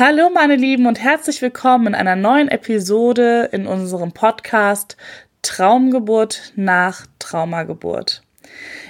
Hallo 0.00 0.30
meine 0.30 0.56
Lieben 0.56 0.86
und 0.86 0.98
herzlich 0.98 1.42
willkommen 1.42 1.88
in 1.88 1.94
einer 1.94 2.16
neuen 2.16 2.48
Episode 2.48 3.50
in 3.52 3.66
unserem 3.66 4.12
Podcast 4.12 4.96
Traumgeburt 5.42 6.54
nach 6.56 7.06
Traumageburt. 7.18 8.22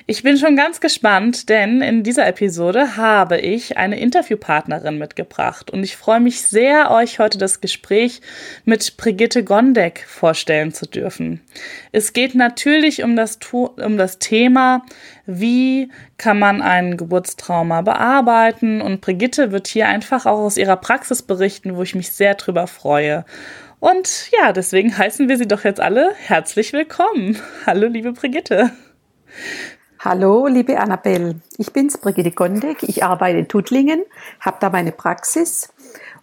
Ich 0.07 0.25
bin 0.25 0.37
schon 0.39 0.57
ganz 0.57 0.81
gespannt, 0.81 1.49
denn 1.49 1.83
in 1.83 2.03
dieser 2.03 2.27
Episode 2.27 2.97
habe 2.97 3.39
ich 3.39 3.77
eine 3.77 4.01
Interviewpartnerin 4.01 4.99
mitgebracht 4.99 5.71
und 5.71 5.85
ich 5.85 5.97
freue 5.97 6.19
mich 6.19 6.43
sehr, 6.43 6.91
euch 6.91 7.21
heute 7.21 7.39
das 7.39 7.61
Gespräch 7.61 8.21
mit 8.65 8.97
Brigitte 8.97 9.45
Gondek 9.45 10.05
vorstellen 10.09 10.73
zu 10.73 10.87
dürfen. 10.87 11.41
Es 11.93 12.13
geht 12.13 12.35
natürlich 12.35 13.05
um 13.05 13.15
das, 13.15 13.39
um 13.53 13.97
das 13.97 14.19
Thema, 14.19 14.85
wie 15.27 15.91
kann 16.19 16.41
man 16.41 16.61
ein 16.61 16.97
Geburtstrauma 16.97 17.83
bearbeiten 17.83 18.81
und 18.81 19.01
Brigitte 19.01 19.53
wird 19.53 19.69
hier 19.69 19.87
einfach 19.87 20.27
auch 20.27 20.41
aus 20.41 20.57
ihrer 20.57 20.77
Praxis 20.77 21.23
berichten, 21.23 21.77
wo 21.77 21.83
ich 21.83 21.95
mich 21.95 22.11
sehr 22.11 22.35
drüber 22.35 22.67
freue. 22.67 23.25
Und 23.79 24.31
ja, 24.39 24.53
deswegen 24.53 24.99
heißen 24.99 25.29
wir 25.29 25.39
sie 25.39 25.47
doch 25.47 25.65
jetzt 25.65 25.81
alle 25.81 26.15
herzlich 26.17 26.73
willkommen. 26.73 27.39
Hallo, 27.65 27.87
liebe 27.87 28.13
Brigitte. 28.13 28.73
Hallo, 29.99 30.47
liebe 30.47 30.81
Annabelle. 30.81 31.41
Ich 31.59 31.73
bin's, 31.73 31.99
Brigitte 31.99 32.31
Gondek. 32.31 32.83
Ich 32.85 33.05
arbeite 33.05 33.39
in 33.39 33.49
Tuttlingen, 33.49 34.03
habe 34.41 34.57
da 34.61 34.71
meine 34.71 34.93
Praxis 34.93 35.73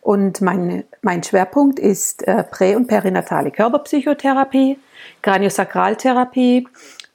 und 0.01 0.41
mein, 0.41 0.83
mein 1.01 1.21
Schwerpunkt 1.21 1.77
ist 1.77 2.27
äh, 2.27 2.43
prä- 2.43 2.75
und 2.75 2.87
perinatale 2.87 3.51
Körperpsychotherapie, 3.51 4.79
Kraniosakraltherapie 5.21 6.67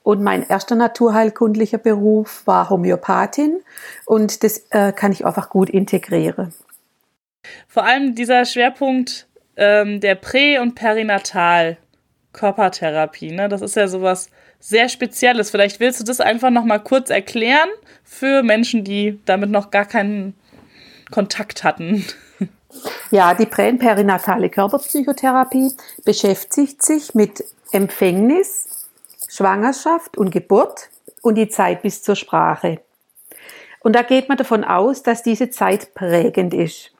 und 0.05 0.23
mein 0.23 0.49
erster 0.49 0.77
naturheilkundlicher 0.77 1.79
Beruf 1.79 2.47
war 2.47 2.71
Homöopathin 2.71 3.61
und 4.07 4.45
das 4.45 4.67
äh, 4.71 4.93
kann 4.93 5.11
ich 5.11 5.27
einfach 5.27 5.51
gut 5.51 5.69
integrieren. 5.69 6.55
Vor 7.67 7.85
allem 7.85 8.15
dieser 8.15 8.45
Schwerpunkt 8.45 9.27
ähm, 9.57 10.01
der 10.01 10.15
Prä- 10.15 10.61
und 10.61 10.75
Perinatal 10.75 11.77
Körpertherapie, 12.33 13.33
ne? 13.33 13.49
Das 13.49 13.63
ist 13.63 13.77
ja 13.77 13.89
sowas 13.89 14.31
sehr 14.63 14.89
Spezielles. 14.89 15.51
Vielleicht 15.51 15.81
willst 15.81 16.01
du 16.01 16.05
das 16.05 16.21
einfach 16.21 16.51
noch 16.51 16.65
mal 16.65 16.79
kurz 16.79 17.11
erklären 17.11 17.69
für 18.05 18.43
Menschen, 18.43 18.85
die 18.85 19.21
damit 19.25 19.51
noch 19.51 19.71
gar 19.71 19.85
keinen 19.85 20.35
Kontakt 21.11 21.65
hatten. 21.65 22.05
Ja, 23.11 23.35
die 23.35 23.45
präperinatale 23.45 24.49
Körperpsychotherapie 24.49 25.73
beschäftigt 26.07 26.83
sich 26.83 27.15
mit 27.15 27.45
Empfängnis, 27.71 28.89
Schwangerschaft 29.29 30.17
und 30.17 30.31
Geburt 30.31 30.89
und 31.21 31.35
die 31.35 31.51
Zeit 31.51 31.83
bis 31.83 32.03
zur 32.03 32.17
Sprache. 32.17 32.81
Und 33.81 33.95
da 33.95 34.01
geht 34.01 34.31
man 34.31 34.39
davon 34.39 34.65
aus, 34.65 35.03
dass 35.03 35.23
diese 35.23 35.51
Zeit 35.51 35.93
prägend 35.93 36.55
ist. 36.55 36.93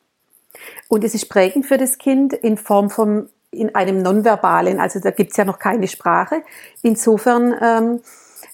Und 0.89 1.05
es 1.05 1.15
ist 1.15 1.31
prägend 1.31 1.65
für 1.65 1.79
das 1.79 1.97
Kind 1.97 2.35
in 2.35 2.59
Form 2.59 2.91
von 2.91 3.31
in 3.53 3.75
einem 3.75 4.03
nonverbalen, 4.03 4.81
also 4.81 4.99
da 4.99 5.11
gibt's 5.11 5.37
ja 5.37 5.45
noch 5.45 5.59
keine 5.59 5.87
Sprache. 5.87 6.43
Insofern 6.83 7.55
ähm, 7.63 8.01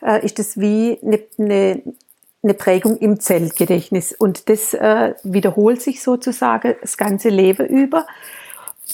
äh, 0.03 0.25
ist 0.25 0.39
es 0.39 0.59
wie 0.61 0.99
eine, 1.03 1.21
eine, 1.39 1.83
eine 2.43 2.55
Prägung 2.55 2.97
im 2.99 3.21
Zellgedächtnis 3.21 4.13
und 4.13 4.49
das 4.49 4.75
äh, 4.75 5.15
wiederholt 5.23 5.81
sich 5.81 6.03
sozusagen 6.03 6.75
das 6.81 6.97
ganze 6.97 7.29
Leben 7.29 7.67
über, 7.67 8.07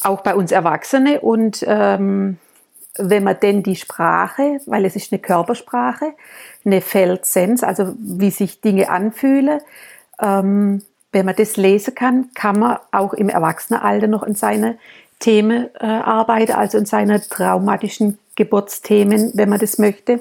auch 0.02 0.20
bei 0.20 0.34
uns 0.34 0.52
Erwachsene 0.52 1.20
und 1.20 1.64
ähm, 1.66 2.38
wenn 2.96 3.24
man 3.24 3.40
denn 3.40 3.62
die 3.62 3.76
Sprache, 3.76 4.60
weil 4.66 4.84
es 4.84 4.94
ist 4.94 5.12
eine 5.12 5.20
Körpersprache, 5.20 6.14
eine 6.64 6.80
Feldsens, 6.80 7.64
also 7.64 7.94
wie 7.98 8.30
sich 8.30 8.60
Dinge 8.60 8.88
anfühlen, 8.88 9.60
ähm, 10.20 10.82
wenn 11.12 11.26
man 11.26 11.36
das 11.36 11.56
lesen 11.56 11.94
kann, 11.94 12.30
kann 12.34 12.58
man 12.58 12.78
auch 12.92 13.14
im 13.14 13.28
Erwachsenenalter 13.28 14.06
noch 14.06 14.22
in 14.22 14.34
seine 14.34 14.78
Themen 15.18 15.68
äh, 15.80 15.86
arbeite, 15.86 16.58
also 16.58 16.78
in 16.78 16.86
seiner 16.86 17.20
traumatischen 17.20 18.18
Geburtsthemen, 18.36 19.32
wenn 19.34 19.48
man 19.48 19.58
das 19.58 19.78
möchte. 19.78 20.20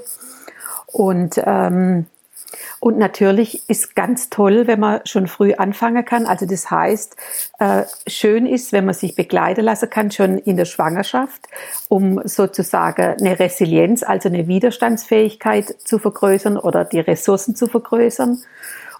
Und, 0.87 1.41
ähm, 1.43 2.05
und 2.79 2.97
natürlich 2.99 3.67
ist 3.67 3.95
ganz 3.95 4.29
toll, 4.29 4.67
wenn 4.67 4.79
man 4.79 5.01
schon 5.05 5.27
früh 5.27 5.53
anfangen 5.53 6.05
kann. 6.05 6.25
Also 6.25 6.45
das 6.45 6.69
heißt, 6.69 7.15
äh, 7.59 7.83
schön 8.05 8.45
ist, 8.45 8.71
wenn 8.73 8.85
man 8.85 8.93
sich 8.93 9.15
begleiten 9.15 9.61
lassen 9.61 9.89
kann, 9.89 10.11
schon 10.11 10.37
in 10.37 10.57
der 10.57 10.65
Schwangerschaft, 10.65 11.47
um 11.89 12.21
sozusagen 12.25 13.15
eine 13.19 13.39
Resilienz, 13.39 14.03
also 14.03 14.29
eine 14.29 14.47
Widerstandsfähigkeit 14.47 15.75
zu 15.83 15.97
vergrößern 15.97 16.57
oder 16.57 16.85
die 16.85 16.99
Ressourcen 16.99 17.55
zu 17.55 17.67
vergrößern. 17.67 18.43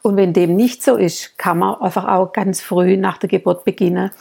Und 0.02 0.18
wenn 0.18 0.34
dem 0.34 0.56
nicht 0.56 0.84
so 0.84 0.96
ist, 0.96 1.38
kann 1.38 1.60
man 1.60 1.80
einfach 1.80 2.08
auch 2.08 2.34
ganz 2.34 2.62
früh 2.62 2.98
nach 2.98 3.18
der 3.18 3.30
Geburt 3.30 3.64
beginnen, 3.64 4.12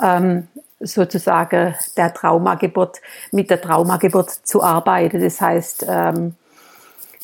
ähm, 0.00 0.48
sozusagen 0.80 1.74
der 1.96 2.14
Traumageburt, 2.14 3.00
mit 3.32 3.50
der 3.50 3.60
Traumageburt 3.60 4.30
zu 4.30 4.62
arbeiten. 4.62 5.20
Das 5.20 5.40
heißt, 5.40 5.86
ähm, 5.88 6.34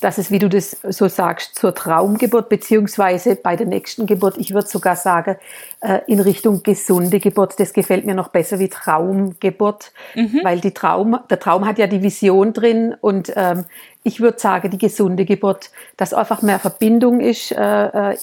dass 0.04 0.18
es, 0.18 0.30
wie 0.30 0.38
du 0.38 0.50
das 0.50 0.76
so 0.86 1.08
sagst, 1.08 1.58
zur 1.58 1.74
Traumgeburt 1.74 2.50
beziehungsweise 2.50 3.36
bei 3.36 3.56
der 3.56 3.66
nächsten 3.66 4.04
Geburt, 4.04 4.36
ich 4.36 4.52
würde 4.52 4.68
sogar 4.68 4.96
sagen, 4.96 5.36
äh, 5.80 6.00
in 6.06 6.20
Richtung 6.20 6.62
gesunde 6.62 7.20
Geburt. 7.20 7.58
Das 7.58 7.72
gefällt 7.72 8.04
mir 8.04 8.14
noch 8.14 8.28
besser 8.28 8.58
wie 8.58 8.68
Traumgeburt, 8.68 9.92
mhm. 10.14 10.40
weil 10.42 10.60
die 10.60 10.72
Traum, 10.72 11.18
der 11.30 11.38
Traum 11.40 11.66
hat 11.66 11.78
ja 11.78 11.86
die 11.86 12.02
Vision 12.02 12.52
drin 12.52 12.94
und 13.00 13.32
ähm, 13.34 13.64
ich 14.02 14.20
würde 14.20 14.38
sagen, 14.38 14.70
die 14.70 14.78
gesunde 14.78 15.24
Geburt, 15.24 15.70
dass 15.96 16.12
einfach 16.12 16.42
mehr 16.42 16.58
Verbindung 16.58 17.20
ist 17.20 17.52
äh, 17.52 18.10
äh 18.12 18.16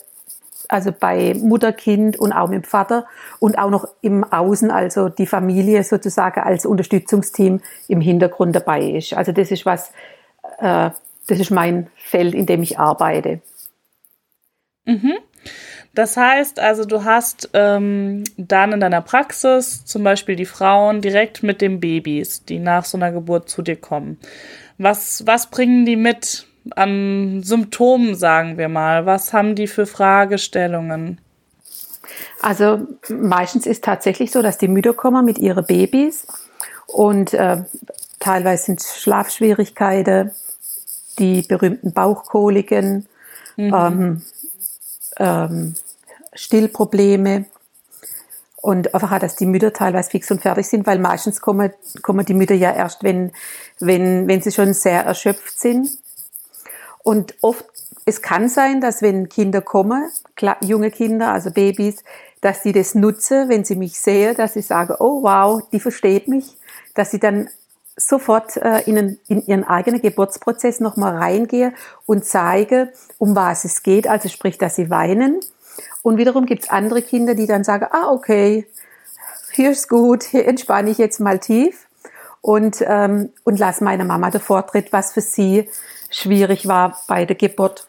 also 0.72 0.92
bei 0.98 1.34
Mutter, 1.34 1.74
Kind 1.74 2.18
und 2.18 2.32
auch 2.32 2.48
mit 2.48 2.64
dem 2.64 2.68
Vater 2.68 3.06
und 3.40 3.58
auch 3.58 3.70
noch 3.70 3.88
im 4.02 4.24
Außen, 4.24 4.72
also 4.72 5.10
die 5.10 5.28
Familie 5.28 5.84
sozusagen 5.84 6.40
als 6.40 6.66
Unterstützungsteam 6.66 7.62
im 7.88 8.02
Hintergrund 8.02 8.56
dabei 8.56 8.82
ist. 8.82 9.14
Also 9.14 9.34
das 9.34 9.52
ist 9.52 9.66
was, 9.66 9.92
äh, 10.60 10.92
das 11.28 11.40
ist 11.40 11.52
mein 11.52 11.88
Feld, 11.98 12.34
in 12.34 12.46
dem 12.46 12.64
ich 12.64 12.80
arbeite. 12.80 13.42
Mhm. 14.86 15.18
Das 15.94 16.16
heißt 16.16 16.60
also, 16.60 16.86
du 16.86 17.04
hast 17.04 17.50
ähm, 17.54 18.24
dann 18.38 18.72
in 18.72 18.80
deiner 18.80 19.02
Praxis 19.02 19.84
zum 19.84 20.06
Beispiel 20.06 20.38
die 20.38 20.46
Frauen 20.46 21.02
direkt 21.02 21.44
mit 21.44 21.60
den 21.60 21.82
Babys, 21.82 22.46
die 22.46 22.60
nach 22.60 22.86
so 22.86 22.98
einer 22.98 23.12
Geburt 23.12 23.50
zu 23.50 23.62
dir 23.62 23.76
kommen. 23.76 24.18
Was, 24.78 25.28
was 25.28 25.48
bringen 25.52 25.86
die 25.86 25.98
mit? 25.98 26.48
An 26.72 27.42
Symptomen, 27.44 28.16
sagen 28.16 28.58
wir 28.58 28.70
mal? 28.70 29.06
Was 29.06 29.34
haben 29.34 29.56
die 29.56 29.68
für 29.68 29.86
Fragestellungen? 29.86 31.20
Also 32.42 32.88
meistens 33.10 33.66
ist 33.66 33.84
tatsächlich 33.84 34.32
so, 34.32 34.42
dass 34.42 34.58
die 34.58 34.68
Mütter 34.68 34.94
kommen 34.94 35.26
mit 35.26 35.38
ihren 35.38 35.66
Babys 35.66 36.28
und 36.88 37.34
äh, 37.34 37.64
teilweise 38.20 38.66
sind 38.66 38.82
Schlafschwierigkeiten, 38.82 40.32
die 41.20 41.42
berühmten 41.44 41.94
Bauchkoliken, 41.94 43.08
mhm. 43.58 43.74
ähm, 43.74 44.22
ähm, 45.18 45.76
Stillprobleme 46.34 47.46
und 48.62 48.94
einfach, 48.94 49.20
dass 49.20 49.36
die 49.36 49.46
Mütter 49.46 49.74
teilweise 49.74 50.10
fix 50.10 50.32
und 50.32 50.42
fertig 50.42 50.68
sind, 50.68 50.86
weil 50.88 51.00
meistens 51.00 51.42
kommen, 51.42 51.72
kommen 52.02 52.26
die 52.26 52.34
Mütter 52.34 52.56
ja 52.56 52.72
erst, 52.72 53.04
wenn, 53.04 53.32
wenn, 53.80 54.28
wenn 54.28 54.42
sie 54.42 54.52
schon 54.52 54.74
sehr 54.74 55.04
erschöpft 55.04 55.60
sind. 55.60 55.90
Und 57.04 57.36
oft, 57.42 57.66
es 58.06 58.22
kann 58.22 58.50
sein, 58.50 58.82
dass 58.82 59.02
wenn 59.02 59.30
Kinder 59.30 59.62
kommen, 59.62 60.10
junge 60.62 60.92
Kinder, 60.92 61.32
also 61.32 61.52
Babys, 61.52 62.04
dass 62.42 62.64
sie 62.64 62.72
das 62.72 62.96
nutzen, 62.96 63.50
wenn 63.50 63.64
sie 63.64 63.76
mich 63.76 64.00
sehen, 64.00 64.36
dass 64.36 64.54
sie 64.54 64.62
sagen, 64.62 64.96
oh 65.00 65.24
wow, 65.24 65.62
die 65.72 65.80
versteht 65.80 66.28
mich, 66.28 66.58
dass 66.96 67.12
sie 67.12 67.20
dann 67.20 67.50
sofort 67.96 68.58
äh, 68.58 68.82
in, 68.82 69.20
ihren 69.28 69.64
eigenen 69.64 70.02
Geburtsprozess 70.02 70.80
nochmal 70.80 71.18
reingehe 71.18 71.74
und 72.06 72.26
zeige, 72.26 72.92
um 73.18 73.36
was 73.36 73.64
es 73.64 73.84
geht, 73.84 74.08
also 74.08 74.30
sprich, 74.30 74.58
dass 74.58 74.76
sie 74.76 74.90
weinen. 74.90 75.40
Und 76.02 76.18
wiederum 76.18 76.46
gibt's 76.46 76.70
andere 76.70 77.02
Kinder, 77.02 77.36
die 77.36 77.48
dann 77.48 77.64
sagen, 77.64 77.88
ah, 77.92 78.12
okay, 78.12 78.68
hier 79.54 79.72
ist 79.72 79.90
gut, 79.90 80.24
hier 80.24 80.48
entspanne 80.48 80.90
ich 80.90 80.98
jetzt 80.98 81.20
mal 81.20 81.40
tief 81.40 81.88
und, 82.42 82.84
ähm, 82.88 83.30
und 83.44 83.60
lass 83.60 83.82
meiner 83.82 84.06
Mama 84.06 84.32
den 84.32 84.42
Vortritt, 84.42 84.92
was 84.92 85.14
für 85.14 85.22
sie 85.22 85.70
schwierig 86.12 86.68
war 86.68 86.98
bei 87.08 87.26
der 87.26 87.36
Geburt. 87.36 87.88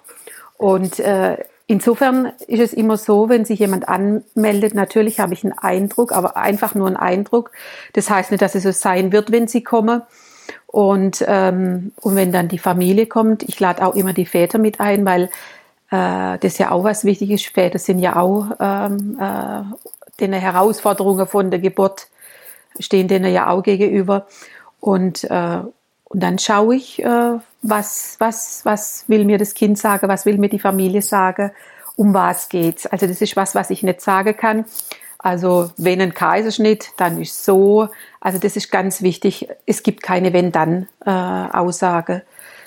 Und 0.57 0.99
äh, 1.01 1.37
insofern 1.67 2.33
ist 2.47 2.61
es 2.61 2.73
immer 2.73 2.97
so, 2.97 3.29
wenn 3.29 3.45
sich 3.45 3.59
jemand 3.59 3.89
anmeldet, 3.89 4.75
natürlich 4.75 5.21
habe 5.21 5.35
ich 5.35 5.45
einen 5.45 5.59
Eindruck, 5.59 6.13
aber 6.13 6.37
einfach 6.37 6.75
nur 6.75 6.87
einen 6.87 6.97
Eindruck. 6.97 7.51
Das 7.93 8.09
heißt 8.09 8.31
nicht, 8.31 8.41
dass 8.41 8.55
es 8.55 8.63
so 8.63 8.73
sein 8.73 9.13
wird, 9.13 9.31
wenn 9.33 9.49
sie 9.49 9.63
kommen. 9.63 10.03
Und, 10.67 11.23
ähm, 11.27 11.93
und 12.01 12.17
wenn 12.17 12.33
dann 12.33 12.49
die 12.49 12.59
Familie 12.59 13.07
kommt, 13.07 13.43
ich 13.43 13.61
lade 13.61 13.85
auch 13.85 13.95
immer 13.95 14.13
die 14.13 14.25
Väter 14.25 14.59
mit 14.59 14.81
ein, 14.81 15.05
weil 15.05 15.25
äh, 15.91 16.39
das 16.39 16.59
ja 16.59 16.71
auch 16.71 16.85
was 16.85 17.05
wichtig 17.05 17.31
ist. 17.31 17.47
Väter 17.47 17.79
sind 17.79 17.99
ja 17.99 18.17
auch 18.17 18.53
ähm, 18.59 19.19
äh, 19.21 19.63
den 20.21 20.33
Herausforderungen 20.33 21.27
von 21.27 21.51
der 21.51 21.61
Geburt, 21.61 22.09
stehen 22.79 23.09
denen 23.09 23.33
ja 23.33 23.49
auch 23.49 23.63
gegenüber. 23.63 24.27
Und, 24.81 25.25
äh, 25.25 25.59
und 26.05 26.23
dann 26.23 26.39
schaue 26.39 26.77
ich, 26.77 27.03
äh, 27.05 27.39
was, 27.63 28.17
was, 28.19 28.65
was 28.65 29.05
will 29.07 29.25
mir 29.25 29.39
das 29.39 29.55
Kind 29.55 29.79
sagen, 29.79 30.09
was 30.09 30.27
will 30.27 30.39
mir 30.39 30.49
die 30.49 30.59
Familie 30.59 31.03
sagen, 31.03 31.53
um 31.97 32.13
was 32.13 32.49
geht's. 32.49 32.87
Also 32.87 33.07
das 33.07 33.21
ist 33.21 33.37
was, 33.37 33.55
was 33.55 33.71
ich 33.71 33.83
nicht 33.83 34.01
sagen 34.01 34.37
kann. 34.37 34.65
Also 35.19 35.71
wenn 35.77 36.01
ein 36.01 36.15
Kaiserschnitt, 36.15 36.91
dann 36.97 37.21
ist 37.21 37.45
so. 37.45 37.89
Also 38.21 38.39
das 38.39 38.57
ist 38.57 38.73
ganz 38.73 39.03
wichtig. 39.03 39.49
Es 39.67 39.85
gibt 39.85 40.03
keine 40.03 40.33
Wenn-Dann-Aussage, 40.33 42.13
äh, 42.15 42.21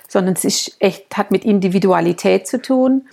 sondern 0.07 0.35
es 0.35 0.45
ist 0.45 0.77
echt, 0.79 1.17
hat 1.17 1.31
mit 1.31 1.43
Individualität 1.43 2.47
zu 2.47 2.61
tun. 2.61 3.07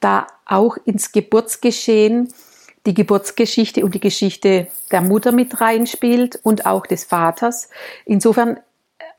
Da 0.00 0.26
auch 0.46 0.78
ins 0.84 1.12
Geburtsgeschehen 1.12 2.32
die 2.86 2.94
Geburtsgeschichte 2.94 3.84
und 3.84 3.94
die 3.94 4.00
Geschichte 4.00 4.66
der 4.90 5.02
Mutter 5.02 5.32
mit 5.32 5.60
reinspielt 5.60 6.40
und 6.42 6.66
auch 6.66 6.86
des 6.86 7.04
Vaters. 7.04 7.68
Insofern 8.04 8.58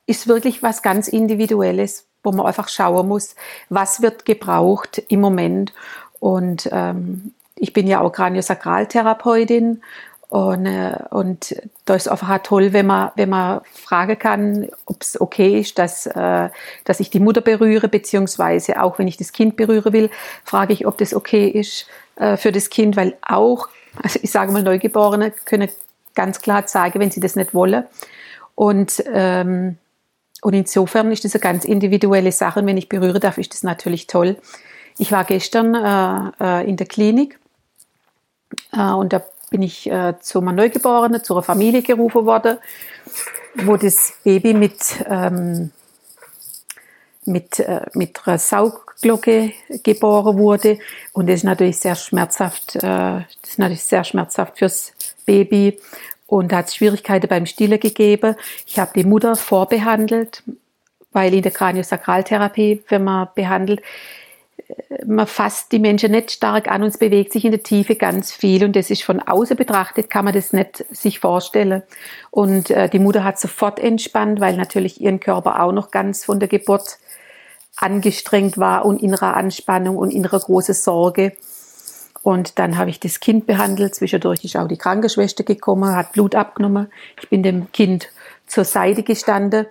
ist 0.06 0.28
wirklich 0.28 0.64
was 0.64 0.82
ganz 0.82 1.08
Individuelles, 1.08 2.06
wo 2.24 2.32
man 2.32 2.46
einfach 2.46 2.70
schauen 2.70 3.08
muss, 3.08 3.36
was 3.70 4.02
wird 4.02 4.26
gebraucht 4.26 5.02
im 5.10 5.22
Moment. 5.22 5.74
Und 6.20 6.70
ähm, 6.72 7.34
ich 7.56 7.74
bin 7.74 7.88
ja 7.88 8.02
auch 8.02 8.12
Kraniosakraltherapeutin 8.12 9.82
und, 10.34 10.66
äh, 10.66 10.98
und 11.12 11.56
da 11.86 11.94
ist 11.94 12.08
einfach 12.08 12.40
toll, 12.40 12.74
wenn 12.74 12.88
man, 12.88 13.12
wenn 13.16 13.30
man 13.30 13.62
fragen 13.72 14.18
kann, 14.18 14.68
ob 14.86 15.02
es 15.02 15.22
okay 15.22 15.60
ist, 15.60 15.78
dass, 15.78 16.08
äh, 16.08 16.50
dass 16.86 17.00
ich 17.00 17.12
die 17.12 17.20
Mutter 17.20 17.42
berühre, 17.42 17.88
beziehungsweise 17.88 18.82
auch 18.82 18.98
wenn 18.98 19.08
ich 19.08 19.18
das 19.18 19.32
Kind 19.32 19.58
berühren 19.58 19.94
will, 19.94 20.10
frage 20.44 20.74
ich, 20.74 20.88
ob 20.88 20.98
das 20.98 21.14
okay 21.14 21.48
ist 21.48 21.86
äh, 22.16 22.36
für 22.36 22.52
das 22.52 22.72
Kind, 22.72 22.98
weil 22.98 23.16
auch, 23.22 23.70
also 24.02 24.20
ich 24.24 24.32
sage 24.32 24.52
mal, 24.52 24.64
Neugeborene 24.64 25.30
können 25.46 25.70
ganz 26.16 26.42
klar 26.42 26.66
zeigen, 26.66 27.00
wenn 27.00 27.12
sie 27.12 27.20
das 27.20 27.36
nicht 27.36 27.54
wollen. 27.54 27.86
Und, 28.56 29.04
ähm, 29.14 29.78
und 30.44 30.54
insofern 30.54 31.12
ist 31.12 31.24
das 31.24 31.34
eine 31.36 31.42
ganz 31.42 31.66
individuelle 31.66 32.32
Sache. 32.32 32.60
Und 32.60 32.68
wenn 32.68 32.78
ich 32.78 32.90
berühre 32.90 33.20
darf, 33.20 33.38
ist 33.38 33.54
das 33.54 33.64
natürlich 33.64 34.08
toll. 34.08 34.38
Ich 34.98 35.12
war 35.12 35.24
gestern 35.24 35.74
äh, 35.74 36.62
äh 36.62 36.70
in 36.70 36.78
der 36.78 36.88
Klinik 36.88 37.40
äh, 38.72 38.92
und 38.92 39.14
da 39.14 39.22
bin 39.50 39.62
ich 39.62 39.90
äh, 39.90 40.16
zu 40.20 40.40
einer 40.40 40.52
Neugeborenen, 40.52 41.24
zu 41.24 41.34
einer 41.34 41.44
Familie 41.44 41.82
gerufen 41.82 42.26
worden, 42.26 42.58
wo 43.56 43.78
das 43.78 44.14
Baby 44.24 44.54
mit, 44.54 45.06
ähm, 45.08 45.72
mit, 47.26 47.60
äh, 47.60 47.86
mit 47.94 48.20
einer 48.26 48.40
Saugglocke 48.40 49.54
geboren 49.84 50.38
wurde. 50.38 50.80
Und 51.14 51.30
das 51.30 51.38
ist 51.38 51.44
natürlich 51.44 51.78
sehr 51.78 51.96
schmerzhaft, 51.96 52.76
äh, 52.78 52.80
das 52.82 53.28
ist 53.44 53.60
natürlich 53.60 53.84
sehr 53.84 54.04
schmerzhaft 54.04 54.58
fürs 54.58 54.94
Baby. 55.26 55.80
Und 56.34 56.52
da 56.52 56.58
hat 56.58 56.70
es 56.70 56.76
Schwierigkeiten 56.76 57.28
beim 57.28 57.46
Stillen 57.46 57.80
gegeben. 57.80 58.36
Ich 58.66 58.80
habe 58.80 58.90
die 58.96 59.04
Mutter 59.04 59.36
vorbehandelt, 59.36 60.42
weil 61.12 61.32
in 61.32 61.44
der 61.44 61.52
Kraniosakraltherapie, 61.52 62.82
wenn 62.90 63.04
man 63.04 63.28
behandelt, 63.36 63.84
man 65.06 65.28
fasst 65.28 65.72
die 65.72 65.78
Menschen 65.78 66.10
nicht 66.10 66.32
stark 66.32 66.68
an 66.68 66.82
und 66.82 66.88
es 66.88 66.98
bewegt 66.98 67.34
sich 67.34 67.46
in 67.46 67.52
der 67.52 67.62
Tiefe 67.62 67.96
ganz 67.96 68.32
viel 68.32 68.64
und 68.64 68.76
das 68.76 68.90
ist 68.90 69.04
von 69.04 69.20
außen 69.20 69.56
betrachtet, 69.56 70.10
kann 70.10 70.26
man 70.26 70.34
das 70.34 70.54
nicht 70.54 70.84
sich 70.90 71.20
vorstellen. 71.20 71.84
Und 72.32 72.72
äh, 72.72 72.90
die 72.90 72.98
Mutter 72.98 73.24
hat 73.24 73.40
sofort 73.40 73.80
entspannt, 73.80 74.40
weil 74.40 74.58
natürlich 74.58 75.00
ihren 75.00 75.20
Körper 75.20 75.62
auch 75.62 75.72
noch 75.72 75.92
ganz 75.92 76.26
von 76.26 76.40
der 76.40 76.50
Geburt 76.50 76.98
angestrengt 77.76 78.58
war 78.58 78.86
und 78.86 79.04
innerer 79.04 79.38
Anspannung 79.38 79.98
und 79.98 80.12
innerer 80.12 80.40
große 80.40 80.74
Sorge. 80.74 81.34
Und 82.24 82.58
dann 82.58 82.78
habe 82.78 82.90
ich 82.90 83.00
das 83.02 83.20
Kind 83.20 83.46
behandelt. 83.46 83.96
Zwischendurch 83.96 84.44
ist 84.46 84.56
auch 84.56 84.68
die 84.68 84.78
Krankenschwester 84.78 85.44
gekommen, 85.44 85.96
hat 85.96 86.14
Blut 86.14 86.36
abgenommen. 86.36 86.88
Ich 87.22 87.30
bin 87.30 87.44
dem 87.44 87.72
Kind 87.74 88.10
zur 88.48 88.64
Seite 88.64 89.04
gestanden 89.04 89.66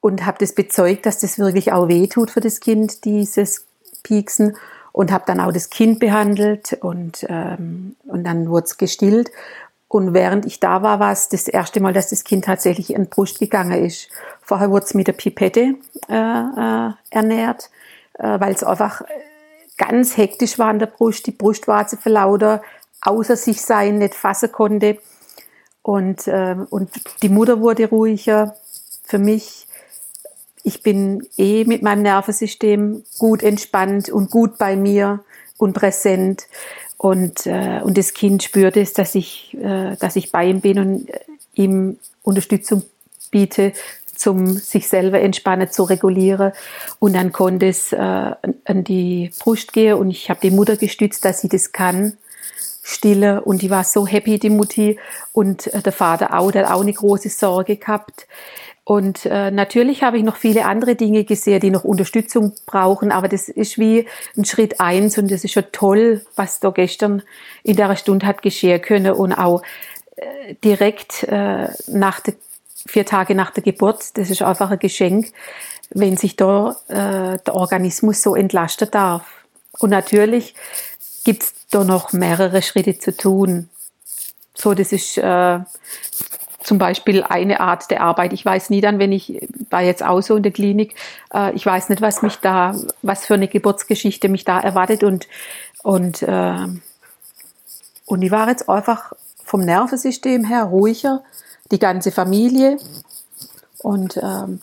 und 0.00 0.24
habe 0.24 0.38
das 0.40 0.54
bezeugt, 0.54 1.04
dass 1.04 1.18
das 1.18 1.38
wirklich 1.38 1.72
auch 1.72 1.88
weh 1.88 2.06
tut 2.06 2.30
für 2.30 2.40
das 2.40 2.60
Kind, 2.60 3.04
dieses 3.04 3.66
pieksen 4.02 4.56
und 4.92 5.12
habe 5.12 5.24
dann 5.26 5.40
auch 5.40 5.52
das 5.52 5.68
Kind 5.68 6.00
behandelt 6.00 6.78
und, 6.80 7.26
ähm, 7.28 7.96
und 8.06 8.24
dann 8.24 8.48
wurde 8.48 8.64
es 8.64 8.78
gestillt. 8.78 9.30
Und 9.88 10.12
während 10.14 10.46
ich 10.46 10.60
da 10.60 10.82
war, 10.82 11.00
war 11.00 11.12
es 11.12 11.28
das 11.28 11.48
erste 11.48 11.80
Mal, 11.80 11.92
dass 11.92 12.10
das 12.10 12.24
Kind 12.24 12.44
tatsächlich 12.44 12.92
in 12.92 13.04
die 13.04 13.08
Brust 13.08 13.38
gegangen 13.38 13.84
ist. 13.84 14.08
Vorher 14.42 14.70
wurde 14.70 14.86
es 14.86 14.94
mit 14.94 15.06
der 15.06 15.14
Pipette 15.14 15.74
äh, 16.08 16.14
äh, 16.14 16.90
ernährt, 17.10 17.70
äh, 18.14 18.40
weil 18.40 18.52
es 18.52 18.62
einfach 18.62 19.02
ganz 19.78 20.16
hektisch 20.16 20.58
war 20.58 20.68
an 20.68 20.78
der 20.78 20.86
Brust, 20.86 21.26
die 21.26 21.32
Brustwarze 21.32 21.96
verlauter, 21.96 22.62
außer 23.00 23.36
sich 23.36 23.62
sein, 23.62 23.98
nicht 23.98 24.14
fassen 24.14 24.52
konnte. 24.52 24.98
Und, 25.82 26.26
äh, 26.26 26.56
und 26.68 26.90
die 27.22 27.28
Mutter 27.30 27.60
wurde 27.60 27.88
ruhiger. 27.88 28.54
Für 29.04 29.18
mich 29.18 29.68
ich 30.68 30.82
bin 30.82 31.26
eh 31.38 31.64
mit 31.64 31.82
meinem 31.82 32.02
Nervensystem 32.02 33.02
gut 33.18 33.42
entspannt 33.42 34.10
und 34.10 34.30
gut 34.30 34.58
bei 34.58 34.76
mir 34.76 35.24
und 35.56 35.72
präsent. 35.72 36.46
Und, 36.98 37.46
äh, 37.46 37.80
und 37.82 37.96
das 37.96 38.12
Kind 38.12 38.42
spürt 38.42 38.76
es, 38.76 38.92
dass 38.92 39.14
ich, 39.14 39.56
äh, 39.60 39.96
dass 39.96 40.16
ich 40.16 40.30
bei 40.30 40.44
ihm 40.44 40.60
bin 40.60 40.78
und 40.78 41.08
äh, 41.08 41.20
ihm 41.54 41.98
Unterstützung 42.22 42.82
biete, 43.30 43.72
zum 44.18 44.46
sich 44.56 44.88
selber 44.88 45.20
entspannen, 45.20 45.70
zu 45.70 45.84
regulieren. 45.84 46.52
Und 46.98 47.14
dann 47.14 47.32
konnte 47.32 47.66
es 47.66 47.92
äh, 47.92 47.96
an 47.96 48.84
die 48.84 49.30
Brust 49.38 49.72
gehen 49.72 49.94
und 49.94 50.10
ich 50.10 50.30
habe 50.30 50.40
die 50.42 50.50
Mutter 50.50 50.76
gestützt, 50.76 51.24
dass 51.24 51.40
sie 51.40 51.48
das 51.48 51.72
kann. 51.72 52.14
Stille 52.82 53.42
und 53.42 53.60
die 53.60 53.68
war 53.68 53.84
so 53.84 54.06
happy, 54.06 54.38
die 54.38 54.50
Mutti. 54.50 54.98
Und 55.32 55.66
äh, 55.74 55.82
der 55.82 55.92
Vater 55.92 56.38
auch, 56.38 56.50
der 56.50 56.66
hat 56.66 56.72
auch 56.74 56.80
eine 56.80 56.92
große 56.92 57.28
Sorge 57.28 57.76
gehabt. 57.76 58.26
Und 58.88 59.26
äh, 59.26 59.50
natürlich 59.50 60.02
habe 60.02 60.16
ich 60.16 60.22
noch 60.22 60.36
viele 60.36 60.64
andere 60.64 60.94
Dinge 60.94 61.24
gesehen, 61.24 61.60
die 61.60 61.68
noch 61.68 61.84
Unterstützung 61.84 62.54
brauchen, 62.64 63.12
aber 63.12 63.28
das 63.28 63.50
ist 63.50 63.76
wie 63.76 64.06
ein 64.34 64.46
Schritt 64.46 64.80
eins 64.80 65.18
und 65.18 65.30
das 65.30 65.44
ist 65.44 65.52
schon 65.52 65.66
toll, 65.72 66.24
was 66.36 66.58
da 66.60 66.70
gestern 66.70 67.22
in 67.62 67.76
der 67.76 67.94
Stunde 67.96 68.26
hat 68.26 68.40
geschehen 68.40 68.80
können 68.80 69.12
und 69.12 69.34
auch 69.34 69.62
äh, 70.16 70.54
direkt 70.64 71.24
äh, 71.24 71.68
nach 71.86 72.20
der, 72.20 72.32
vier 72.88 73.06
Tage 73.06 73.34
nach 73.34 73.50
der 73.50 73.62
Geburt, 73.62 74.16
das 74.16 74.30
ist 74.30 74.42
einfach 74.42 74.70
ein 74.70 74.78
Geschenk, 74.78 75.32
wenn 75.90 76.16
sich 76.16 76.36
da 76.36 76.76
äh, 76.88 77.38
der 77.38 77.54
Organismus 77.54 78.22
so 78.22 78.34
entlasten 78.34 78.90
darf. 78.90 79.24
Und 79.78 79.90
natürlich 79.90 80.54
gibt's 81.24 81.54
da 81.70 81.84
noch 81.84 82.12
mehrere 82.12 82.62
Schritte 82.62 82.98
zu 82.98 83.16
tun. 83.16 83.68
So, 84.54 84.74
das 84.74 84.92
ist 84.92 85.18
äh, 85.18 85.60
zum 86.62 86.78
Beispiel 86.78 87.22
eine 87.22 87.60
Art 87.60 87.90
der 87.90 88.00
Arbeit. 88.00 88.32
Ich 88.32 88.44
weiß 88.44 88.70
nie 88.70 88.80
dann, 88.80 88.98
wenn 88.98 89.12
ich 89.12 89.48
war 89.70 89.82
jetzt 89.82 90.02
auch 90.02 90.20
so 90.20 90.36
in 90.36 90.42
der 90.42 90.52
Klinik, 90.52 90.94
äh, 91.32 91.52
ich 91.54 91.64
weiß 91.64 91.90
nicht, 91.90 92.02
was 92.02 92.22
mich 92.22 92.36
da, 92.36 92.74
was 93.02 93.26
für 93.26 93.34
eine 93.34 93.48
Geburtsgeschichte 93.48 94.28
mich 94.28 94.44
da 94.44 94.58
erwartet 94.58 95.02
und 95.04 95.28
und 95.82 96.22
äh, 96.22 96.66
und 98.06 98.22
ich 98.22 98.30
war 98.30 98.48
jetzt 98.48 98.68
einfach 98.68 99.12
vom 99.44 99.60
Nervensystem 99.60 100.44
her 100.44 100.64
ruhiger, 100.64 101.22
die 101.70 101.78
ganze 101.78 102.10
Familie 102.10 102.78
und 103.78 104.16
ähm, 104.16 104.60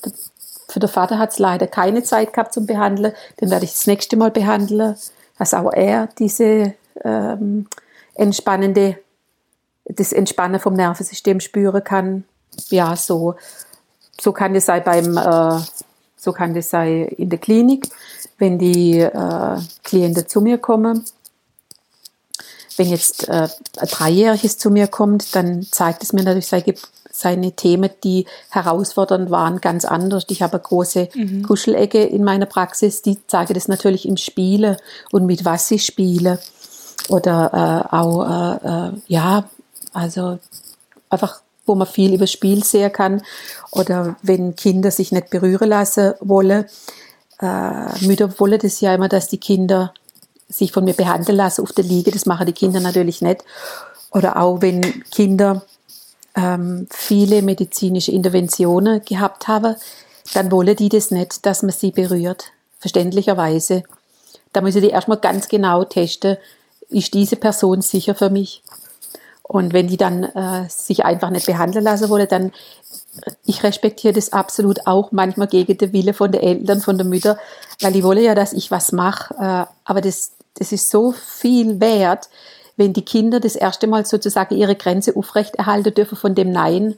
für 0.68 0.80
den 0.80 0.90
Vater 0.90 1.20
hat 1.20 1.32
es 1.32 1.40
leider 1.40 1.68
keine 1.68 2.04
Zeit 2.04 2.34
gehabt 2.34 2.54
zum 2.54 2.66
Behandeln. 2.66 3.14
Den 3.40 3.50
werde 3.50 3.66
ich 3.66 3.72
das 3.72 3.88
nächste 3.88 4.18
Mal 4.18 4.32
behandeln, 4.32 4.96
dass 5.38 5.54
auch 5.54 5.72
er 5.72 6.10
diese 6.18 6.74
ähm, 7.04 7.68
entspannende 8.16 8.98
das 9.86 10.12
Entspannen 10.12 10.60
vom 10.60 10.74
Nervensystem 10.74 11.40
spüren 11.40 11.84
kann. 11.84 12.24
Ja, 12.70 12.96
so, 12.96 13.36
so 14.20 14.32
kann 14.32 14.56
es 14.56 14.66
sein 14.66 14.84
beim, 14.84 15.18
äh, 15.18 15.62
so 16.18 16.32
kann 16.34 16.54
das 16.54 16.70
sein 16.70 17.06
in 17.06 17.30
der 17.30 17.40
Klinik, 17.40 17.88
wenn 18.38 18.58
die 18.58 19.00
äh, 19.00 19.58
Klienten 19.84 20.28
zu 20.28 20.42
mir 20.42 20.58
kommen. 20.58 21.06
Wenn 22.78 22.88
jetzt 22.88 23.30
äh, 23.30 23.48
ein 23.78 23.88
Dreijähriges 23.88 24.58
zu 24.58 24.70
mir 24.70 24.88
kommt, 24.88 25.36
dann 25.36 25.64
zeigt 25.72 26.04
es 26.04 26.12
mir 26.12 26.24
natürlich 26.24 26.48
seine, 26.48 26.74
seine 27.18 27.54
Themen, 27.54 27.90
die 28.04 28.26
herausfordernd 28.50 29.32
waren, 29.32 29.62
ganz 29.62 29.86
anders. 29.86 30.26
Ich 30.30 30.42
habe 30.42 30.54
eine 30.54 30.64
große 30.64 31.10
mhm. 31.14 31.44
Kuschelecke 31.44 32.04
in 32.04 32.24
meiner 32.24 32.46
Praxis, 32.46 33.02
die 33.02 33.18
zeige 33.28 33.54
das 33.54 33.70
natürlich 33.70 34.06
im 34.06 34.18
Spiele 34.18 34.78
und 35.12 35.26
mit 35.26 35.46
was 35.46 35.70
sie 35.70 35.80
spiele. 35.80 36.40
Oder 37.08 37.88
äh, 37.92 37.96
auch, 37.96 38.26
äh, 38.30 38.68
äh 38.68 38.92
ja, 39.08 39.46
also 39.94 40.40
einfach, 41.10 41.42
wo 41.66 41.76
man 41.76 41.88
viel 41.88 42.14
über 42.14 42.28
Spiel 42.28 42.64
sehen 42.64 42.92
kann 42.92 43.22
oder 43.72 44.18
wenn 44.22 44.56
Kinder 44.56 44.92
sich 44.92 45.12
nicht 45.12 45.30
berühren 45.30 45.70
lassen 45.70 46.14
wollen. 46.20 46.66
Äh, 47.40 48.06
Mütter 48.06 48.40
wollen 48.40 48.60
das 48.60 48.82
ja 48.82 48.94
immer, 48.94 49.08
dass 49.08 49.30
die 49.30 49.40
Kinder 49.40 49.94
sich 50.50 50.72
von 50.72 50.84
mir 50.84 50.94
behandeln 50.94 51.38
lassen 51.38 51.62
auf 51.62 51.72
der 51.72 51.86
Liege. 51.86 52.12
Das 52.12 52.26
machen 52.26 52.46
die 52.46 52.54
Kinder 52.54 52.82
natürlich 52.82 53.22
nicht. 53.22 53.44
Oder 54.12 54.38
auch 54.38 54.62
wenn 54.62 54.82
Kinder 55.12 55.64
ähm, 56.36 56.88
viele 56.92 57.42
medizinische 57.42 58.12
Interventionen 58.12 59.04
gehabt 59.04 59.48
haben, 59.48 59.76
dann 60.34 60.52
wollen 60.52 60.76
die 60.76 60.90
das 60.90 61.12
nicht, 61.12 61.46
dass 61.46 61.62
man 61.62 61.72
sie 61.72 61.92
berührt. 61.92 62.52
Verständlicherweise. 62.80 63.84
Da 64.54 64.62
müssen 64.62 64.82
die 64.82 64.90
erstmal 64.90 65.18
ganz 65.18 65.48
genau 65.48 65.84
testen, 65.84 66.38
ist 66.90 67.14
diese 67.14 67.36
Person 67.36 67.82
sicher 67.82 68.16
für 68.16 68.30
mich? 68.30 68.64
Und 69.44 69.74
wenn 69.74 69.88
die 69.88 69.98
dann 69.98 70.24
äh, 70.24 70.68
sich 70.70 71.06
einfach 71.06 71.30
nicht 71.30 71.46
behandeln 71.46 71.84
lassen 71.84 72.10
wollen, 72.10 72.28
dann 72.28 72.52
ich 73.46 73.64
respektiere 73.64 74.14
das 74.14 74.34
absolut 74.34 74.88
auch 74.88 75.12
manchmal 75.12 75.48
gegen 75.48 75.78
den 75.78 75.94
Wille 75.94 76.14
von 76.14 76.32
den 76.32 76.42
Eltern, 76.42 76.82
von 76.82 76.98
der 76.98 77.06
Mütter, 77.06 77.38
weil 77.80 77.94
die 77.94 78.04
wollen 78.04 78.24
ja, 78.24 78.36
dass 78.36 78.54
ich 78.54 78.72
was 78.72 78.92
mache. 78.92 79.34
Äh, 79.36 79.66
aber 79.86 80.02
das, 80.02 80.32
das 80.56 80.72
ist 80.72 80.90
so 80.90 81.12
viel 81.12 81.80
wert, 81.80 82.30
wenn 82.78 82.94
die 82.94 83.06
Kinder 83.06 83.40
das 83.40 83.56
erste 83.56 83.88
Mal 83.88 84.06
sozusagen 84.06 84.56
ihre 84.56 84.76
Grenze 84.76 85.16
aufrechterhalten 85.16 85.94
dürfen 85.94 86.18
von 86.18 86.36
dem 86.36 86.52
Nein, 86.52 86.96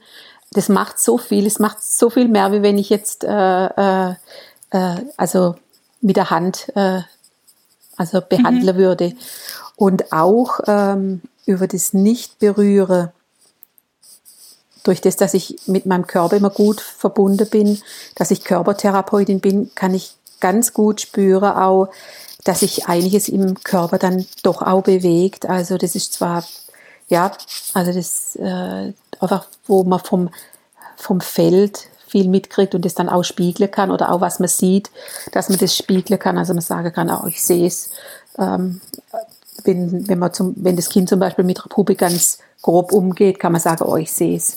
das 0.52 0.70
macht 0.70 1.00
so 1.00 1.18
viel, 1.18 1.46
es 1.46 1.60
macht 1.60 1.84
so 1.84 2.10
viel 2.10 2.28
mehr, 2.28 2.52
wie 2.52 2.62
wenn 2.62 2.78
ich 2.78 2.90
jetzt 2.90 3.24
äh, 3.24 3.66
äh, 3.66 4.16
äh 4.72 4.96
also 5.18 5.56
mit 6.02 6.16
der 6.16 6.30
Hand 6.30 6.72
äh, 6.76 7.02
also 7.98 8.22
behandeln 8.22 8.76
mhm. 8.76 8.80
würde. 8.80 9.14
Und 9.76 10.12
auch 10.12 10.60
ähm, 10.68 11.22
über 11.46 11.68
das 11.68 11.94
Nicht-Berühren, 11.94 13.10
durch 14.84 15.02
das, 15.02 15.18
dass 15.18 15.34
ich 15.34 15.58
mit 15.68 15.86
meinem 15.86 16.08
Körper 16.08 16.38
immer 16.38 16.50
gut 16.50 16.80
verbunden 16.80 17.48
bin, 17.50 17.82
dass 18.16 18.32
ich 18.32 18.44
Körpertherapeutin 18.44 19.42
bin, 19.42 19.72
kann 19.76 19.94
ich 19.94 20.16
ganz 20.40 20.74
gut 20.74 21.02
spüren 21.02 21.52
auch, 21.52 21.90
dass 22.48 22.62
sich 22.62 22.88
einiges 22.88 23.28
im 23.28 23.62
Körper 23.64 23.98
dann 23.98 24.26
doch 24.42 24.62
auch 24.62 24.82
bewegt. 24.82 25.46
Also 25.46 25.78
das 25.78 25.96
ist 25.96 26.14
zwar, 26.14 26.46
ja, 27.10 27.32
also 27.74 27.92
das 27.92 28.38
äh, 28.38 28.94
einfach, 29.20 29.48
wo 29.66 29.84
man 29.84 30.00
vom, 30.00 30.30
vom 30.96 31.20
Feld 31.20 31.90
viel 32.08 32.30
mitkriegt 32.30 32.74
und 32.74 32.86
das 32.86 32.94
dann 32.94 33.10
auch 33.10 33.24
spiegeln 33.24 33.70
kann 33.70 33.92
oder 33.92 34.14
auch 34.14 34.22
was 34.22 34.40
man 34.40 34.48
sieht, 34.48 34.90
dass 35.34 35.50
man 35.50 35.58
das 35.58 35.76
spiegeln 35.76 36.20
kann. 36.20 36.38
Also 36.38 36.54
man 36.54 36.62
sagen 36.62 36.94
kann, 36.94 37.10
auch 37.10 37.26
ich 37.28 37.44
sehe 37.44 37.68
es, 37.68 37.90
ähm, 38.38 38.80
wenn, 39.66 40.08
wenn, 40.08 40.20
man 40.20 40.34
zum, 40.34 40.54
wenn 40.56 40.78
das 40.78 40.88
Kind 40.88 41.10
zum 41.10 41.20
Beispiel 41.20 41.44
mit 41.44 41.58
der 41.58 41.70
Puppe 41.70 41.96
ganz 41.96 42.38
grob 42.62 42.94
umgeht, 42.94 43.40
kann 43.40 43.52
man 43.52 43.60
sagen, 43.60 43.84
oh, 43.84 43.98
ich 43.98 44.14
sehe 44.14 44.38
es, 44.38 44.56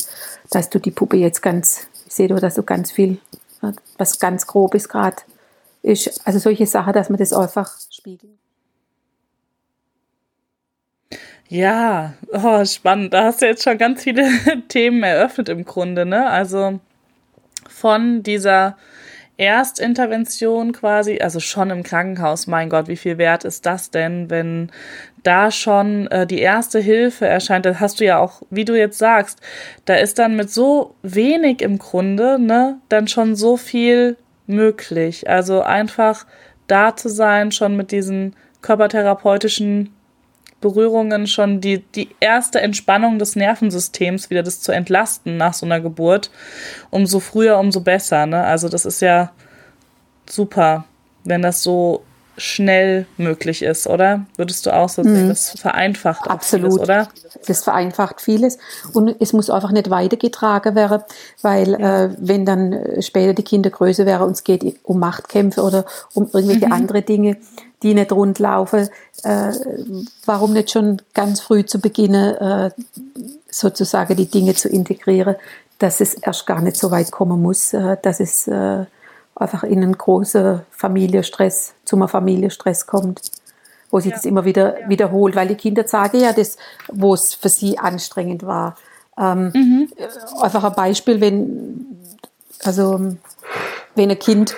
dass 0.51 0.71
du 0.71 0.79
die 0.79 0.93
Puppe 0.93 1.17
jetzt 1.17 1.43
ganz, 1.43 1.89
ich 2.07 2.15
sehe, 2.15 2.29
dass 2.29 2.55
du 2.55 2.63
ganz 2.63 2.93
viel, 2.93 3.19
was 3.99 4.21
ganz 4.21 4.47
grob 4.47 4.77
ist 4.77 4.89
gerade, 4.89 5.17
ist. 5.83 6.27
Also 6.27 6.39
solche 6.39 6.67
Sachen, 6.67 6.93
dass 6.93 7.09
man 7.09 7.19
das 7.19 7.33
einfach 7.33 7.79
spiegelt. 7.91 8.39
Ja, 11.49 12.15
oh, 12.33 12.65
spannend. 12.65 13.13
Da 13.13 13.25
hast 13.25 13.43
du 13.43 13.47
jetzt 13.47 13.65
schon 13.65 13.77
ganz 13.77 14.03
viele 14.05 14.29
Themen 14.69 15.03
eröffnet 15.03 15.49
im 15.49 15.65
Grunde, 15.65 16.07
ne? 16.07 16.31
Also 16.31 16.79
von 17.69 18.23
dieser 18.23 18.77
Erstintervention 19.37 20.73
quasi, 20.73 21.19
also 21.21 21.41
schon 21.41 21.71
im 21.71 21.83
Krankenhaus, 21.83 22.47
mein 22.47 22.69
Gott, 22.69 22.89
wie 22.89 22.97
viel 22.97 23.17
wert 23.19 23.45
ist 23.45 23.65
das 23.65 23.91
denn, 23.91 24.29
wenn 24.29 24.71
da 25.23 25.51
schon 25.51 26.07
äh, 26.09 26.27
die 26.27 26.41
erste 26.41 26.79
Hilfe 26.79 27.27
erscheint, 27.27 27.65
das 27.65 27.81
hast 27.81 28.01
du 28.01 28.05
ja 28.05 28.19
auch, 28.19 28.43
wie 28.51 28.67
du 28.67 28.79
jetzt 28.79 28.99
sagst, 28.99 29.41
da 29.87 29.95
ist 29.95 30.19
dann 30.19 30.37
mit 30.37 30.51
so 30.51 30.95
wenig 31.03 31.63
im 31.63 31.79
Grunde, 31.79 32.39
ne, 32.39 32.79
dann 32.91 33.09
schon 33.09 33.35
so 33.35 33.57
viel 33.57 34.17
möglich. 34.50 35.28
Also 35.28 35.62
einfach 35.62 36.26
da 36.66 36.97
zu 36.97 37.09
sein, 37.09 37.52
schon 37.52 37.76
mit 37.76 37.92
diesen 37.92 38.37
körpertherapeutischen 38.62 39.95
Berührungen 40.61 41.26
schon 41.26 41.61
die, 41.61 41.78
die 41.78 42.11
erste 42.21 42.61
Entspannung 42.61 43.19
des 43.19 43.35
Nervensystems, 43.35 44.28
wieder 44.28 44.42
das 44.42 44.61
zu 44.61 44.73
entlasten 44.73 45.37
nach 45.38 45.54
so 45.54 45.64
einer 45.64 45.80
Geburt. 45.80 46.30
Umso 46.90 47.21
früher, 47.21 47.59
umso 47.59 47.80
besser. 47.80 48.26
Ne? 48.26 48.45
Also 48.45 48.69
das 48.69 48.85
ist 48.85 49.00
ja 49.00 49.33
super, 50.28 50.85
wenn 51.25 51.42
das 51.42 51.62
so 51.62 52.04
schnell 52.41 53.07
möglich 53.17 53.63
ist, 53.63 53.87
oder? 53.87 54.27
Würdest 54.37 54.67
du 54.67 54.75
auch 54.75 54.89
so 54.89 55.03
sehen? 55.03 55.25
Mhm. 55.25 55.29
Das 55.29 55.51
vereinfacht 55.51 56.29
Absolut. 56.29 56.73
Vieles, 56.73 56.83
oder? 56.83 57.09
Das 57.47 57.63
vereinfacht 57.63 58.21
vieles 58.21 58.59
und 58.93 59.15
es 59.21 59.33
muss 59.33 59.51
einfach 59.51 59.73
nicht 59.73 59.91
weitergetragen 59.91 60.75
werden, 60.75 61.03
weil 61.43 61.79
ja. 61.79 62.05
äh, 62.05 62.11
wenn 62.19 62.45
dann 62.45 63.01
später 63.01 63.35
die 63.35 63.43
Kinder 63.43 63.71
größer 63.71 64.07
wären 64.07 64.23
und 64.23 64.33
es 64.33 64.45
geht 64.45 64.65
um 64.83 64.99
Machtkämpfe 64.99 65.63
oder 65.63 65.85
um 66.15 66.29
irgendwelche 66.33 66.67
mhm. 66.67 66.73
andere 66.73 67.03
Dinge, 67.03 67.37
die 67.83 67.95
nicht 67.95 68.13
rundlaufen, 68.13 68.89
äh, 69.23 69.53
warum 70.25 70.53
nicht 70.53 70.71
schon 70.71 71.01
ganz 71.15 71.41
früh 71.41 71.65
zu 71.65 71.81
beginnen, 71.81 72.37
äh, 72.37 72.71
sozusagen 73.51 74.17
die 74.17 74.27
Dinge 74.27 74.55
zu 74.55 74.69
integrieren, 74.69 75.37
dass 75.79 76.01
es 76.01 76.15
erst 76.15 76.47
gar 76.47 76.61
nicht 76.61 76.77
so 76.77 76.91
weit 76.91 77.11
kommen 77.11 77.41
muss, 77.43 77.73
äh, 77.73 77.97
dass 78.03 78.21
es 78.21 78.47
äh, 78.49 78.85
einfach 79.41 79.65
in 79.65 79.83
einen 79.83 79.97
großen 79.97 80.63
Familienstress, 80.71 81.75
zum 81.85 82.07
Familienstress 82.07 82.87
kommt, 82.87 83.23
wo 83.91 83.99
sich 84.01 84.11
ja. 84.11 84.17
das 84.17 84.25
immer 84.25 84.45
wieder 84.45 84.81
ja. 84.81 84.89
wiederholt, 84.89 85.35
weil 85.35 85.49
die 85.49 85.55
Kinder 85.55 85.87
sagen 85.87 86.21
ja 86.21 86.33
das, 86.33 86.57
wo 86.89 87.15
es 87.15 87.35
für 87.35 87.49
sie 87.49 87.79
anstrengend 87.79 88.45
war. 88.45 88.77
Ähm, 89.19 89.51
mhm. 89.55 89.93
Einfach 90.41 90.65
ein 90.65 90.75
Beispiel, 90.75 91.21
wenn, 91.21 91.99
also, 92.65 93.17
wenn 93.95 94.11
ein 94.11 94.19
Kind 94.19 94.55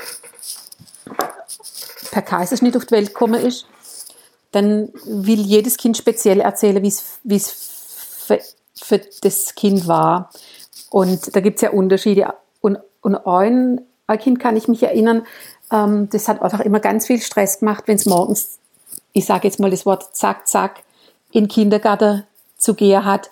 per 2.10 2.22
Kaiserschnitt 2.22 2.76
auf 2.76 2.84
die 2.84 2.92
Welt 2.92 3.08
gekommen 3.08 3.40
ist, 3.40 3.66
dann 4.50 4.90
will 5.06 5.40
jedes 5.40 5.78
Kind 5.78 5.96
speziell 5.96 6.40
erzählen, 6.40 6.82
wie 6.82 7.36
es 7.36 7.50
für, 8.26 8.40
für 8.74 9.00
das 9.22 9.54
Kind 9.54 9.86
war. 9.86 10.30
Und 10.90 11.34
da 11.34 11.40
gibt 11.40 11.56
es 11.56 11.62
ja 11.62 11.70
Unterschiede. 11.70 12.34
Und, 12.60 12.78
und 13.00 13.16
ein 13.16 13.80
Kind 14.18 14.40
kann 14.40 14.56
ich 14.56 14.68
mich 14.68 14.82
erinnern, 14.82 15.26
ähm, 15.70 16.08
das 16.10 16.28
hat 16.28 16.42
einfach 16.42 16.60
immer 16.60 16.80
ganz 16.80 17.06
viel 17.06 17.20
Stress 17.20 17.60
gemacht, 17.60 17.84
wenn 17.86 17.96
es 17.96 18.06
morgens, 18.06 18.58
ich 19.12 19.24
sage 19.24 19.48
jetzt 19.48 19.60
mal 19.60 19.70
das 19.70 19.86
Wort 19.86 20.14
zack, 20.14 20.46
zack, 20.46 20.82
in 21.30 21.44
den 21.44 21.48
Kindergarten 21.48 22.24
zu 22.58 22.74
gehen 22.74 23.04
hat. 23.04 23.30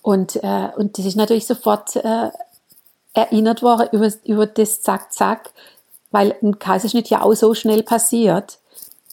Und, 0.00 0.36
äh, 0.36 0.68
und 0.76 0.98
das 0.98 1.06
ist 1.06 1.16
natürlich 1.16 1.46
sofort 1.46 1.96
äh, 1.96 2.30
erinnert 3.14 3.62
worden 3.62 3.88
über, 3.92 4.10
über 4.24 4.46
das 4.46 4.82
zack, 4.82 5.12
zack, 5.12 5.50
weil 6.10 6.34
ein 6.42 6.58
Kaiserschnitt 6.58 7.08
ja 7.08 7.22
auch 7.22 7.34
so 7.34 7.54
schnell 7.54 7.82
passiert. 7.82 8.58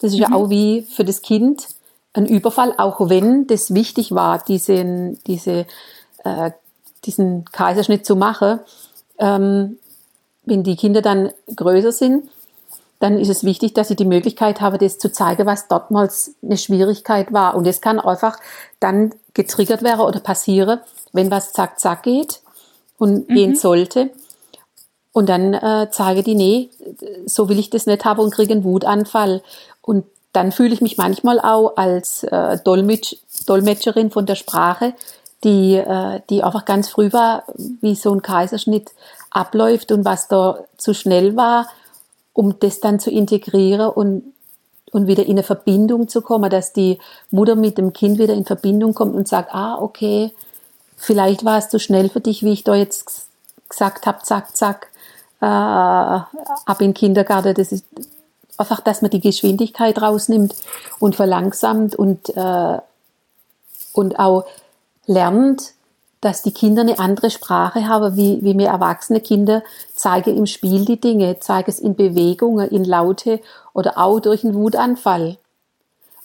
Das 0.01 0.11
ist 0.11 0.17
mhm. 0.17 0.23
ja 0.23 0.31
auch 0.33 0.49
wie 0.49 0.83
für 0.83 1.05
das 1.05 1.21
Kind 1.21 1.67
ein 2.13 2.25
Überfall, 2.25 2.73
auch 2.77 3.09
wenn 3.09 3.45
das 3.47 3.73
wichtig 3.73 4.13
war, 4.13 4.39
diesen, 4.39 5.21
diese, 5.25 5.67
äh, 6.23 6.51
diesen 7.05 7.45
Kaiserschnitt 7.45 8.05
zu 8.05 8.15
machen. 8.15 8.59
Ähm, 9.19 9.77
wenn 10.49 10.63
die 10.63 10.75
Kinder 10.75 11.01
dann 11.01 11.31
größer 11.55 11.91
sind, 11.91 12.29
dann 12.99 13.17
ist 13.17 13.29
es 13.29 13.43
wichtig, 13.43 13.73
dass 13.73 13.87
sie 13.87 13.95
die 13.95 14.05
Möglichkeit 14.05 14.59
haben, 14.59 14.77
das 14.77 14.97
zu 14.97 15.11
zeigen, 15.11 15.45
was 15.45 15.69
dortmals 15.69 16.35
eine 16.43 16.57
Schwierigkeit 16.57 17.31
war. 17.31 17.55
Und 17.55 17.65
es 17.65 17.79
kann 17.79 17.99
einfach 17.99 18.37
dann 18.79 19.15
getriggert 19.33 19.83
werden 19.83 20.01
oder 20.01 20.19
passieren, 20.19 20.79
wenn 21.13 21.31
was 21.31 21.53
zack, 21.53 21.79
zack 21.79 22.03
geht 22.03 22.41
und 22.97 23.29
mhm. 23.29 23.33
gehen 23.33 23.55
sollte. 23.55 24.11
Und 25.13 25.29
dann 25.29 25.53
äh, 25.53 25.87
zeige 25.91 26.23
die, 26.23 26.35
nee, 26.35 26.69
so 27.25 27.49
will 27.49 27.57
ich 27.57 27.69
das 27.69 27.85
nicht 27.85 28.05
haben 28.05 28.19
und 28.19 28.33
kriege 28.33 28.53
einen 28.53 28.63
Wutanfall. 28.65 29.41
Und 29.81 30.05
dann 30.33 30.51
fühle 30.51 30.73
ich 30.73 30.81
mich 30.81 30.97
manchmal 30.97 31.39
auch 31.39 31.77
als 31.77 32.23
äh, 32.23 32.57
Dolmetsch, 32.63 33.15
Dolmetscherin 33.47 34.11
von 34.11 34.25
der 34.25 34.35
Sprache, 34.35 34.93
die, 35.43 35.75
äh, 35.75 36.19
die 36.29 36.43
einfach 36.43 36.65
ganz 36.65 36.89
früh 36.89 37.11
war, 37.13 37.43
wie 37.81 37.95
so 37.95 38.13
ein 38.13 38.21
Kaiserschnitt 38.21 38.91
abläuft 39.29 39.91
und 39.91 40.05
was 40.05 40.27
da 40.27 40.59
zu 40.77 40.93
schnell 40.93 41.35
war, 41.35 41.67
um 42.33 42.59
das 42.59 42.79
dann 42.79 42.99
zu 42.99 43.11
integrieren 43.11 43.89
und, 43.89 44.33
und 44.91 45.07
wieder 45.07 45.25
in 45.25 45.31
eine 45.31 45.43
Verbindung 45.43 46.07
zu 46.07 46.21
kommen, 46.21 46.49
dass 46.49 46.73
die 46.73 46.99
Mutter 47.31 47.55
mit 47.55 47.77
dem 47.77 47.93
Kind 47.93 48.19
wieder 48.19 48.33
in 48.33 48.45
Verbindung 48.45 48.93
kommt 48.93 49.15
und 49.15 49.27
sagt, 49.27 49.53
ah, 49.53 49.77
okay, 49.79 50.31
vielleicht 50.95 51.45
war 51.45 51.57
es 51.57 51.69
zu 51.69 51.79
schnell 51.79 52.09
für 52.09 52.21
dich, 52.21 52.43
wie 52.43 52.53
ich 52.53 52.63
da 52.63 52.75
jetzt 52.75 53.27
gesagt 53.69 54.05
habe, 54.05 54.23
zack, 54.23 54.55
zack, 54.55 54.87
äh, 55.41 55.45
ab 55.45 56.25
in 56.79 56.87
den 56.87 56.93
Kindergarten. 56.93 57.53
Das 57.53 57.71
ist 57.71 57.85
einfach, 58.57 58.81
dass 58.81 59.01
man 59.01 59.11
die 59.11 59.21
Geschwindigkeit 59.21 60.01
rausnimmt 60.01 60.55
und 60.99 61.15
verlangsamt 61.15 61.95
und, 61.95 62.29
äh, 62.35 62.77
und 63.93 64.19
auch 64.19 64.45
lernt, 65.05 65.73
dass 66.21 66.41
die 66.41 66.53
Kinder 66.53 66.81
eine 66.81 66.99
andere 66.99 67.29
Sprache 67.29 67.87
haben, 67.87 68.17
wie, 68.17 68.43
wie 68.43 68.53
mir 68.53 68.67
erwachsene 68.67 69.21
Kinder 69.21 69.63
zeigen 69.95 70.35
im 70.35 70.45
Spiel 70.45 70.85
die 70.85 70.99
Dinge, 70.99 71.39
zeigen 71.39 71.69
es 71.69 71.79
in 71.79 71.95
Bewegungen, 71.95 72.69
in 72.69 72.83
Laute 72.83 73.39
oder 73.73 73.97
auch 73.97 74.19
durch 74.19 74.43
einen 74.43 74.53
Wutanfall. 74.53 75.37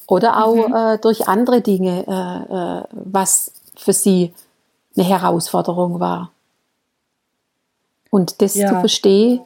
Oder 0.07 0.45
auch 0.45 0.69
mhm. 0.69 0.75
äh, 0.75 0.99
durch 0.99 1.29
andere 1.29 1.61
Dinge, 1.61 2.05
äh, 2.07 2.55
äh, 2.55 2.83
was 2.91 3.53
für 3.77 3.93
sie 3.93 4.35
eine 4.97 5.07
Herausforderung 5.07 6.01
war. 6.01 6.31
Und 8.11 8.43
das 8.43 8.55
ja. 8.55 8.69
zu 8.69 8.81
verstehen 8.81 9.41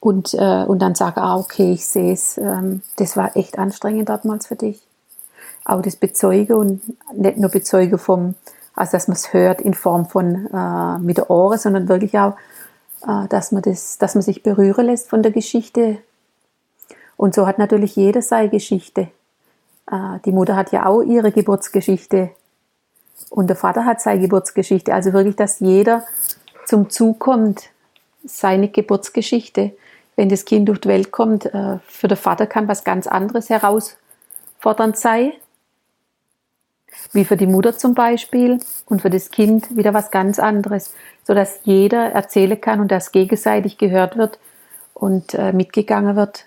und, 0.00 0.34
äh, 0.34 0.64
und 0.66 0.80
dann 0.80 0.94
sagen, 0.94 1.20
ah, 1.20 1.36
okay, 1.36 1.72
ich 1.72 1.86
sehe 1.86 2.12
es, 2.12 2.38
ähm, 2.38 2.82
das 2.96 3.16
war 3.16 3.36
echt 3.36 3.58
anstrengend 3.58 4.08
damals 4.08 4.46
für 4.46 4.56
dich. 4.56 4.80
Auch 5.64 5.82
das 5.82 5.96
Bezeugen 5.96 6.54
und 6.54 6.82
nicht 7.16 7.36
nur 7.36 7.50
Bezeugen 7.50 7.98
vom, 7.98 8.34
also 8.78 8.92
dass 8.92 9.08
man 9.08 9.16
es 9.16 9.32
hört 9.32 9.60
in 9.60 9.74
Form 9.74 10.06
von 10.06 10.46
äh, 10.52 10.98
mit 10.98 11.18
der 11.18 11.30
Ohren, 11.30 11.58
sondern 11.58 11.88
wirklich 11.88 12.18
auch, 12.18 12.36
äh, 13.06 13.26
dass 13.28 13.52
man 13.52 13.62
das, 13.62 13.98
dass 13.98 14.14
man 14.14 14.22
sich 14.22 14.42
berühren 14.42 14.86
lässt 14.86 15.08
von 15.08 15.22
der 15.22 15.32
Geschichte. 15.32 15.98
Und 17.16 17.34
so 17.34 17.46
hat 17.46 17.58
natürlich 17.58 17.96
jeder 17.96 18.22
seine 18.22 18.48
Geschichte. 18.48 19.08
Äh, 19.90 20.18
die 20.24 20.32
Mutter 20.32 20.56
hat 20.56 20.72
ja 20.72 20.86
auch 20.86 21.02
ihre 21.02 21.32
Geburtsgeschichte 21.32 22.30
und 23.30 23.48
der 23.48 23.56
Vater 23.56 23.84
hat 23.84 24.00
seine 24.00 24.20
Geburtsgeschichte. 24.20 24.94
Also 24.94 25.12
wirklich, 25.12 25.36
dass 25.36 25.60
jeder 25.60 26.04
zum 26.64 26.88
Zug 26.88 27.18
kommt, 27.18 27.70
seine 28.24 28.68
Geburtsgeschichte. 28.68 29.72
Wenn 30.16 30.28
das 30.28 30.44
Kind 30.44 30.68
durch 30.68 30.80
die 30.80 30.88
Welt 30.88 31.10
kommt, 31.10 31.46
äh, 31.46 31.78
für 31.86 32.08
den 32.08 32.16
Vater 32.16 32.46
kann 32.46 32.68
was 32.68 32.84
ganz 32.84 33.06
anderes 33.06 33.50
herausfordernd 33.50 34.96
sein 34.96 35.32
wie 37.12 37.24
für 37.24 37.36
die 37.36 37.46
Mutter 37.46 37.76
zum 37.76 37.94
Beispiel 37.94 38.60
und 38.86 39.02
für 39.02 39.10
das 39.10 39.30
Kind 39.30 39.76
wieder 39.76 39.94
was 39.94 40.10
ganz 40.10 40.38
anderes, 40.38 40.94
sodass 41.24 41.60
jeder 41.64 42.12
erzählen 42.12 42.60
kann 42.60 42.80
und 42.80 42.90
das 42.90 43.12
gegenseitig 43.12 43.78
gehört 43.78 44.16
wird 44.16 44.38
und 44.94 45.34
äh, 45.34 45.52
mitgegangen 45.52 46.16
wird. 46.16 46.44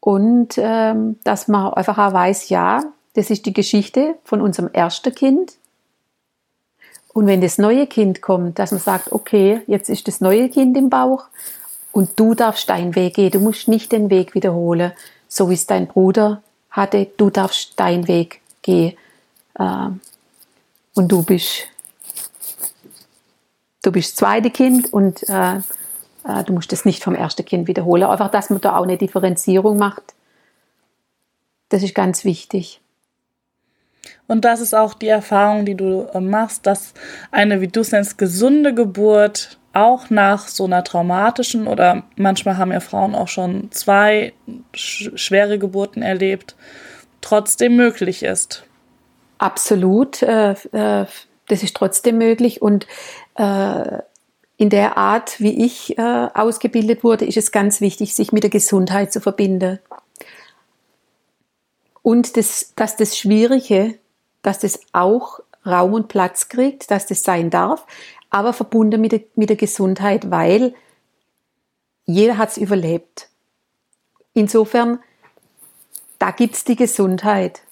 Und 0.00 0.54
ähm, 0.56 1.18
dass 1.24 1.48
man 1.48 1.72
einfach 1.74 1.98
auch 1.98 2.12
weiß, 2.12 2.48
ja, 2.48 2.84
das 3.14 3.30
ist 3.30 3.46
die 3.46 3.52
Geschichte 3.52 4.16
von 4.24 4.40
unserem 4.40 4.70
ersten 4.72 5.14
Kind. 5.14 5.54
Und 7.12 7.26
wenn 7.26 7.40
das 7.40 7.56
neue 7.56 7.86
Kind 7.86 8.20
kommt, 8.20 8.58
dass 8.58 8.72
man 8.72 8.80
sagt, 8.80 9.10
okay, 9.10 9.62
jetzt 9.66 9.88
ist 9.88 10.06
das 10.06 10.20
neue 10.20 10.50
Kind 10.50 10.76
im 10.76 10.90
Bauch 10.90 11.24
und 11.92 12.10
du 12.20 12.34
darfst 12.34 12.68
deinen 12.68 12.94
Weg 12.94 13.14
gehen, 13.14 13.30
du 13.30 13.40
musst 13.40 13.68
nicht 13.68 13.90
den 13.90 14.10
Weg 14.10 14.34
wiederholen, 14.34 14.92
so 15.26 15.48
wie 15.48 15.54
es 15.54 15.66
dein 15.66 15.86
Bruder 15.86 16.42
hatte, 16.76 17.08
du 17.16 17.30
darfst 17.30 17.78
deinen 17.80 18.06
Weg 18.06 18.40
gehen. 18.62 18.96
Ähm, 19.58 20.00
und 20.94 21.08
du 21.08 21.22
bist, 21.22 21.66
du 23.82 23.92
bist 23.92 24.12
das 24.12 24.16
zweite 24.16 24.50
Kind 24.50 24.92
und 24.92 25.28
äh, 25.28 25.56
äh, 25.56 26.44
du 26.44 26.52
musst 26.52 26.72
es 26.72 26.84
nicht 26.84 27.02
vom 27.02 27.14
ersten 27.14 27.44
Kind 27.44 27.68
wiederholen. 27.68 28.04
Einfach, 28.04 28.30
dass 28.30 28.50
man 28.50 28.60
da 28.60 28.76
auch 28.76 28.84
eine 28.84 28.96
Differenzierung 28.96 29.76
macht. 29.76 30.14
Das 31.68 31.82
ist 31.82 31.94
ganz 31.94 32.24
wichtig. 32.24 32.80
Und 34.26 34.44
das 34.44 34.60
ist 34.60 34.74
auch 34.74 34.94
die 34.94 35.08
Erfahrung, 35.08 35.64
die 35.64 35.74
du 35.74 36.08
äh, 36.12 36.20
machst, 36.20 36.66
dass 36.66 36.94
eine, 37.30 37.60
wie 37.60 37.68
du 37.68 37.80
es 37.80 37.92
nennst, 37.92 38.18
gesunde 38.18 38.74
Geburt 38.74 39.58
auch 39.76 40.10
nach 40.10 40.48
so 40.48 40.64
einer 40.64 40.82
traumatischen 40.82 41.68
oder 41.68 42.04
manchmal 42.16 42.56
haben 42.56 42.72
ja 42.72 42.80
Frauen 42.80 43.14
auch 43.14 43.28
schon 43.28 43.70
zwei 43.72 44.32
sch 44.74 45.10
schwere 45.14 45.58
Geburten 45.58 46.02
erlebt, 46.02 46.56
trotzdem 47.20 47.76
möglich 47.76 48.22
ist. 48.22 48.64
Absolut, 49.38 50.22
äh, 50.22 50.52
äh, 50.52 51.06
das 51.48 51.62
ist 51.62 51.76
trotzdem 51.76 52.18
möglich 52.18 52.62
und 52.62 52.86
äh, 53.34 53.98
in 54.56 54.70
der 54.70 54.96
Art, 54.96 55.38
wie 55.40 55.66
ich 55.66 55.98
äh, 55.98 56.28
ausgebildet 56.32 57.04
wurde, 57.04 57.26
ist 57.26 57.36
es 57.36 57.52
ganz 57.52 57.82
wichtig, 57.82 58.14
sich 58.14 58.32
mit 58.32 58.42
der 58.42 58.50
Gesundheit 58.50 59.12
zu 59.12 59.20
verbinden. 59.20 59.78
Und 62.00 62.38
das, 62.38 62.72
dass 62.76 62.96
das 62.96 63.18
Schwierige, 63.18 63.98
dass 64.40 64.60
das 64.60 64.80
auch 64.92 65.40
Raum 65.66 65.92
und 65.92 66.08
Platz 66.08 66.48
kriegt, 66.48 66.90
dass 66.90 67.06
das 67.06 67.22
sein 67.22 67.50
darf, 67.50 67.84
aber 68.30 68.52
verbunden 68.52 69.00
mit 69.00 69.12
der, 69.12 69.20
mit 69.34 69.48
der 69.48 69.56
Gesundheit, 69.56 70.30
weil 70.30 70.74
jeder 72.04 72.38
hat 72.38 72.50
es 72.50 72.56
überlebt. 72.56 73.28
Insofern, 74.32 75.00
da 76.18 76.30
gibt 76.30 76.54
es 76.54 76.64
die 76.64 76.76
Gesundheit. 76.76 77.62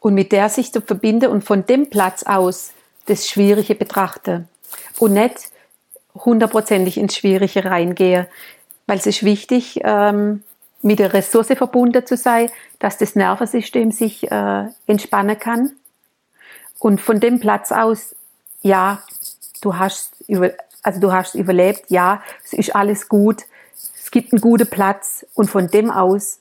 Und 0.00 0.14
mit 0.14 0.32
der 0.32 0.48
sich 0.48 0.72
zu 0.72 0.80
verbinden 0.80 1.30
und 1.30 1.44
von 1.44 1.64
dem 1.66 1.88
Platz 1.88 2.24
aus 2.24 2.72
das 3.06 3.28
Schwierige 3.28 3.74
betrachten. 3.74 4.48
Und 4.98 5.12
nicht 5.12 5.50
hundertprozentig 6.14 6.96
ins 6.96 7.16
Schwierige 7.16 7.64
reingehe, 7.64 8.28
weil 8.86 8.98
es 8.98 9.06
ist 9.06 9.22
wichtig, 9.22 9.80
ähm, 9.84 10.42
mit 10.82 10.98
der 10.98 11.12
Ressource 11.12 11.52
verbunden 11.56 12.04
zu 12.04 12.16
sein, 12.16 12.50
dass 12.78 12.98
das 12.98 13.14
Nervensystem 13.14 13.92
sich 13.92 14.30
äh, 14.30 14.66
entspannen 14.86 15.38
kann. 15.38 15.72
Und 16.78 17.00
von 17.00 17.20
dem 17.20 17.38
Platz 17.38 17.70
aus, 17.70 18.16
ja, 18.62 19.02
du 19.62 19.78
hast, 19.78 20.22
über, 20.28 20.50
also 20.82 21.00
du 21.00 21.12
hast 21.12 21.34
überlebt, 21.34 21.90
ja, 21.90 22.22
es 22.44 22.52
ist 22.52 22.76
alles 22.76 23.08
gut, 23.08 23.44
es 23.96 24.10
gibt 24.10 24.32
einen 24.32 24.42
guten 24.42 24.68
Platz 24.68 25.24
und 25.34 25.50
von 25.50 25.68
dem 25.68 25.90
aus, 25.90 26.38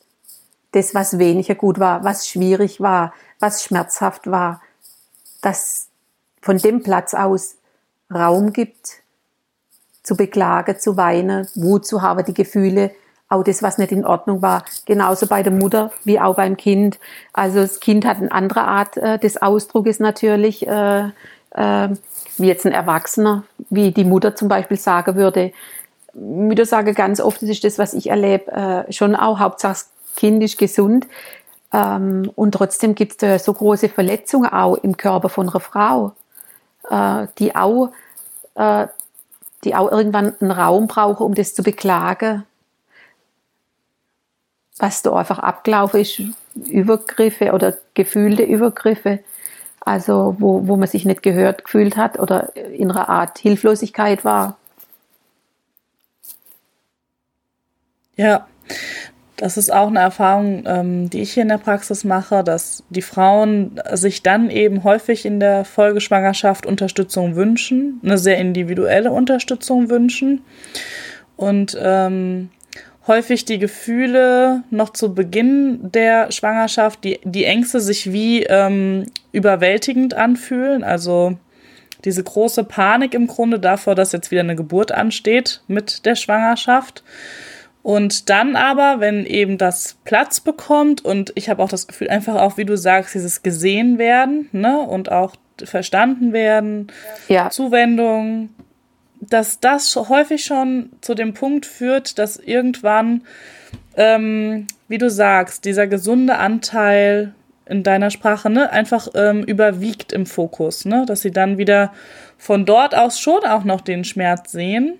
das, 0.73 0.93
was 0.93 1.17
weniger 1.17 1.55
gut 1.55 1.79
war, 1.79 2.03
was 2.03 2.27
schwierig 2.27 2.81
war, 2.81 3.13
was 3.39 3.63
schmerzhaft 3.63 4.29
war, 4.29 4.61
dass 5.41 5.87
von 6.41 6.57
dem 6.57 6.83
Platz 6.83 7.13
aus 7.13 7.55
Raum 8.13 8.53
gibt 8.53 9.01
zu 10.03 10.15
beklagen, 10.15 10.79
zu 10.79 10.97
weinen, 10.97 11.47
Wut 11.55 11.85
zu 11.85 12.01
haben, 12.01 12.25
die 12.25 12.33
Gefühle, 12.33 12.91
auch 13.29 13.43
das, 13.43 13.63
was 13.63 13.77
nicht 13.77 13.93
in 13.93 14.05
Ordnung 14.05 14.41
war, 14.41 14.65
genauso 14.85 15.25
bei 15.25 15.41
der 15.41 15.53
Mutter 15.53 15.91
wie 16.03 16.19
auch 16.19 16.35
beim 16.35 16.57
Kind. 16.57 16.99
Also 17.31 17.59
das 17.61 17.79
Kind 17.79 18.05
hat 18.05 18.17
eine 18.17 18.31
andere 18.31 18.63
Art 18.63 18.97
äh, 18.97 19.19
des 19.19 19.41
Ausdrucks 19.41 19.99
natürlich, 19.99 20.67
äh, 20.67 21.09
äh, 21.51 21.89
wie 22.37 22.47
jetzt 22.47 22.65
ein 22.65 22.71
Erwachsener, 22.71 23.43
wie 23.69 23.91
die 23.91 24.05
Mutter 24.05 24.35
zum 24.35 24.47
Beispiel 24.47 24.77
sagen 24.77 25.15
würde. 25.15 25.51
Mütter 26.13 26.65
sagen 26.65 26.93
ganz 26.93 27.19
oft, 27.19 27.41
das 27.41 27.49
ist 27.49 27.63
das, 27.63 27.79
was 27.79 27.93
ich 27.93 28.09
erlebe, 28.09 28.51
äh, 28.51 28.91
schon 28.91 29.15
auch, 29.15 29.39
Hauptsache 29.39 29.73
das 29.73 29.91
Kind 30.15 30.43
ist 30.43 30.57
gesund. 30.57 31.07
Ähm, 31.73 32.31
und 32.35 32.53
trotzdem 32.53 32.95
gibt 32.95 33.13
es 33.13 33.17
da 33.17 33.39
so 33.39 33.53
große 33.53 33.89
Verletzungen 33.89 34.51
auch 34.51 34.75
im 34.75 34.97
Körper 34.97 35.29
von 35.29 35.49
einer 35.49 35.59
Frau, 35.59 36.13
äh, 36.89 37.27
die 37.37 37.55
auch 37.55 37.91
äh, 38.55 38.87
die 39.63 39.75
auch 39.75 39.91
irgendwann 39.91 40.35
einen 40.39 40.51
Raum 40.51 40.87
brauchen, 40.87 41.25
um 41.25 41.35
das 41.35 41.53
zu 41.53 41.63
beklagen, 41.63 42.43
was 44.77 45.03
da 45.03 45.13
einfach 45.13 45.39
abgelaufen 45.39 46.01
ist, 46.01 46.21
Übergriffe 46.55 47.53
oder 47.53 47.77
gefühlte 47.93 48.43
Übergriffe, 48.43 49.19
also 49.81 50.35
wo, 50.39 50.67
wo 50.67 50.77
man 50.77 50.87
sich 50.87 51.05
nicht 51.05 51.23
gehört 51.23 51.65
gefühlt 51.65 51.97
hat 51.97 52.19
oder 52.19 52.55
in 52.55 52.91
einer 52.91 53.09
Art 53.09 53.37
Hilflosigkeit 53.39 54.23
war. 54.23 54.57
Ja, 58.15 58.47
das 59.37 59.57
ist 59.57 59.73
auch 59.73 59.87
eine 59.87 59.99
Erfahrung, 59.99 60.63
ähm, 60.67 61.09
die 61.09 61.21
ich 61.21 61.33
hier 61.33 61.41
in 61.41 61.49
der 61.49 61.57
Praxis 61.57 62.03
mache, 62.03 62.43
dass 62.43 62.83
die 62.91 63.01
Frauen 63.01 63.81
sich 63.93 64.21
dann 64.21 64.51
eben 64.51 64.83
häufig 64.83 65.25
in 65.25 65.39
der 65.39 65.65
Folgeschwangerschaft 65.65 66.67
Unterstützung 66.67 67.35
wünschen, 67.35 67.99
eine 68.03 68.19
sehr 68.19 68.37
individuelle 68.37 69.11
Unterstützung 69.11 69.89
wünschen 69.89 70.43
und 71.37 71.75
ähm, 71.81 72.51
häufig 73.07 73.45
die 73.45 73.59
Gefühle 73.59 74.63
noch 74.69 74.91
zu 74.91 75.13
Beginn 75.13 75.91
der 75.91 76.31
Schwangerschaft, 76.31 77.03
die, 77.03 77.19
die 77.23 77.45
Ängste 77.45 77.81
sich 77.81 78.11
wie 78.11 78.43
ähm, 78.43 79.05
überwältigend 79.31 80.13
anfühlen, 80.13 80.83
also 80.83 81.37
diese 82.05 82.23
große 82.23 82.63
Panik 82.63 83.13
im 83.13 83.27
Grunde 83.27 83.59
davor, 83.59 83.95
dass 83.95 84.11
jetzt 84.11 84.31
wieder 84.31 84.41
eine 84.41 84.55
Geburt 84.55 84.91
ansteht 84.91 85.61
mit 85.67 86.05
der 86.05 86.15
Schwangerschaft. 86.15 87.03
Und 87.83 88.29
dann 88.29 88.55
aber, 88.55 88.99
wenn 88.99 89.25
eben 89.25 89.57
das 89.57 89.97
Platz 90.03 90.39
bekommt 90.39 91.03
und 91.03 91.31
ich 91.35 91.49
habe 91.49 91.63
auch 91.63 91.69
das 91.69 91.87
Gefühl, 91.87 92.09
einfach 92.09 92.35
auch, 92.35 92.57
wie 92.57 92.65
du 92.65 92.77
sagst, 92.77 93.15
dieses 93.15 93.41
gesehen 93.41 93.97
werden, 93.97 94.49
ne, 94.51 94.79
und 94.79 95.11
auch 95.11 95.35
verstanden 95.63 96.31
werden, 96.31 96.87
ja. 97.27 97.49
Zuwendung, 97.49 98.49
dass 99.21 99.59
das 99.59 99.95
häufig 99.95 100.43
schon 100.43 100.89
zu 101.01 101.13
dem 101.13 101.33
Punkt 101.33 101.65
führt, 101.65 102.19
dass 102.19 102.37
irgendwann, 102.37 103.21
ähm, 103.95 104.67
wie 104.87 104.97
du 104.97 105.09
sagst, 105.09 105.65
dieser 105.65 105.87
gesunde 105.87 106.37
Anteil 106.37 107.33
in 107.65 107.83
deiner 107.83 108.09
Sprache, 108.09 108.49
ne, 108.49 108.71
einfach 108.71 109.07
ähm, 109.15 109.43
überwiegt 109.43 110.11
im 110.11 110.25
Fokus, 110.25 110.85
ne, 110.85 111.05
dass 111.05 111.21
sie 111.21 111.31
dann 111.31 111.57
wieder 111.57 111.93
von 112.37 112.65
dort 112.65 112.95
aus 112.95 113.19
schon 113.19 113.45
auch 113.45 113.63
noch 113.63 113.81
den 113.81 114.03
Schmerz 114.03 114.51
sehen 114.51 114.99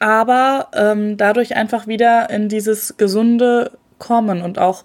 aber 0.00 0.68
ähm, 0.72 1.18
dadurch 1.18 1.54
einfach 1.54 1.86
wieder 1.86 2.30
in 2.30 2.48
dieses 2.48 2.96
gesunde 2.96 3.72
kommen 4.00 4.42
und 4.42 4.58
auch 4.58 4.82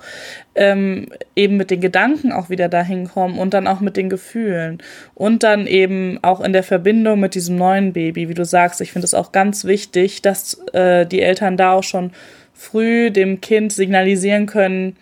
ähm, 0.54 1.08
eben 1.36 1.58
mit 1.58 1.71
den 1.71 1.82
Gedanken 1.82 2.32
auch 2.32 2.51
wieder 2.51 2.69
dahin 2.69 3.08
kommen 3.08 3.39
und 3.39 3.56
dann 3.56 3.65
auch 3.65 3.80
mit 3.80 3.97
den 3.97 4.10
Gefühlen 4.10 4.78
und 5.15 5.41
dann 5.41 5.65
eben 5.65 6.19
auch 6.21 6.41
in 6.41 6.54
der 6.54 6.62
Verbindung 6.62 7.19
mit 7.19 7.34
diesem 7.34 7.56
neuen 7.56 7.93
Baby, 7.93 8.30
wie 8.30 8.36
du 8.36 8.45
sagst, 8.45 8.80
ich 8.82 8.91
finde 8.91 9.06
es 9.06 9.15
auch 9.15 9.32
ganz 9.32 9.65
wichtig, 9.65 10.21
dass 10.21 10.60
äh, 10.73 11.08
die 11.08 11.21
Eltern 11.21 11.58
da 11.58 11.71
auch 11.71 11.84
schon 11.84 12.12
früh 12.54 13.10
dem 13.10 13.41
Kind 13.41 13.73
signalisieren 13.73 14.45
können, 14.45 14.95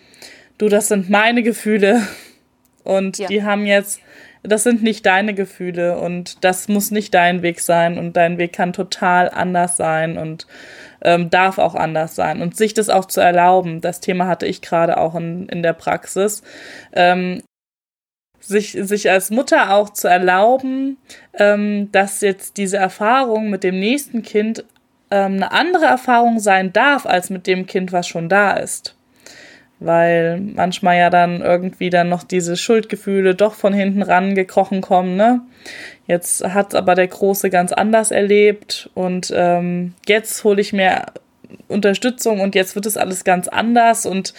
du, 0.56 0.70
das 0.70 0.88
sind 0.88 1.10
meine 1.10 1.42
Gefühle 1.42 2.00
und 2.84 3.18
ja. 3.18 3.28
die 3.28 3.42
haben 3.42 3.66
jetzt 3.66 4.00
das 4.44 4.62
sind 4.62 4.82
nicht 4.82 5.06
deine 5.06 5.32
Gefühle 5.32 5.98
und 5.98 6.44
das 6.44 6.68
muss 6.68 6.90
nicht 6.90 7.14
dein 7.14 7.40
Weg 7.42 7.60
sein 7.60 7.98
und 7.98 8.14
dein 8.14 8.36
Weg 8.36 8.52
kann 8.52 8.74
total 8.74 9.30
anders 9.30 9.78
sein 9.78 10.18
und 10.18 10.46
ähm, 11.04 11.30
darf 11.30 11.58
auch 11.58 11.74
anders 11.74 12.14
sein 12.14 12.42
und 12.42 12.56
sich 12.56 12.74
das 12.74 12.88
auch 12.88 13.04
zu 13.04 13.20
erlauben. 13.20 13.80
Das 13.80 14.00
Thema 14.00 14.26
hatte 14.26 14.46
ich 14.46 14.62
gerade 14.62 14.96
auch 14.98 15.14
in, 15.14 15.48
in 15.48 15.62
der 15.62 15.74
Praxis. 15.74 16.42
Ähm, 16.92 17.42
sich, 18.40 18.72
sich 18.72 19.10
als 19.10 19.30
Mutter 19.30 19.74
auch 19.74 19.90
zu 19.90 20.08
erlauben, 20.08 20.98
ähm, 21.34 21.90
dass 21.92 22.20
jetzt 22.20 22.58
diese 22.58 22.76
Erfahrung 22.76 23.48
mit 23.48 23.64
dem 23.64 23.78
nächsten 23.78 24.22
Kind 24.22 24.64
ähm, 25.10 25.34
eine 25.34 25.52
andere 25.52 25.86
Erfahrung 25.86 26.40
sein 26.40 26.72
darf 26.72 27.06
als 27.06 27.30
mit 27.30 27.46
dem 27.46 27.66
Kind, 27.66 27.92
was 27.92 28.06
schon 28.06 28.28
da 28.28 28.52
ist 28.52 28.96
weil 29.80 30.40
manchmal 30.40 30.96
ja 30.96 31.10
dann 31.10 31.40
irgendwie 31.40 31.90
dann 31.90 32.08
noch 32.08 32.22
diese 32.22 32.56
Schuldgefühle 32.56 33.34
doch 33.34 33.54
von 33.54 33.72
hinten 33.72 34.02
rangekrochen 34.02 34.80
kommen, 34.80 35.16
ne? 35.16 35.40
Jetzt 36.06 36.44
hat 36.44 36.74
aber 36.74 36.94
der 36.94 37.08
Große 37.08 37.48
ganz 37.48 37.72
anders 37.72 38.10
erlebt 38.10 38.90
und 38.94 39.32
ähm, 39.34 39.94
jetzt 40.06 40.44
hole 40.44 40.60
ich 40.60 40.72
mir 40.72 41.06
Unterstützung 41.68 42.40
und 42.40 42.54
jetzt 42.54 42.74
wird 42.74 42.86
es 42.86 42.96
alles 42.96 43.24
ganz 43.24 43.48
anders 43.48 44.04
und 44.04 44.34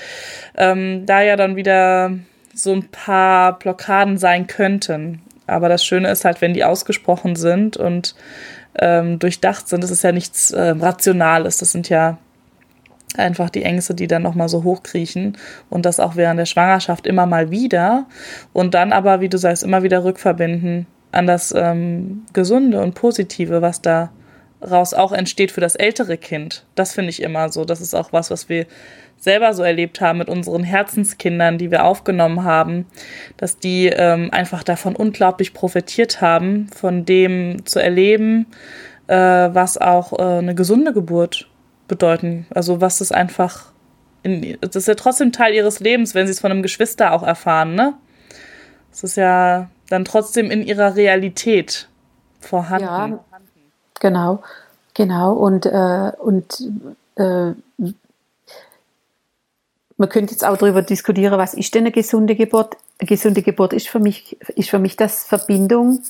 ähm, 0.58 1.06
da 1.06 1.22
ja 1.22 1.36
dann 1.36 1.56
wieder 1.56 2.12
so 2.54 2.72
ein 2.72 2.88
paar 2.90 3.58
Blockaden 3.58 4.18
sein 4.18 4.48
könnten. 4.48 5.22
Aber 5.48 5.70
das 5.70 5.84
Schöne 5.84 6.10
ist 6.10 6.26
halt, 6.26 6.42
wenn 6.42 6.54
die 6.54 6.64
ausgesprochen 6.64 7.36
sind 7.36 7.78
und 7.78 8.16
ähm, 8.80 9.20
durchdacht 9.20 9.68
sind, 9.68 9.84
das 9.84 9.92
ist 9.92 10.04
ja 10.04 10.12
nichts 10.12 10.52
äh, 10.52 10.70
Rationales. 10.70 11.58
Das 11.58 11.72
sind 11.72 11.90
ja 11.90 12.18
einfach 13.18 13.50
die 13.50 13.64
Ängste, 13.64 13.96
die 13.96 14.08
dann 14.08 14.24
nochmal 14.24 14.50
so 14.50 14.64
hochkriechen 14.64 15.38
und 15.70 15.86
das 15.86 16.00
auch 16.00 16.16
während 16.16 16.40
der 16.40 16.46
Schwangerschaft 16.46 17.08
immer 17.08 17.26
mal 17.26 17.50
wieder 17.50 18.06
und 18.54 18.74
dann 18.74 18.92
aber, 18.92 19.22
wie 19.22 19.30
du 19.30 19.38
sagst, 19.38 19.64
immer 19.64 19.84
wieder 19.84 20.04
rückverbinden 20.04 20.88
an 21.16 21.28
das 21.28 21.54
ähm, 21.56 22.26
Gesunde 22.34 22.82
und 22.82 22.96
Positive, 22.96 23.62
was 23.62 23.82
da 23.82 24.12
raus 24.62 24.94
auch 24.94 25.12
entsteht 25.12 25.52
für 25.52 25.62
das 25.62 25.76
ältere 25.76 26.18
Kind. 26.18 26.66
Das 26.76 26.94
finde 26.94 27.10
ich 27.10 27.22
immer 27.22 27.50
so. 27.50 27.66
Das 27.66 27.82
ist 27.82 27.94
auch 27.94 28.14
was, 28.14 28.32
was 28.32 28.50
wir 28.50 28.66
selber 29.18 29.54
so 29.54 29.64
erlebt 29.64 30.02
haben 30.02 30.20
mit 30.20 30.28
unseren 30.28 30.64
Herzenskindern, 30.64 31.58
die 31.58 31.72
wir 31.72 31.86
aufgenommen 31.86 32.44
haben, 32.44 32.86
dass 33.38 33.58
die 33.58 33.88
ähm, 33.88 34.30
einfach 34.32 34.64
davon 34.64 34.96
unglaublich 34.96 35.54
profitiert 35.54 36.22
haben, 36.22 36.68
von 36.76 37.06
dem 37.06 37.66
zu 37.66 37.80
erleben, 37.80 38.48
äh, 39.08 39.16
was 39.16 39.78
auch 39.78 40.14
äh, 40.14 40.40
eine 40.40 40.56
gesunde 40.56 40.94
Geburt 40.94 41.48
bedeuten. 41.88 42.46
Also 42.50 42.82
was 42.82 42.98
das 42.98 43.12
einfach, 43.12 43.72
in, 44.24 44.58
das 44.62 44.76
ist 44.76 44.88
ja 44.88 44.96
trotzdem 44.96 45.32
Teil 45.32 45.54
ihres 45.54 45.80
Lebens, 45.80 46.14
wenn 46.14 46.28
sie 46.28 46.34
es 46.34 46.40
von 46.42 46.52
einem 46.52 46.64
Geschwister 46.64 47.14
auch 47.14 47.24
erfahren, 47.24 47.76
ne? 47.76 47.94
Es 48.92 49.04
ist 49.04 49.18
ja 49.18 49.70
dann 49.90 50.06
trotzdem 50.06 50.52
in 50.52 50.64
ihrer 50.64 50.96
Realität 50.96 51.88
vorhanden. 52.40 52.86
Ja, 52.86 53.20
genau, 54.00 54.44
genau. 54.94 55.34
Und, 55.34 55.66
äh, 55.66 56.12
und 56.18 56.72
äh, 57.16 57.54
man 59.98 60.10
könnte 60.10 60.34
jetzt 60.34 60.46
auch 60.46 60.58
darüber 60.58 60.82
diskutieren, 60.82 61.38
was 61.38 61.54
ist 61.54 61.74
denn 61.74 61.84
eine 61.84 61.92
gesunde 61.92 62.36
Geburt? 62.36 62.76
Eine 63.00 63.08
gesunde 63.08 63.42
Geburt 63.42 63.74
ist 63.74 63.88
für 63.88 64.00
mich, 64.00 64.38
ist 64.56 64.70
für 64.70 64.80
mich 64.80 64.96
das 64.96 65.24
Verbindung, 65.24 66.02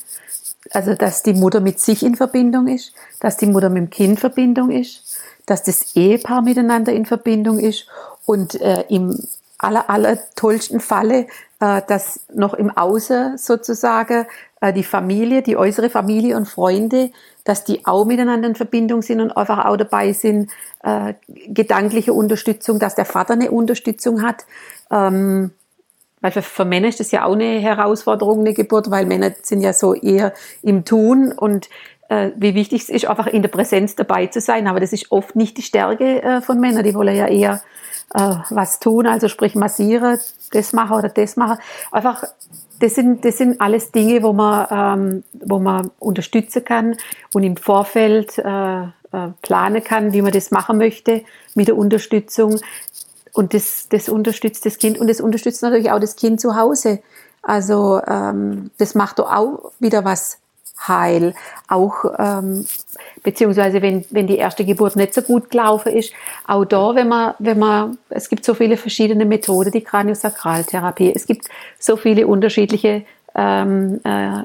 also 0.70 0.94
dass 0.94 1.22
die 1.22 1.34
Mutter 1.34 1.60
mit 1.60 1.80
sich 1.80 2.02
in 2.02 2.16
Verbindung 2.16 2.66
ist, 2.66 2.92
dass 3.20 3.36
die 3.36 3.46
Mutter 3.46 3.68
mit 3.70 3.82
dem 3.82 3.90
Kind 3.90 4.10
in 4.10 4.16
Verbindung 4.16 4.70
ist, 4.70 5.16
dass 5.46 5.62
das 5.62 5.94
Ehepaar 5.94 6.42
miteinander 6.42 6.92
in 6.92 7.06
Verbindung 7.06 7.60
ist 7.60 7.86
und 8.24 8.60
äh, 8.60 8.84
im 8.88 9.16
aller, 9.58 9.88
aller 9.88 10.18
tollsten 10.34 10.80
Falle, 10.80 11.26
äh, 11.60 11.82
dass 11.86 12.20
noch 12.32 12.54
im 12.54 12.70
Außen 12.70 13.38
sozusagen 13.38 14.26
äh, 14.60 14.72
die 14.72 14.84
Familie, 14.84 15.42
die 15.42 15.56
äußere 15.56 15.90
Familie 15.90 16.36
und 16.36 16.46
Freunde, 16.46 17.10
dass 17.44 17.64
die 17.64 17.86
auch 17.86 18.04
miteinander 18.04 18.48
in 18.48 18.54
Verbindung 18.54 19.02
sind 19.02 19.20
und 19.20 19.36
einfach 19.36 19.64
auch 19.64 19.76
dabei 19.76 20.12
sind, 20.12 20.50
äh, 20.82 21.14
gedankliche 21.48 22.12
Unterstützung, 22.12 22.78
dass 22.78 22.94
der 22.94 23.04
Vater 23.04 23.34
eine 23.34 23.50
Unterstützung 23.50 24.22
hat. 24.22 24.44
Ähm, 24.90 25.52
weil 26.20 26.32
für, 26.32 26.42
für 26.42 26.64
Männer 26.64 26.88
ist 26.88 27.00
das 27.00 27.12
ja 27.12 27.24
auch 27.24 27.34
eine 27.34 27.58
Herausforderung, 27.60 28.40
eine 28.40 28.54
Geburt, 28.54 28.90
weil 28.90 29.06
Männer 29.06 29.32
sind 29.42 29.60
ja 29.60 29.72
so 29.72 29.94
eher 29.94 30.32
im 30.62 30.84
Tun 30.84 31.32
und 31.32 31.68
äh, 32.08 32.30
wie 32.36 32.54
wichtig 32.54 32.82
es 32.82 32.88
ist, 32.88 33.06
einfach 33.06 33.26
in 33.26 33.42
der 33.42 33.48
Präsenz 33.48 33.94
dabei 33.94 34.26
zu 34.26 34.40
sein. 34.40 34.66
Aber 34.66 34.80
das 34.80 34.92
ist 34.92 35.10
oft 35.12 35.36
nicht 35.36 35.56
die 35.56 35.62
Stärke 35.62 36.22
äh, 36.22 36.40
von 36.40 36.58
Männern. 36.58 36.84
Die 36.84 36.94
wollen 36.94 37.16
ja 37.16 37.28
eher 37.28 37.62
äh, 38.14 38.36
was 38.50 38.80
tun, 38.80 39.06
also 39.06 39.28
sprich 39.28 39.54
massieren, 39.54 40.18
das 40.52 40.72
machen 40.72 40.96
oder 40.96 41.08
das 41.08 41.36
machen. 41.36 41.58
Einfach, 41.90 42.24
das 42.80 42.94
sind, 42.94 43.24
das 43.24 43.38
sind 43.38 43.60
alles 43.60 43.90
Dinge, 43.90 44.22
wo 44.22 44.32
man, 44.32 44.66
ähm, 44.70 45.24
wo 45.32 45.58
man 45.58 45.90
unterstützen 45.98 46.64
kann 46.64 46.96
und 47.32 47.42
im 47.42 47.56
Vorfeld 47.56 48.38
äh, 48.38 48.82
äh, 48.82 49.28
planen 49.42 49.82
kann, 49.82 50.12
wie 50.12 50.22
man 50.22 50.32
das 50.32 50.50
machen 50.50 50.78
möchte 50.78 51.24
mit 51.54 51.68
der 51.68 51.76
Unterstützung. 51.76 52.60
Und 53.32 53.54
das, 53.54 53.88
das 53.88 54.08
unterstützt 54.08 54.66
das 54.66 54.78
Kind 54.78 54.98
und 54.98 55.08
das 55.08 55.20
unterstützt 55.20 55.62
natürlich 55.62 55.90
auch 55.90 56.00
das 56.00 56.16
Kind 56.16 56.40
zu 56.40 56.56
Hause. 56.56 57.00
Also 57.42 58.00
ähm, 58.06 58.70
das 58.78 58.94
macht 58.94 59.18
doch 59.18 59.30
auch 59.32 59.72
wieder 59.78 60.04
was 60.04 60.38
heil. 60.86 61.34
Auch 61.68 62.04
ähm, 62.18 62.66
beziehungsweise 63.22 63.82
wenn, 63.82 64.04
wenn 64.10 64.26
die 64.26 64.38
erste 64.38 64.64
Geburt 64.64 64.96
nicht 64.96 65.14
so 65.14 65.22
gut 65.22 65.50
gelaufen 65.50 65.92
ist, 65.92 66.12
auch 66.46 66.64
da, 66.64 66.94
wenn 66.94 67.08
man, 67.08 67.34
wenn 67.38 67.58
man, 67.58 67.98
es 68.08 68.28
gibt 68.28 68.44
so 68.44 68.54
viele 68.54 68.76
verschiedene 68.76 69.24
Methoden, 69.24 69.72
die 69.72 69.82
Kraniosakraltherapie, 69.82 71.12
es 71.14 71.26
gibt 71.26 71.48
so 71.78 71.96
viele 71.96 72.26
unterschiedliche 72.26 73.04
ähm, 73.34 74.00
äh, 74.04 74.42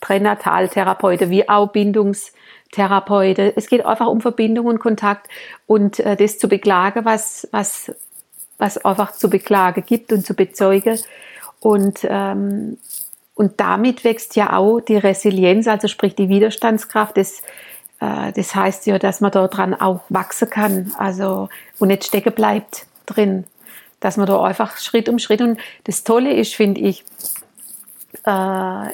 Pränataltherapeuten 0.00 1.30
wie 1.30 1.48
auch 1.48 1.68
Bindungstherapeuten. 1.68 3.52
Es 3.56 3.68
geht 3.68 3.86
einfach 3.86 4.08
um 4.08 4.20
Verbindung 4.20 4.66
und 4.66 4.80
Kontakt 4.80 5.28
und 5.66 6.00
äh, 6.00 6.16
das 6.16 6.38
zu 6.38 6.48
beklagen, 6.48 7.04
was, 7.04 7.48
was, 7.52 7.92
was 8.58 8.84
einfach 8.84 9.12
zu 9.12 9.30
beklagen 9.30 9.84
gibt 9.86 10.12
und 10.12 10.26
zu 10.26 10.34
bezeugen. 10.34 10.98
Und 11.60 12.00
ähm, 12.02 12.78
und 13.42 13.58
damit 13.58 14.04
wächst 14.04 14.36
ja 14.36 14.56
auch 14.56 14.78
die 14.78 14.96
Resilienz, 14.96 15.66
also 15.66 15.88
sprich 15.88 16.14
die 16.14 16.28
Widerstandskraft. 16.28 17.16
Das, 17.16 17.42
äh, 18.00 18.30
das 18.32 18.54
heißt 18.54 18.86
ja, 18.86 19.00
dass 19.00 19.20
man 19.20 19.32
daran 19.32 19.74
auch 19.74 20.02
wachsen 20.10 20.48
kann, 20.48 20.92
also 20.96 21.48
und 21.80 21.88
nicht 21.88 22.04
stecken 22.04 22.32
bleibt 22.32 22.86
drin, 23.04 23.42
dass 23.98 24.16
man 24.16 24.26
da 24.26 24.40
einfach 24.40 24.78
Schritt 24.78 25.08
um 25.08 25.18
Schritt. 25.18 25.40
Und 25.40 25.58
das 25.82 26.04
Tolle 26.04 26.32
ist, 26.32 26.54
finde 26.54 26.82
ich, 26.82 27.04
äh, 28.24 28.86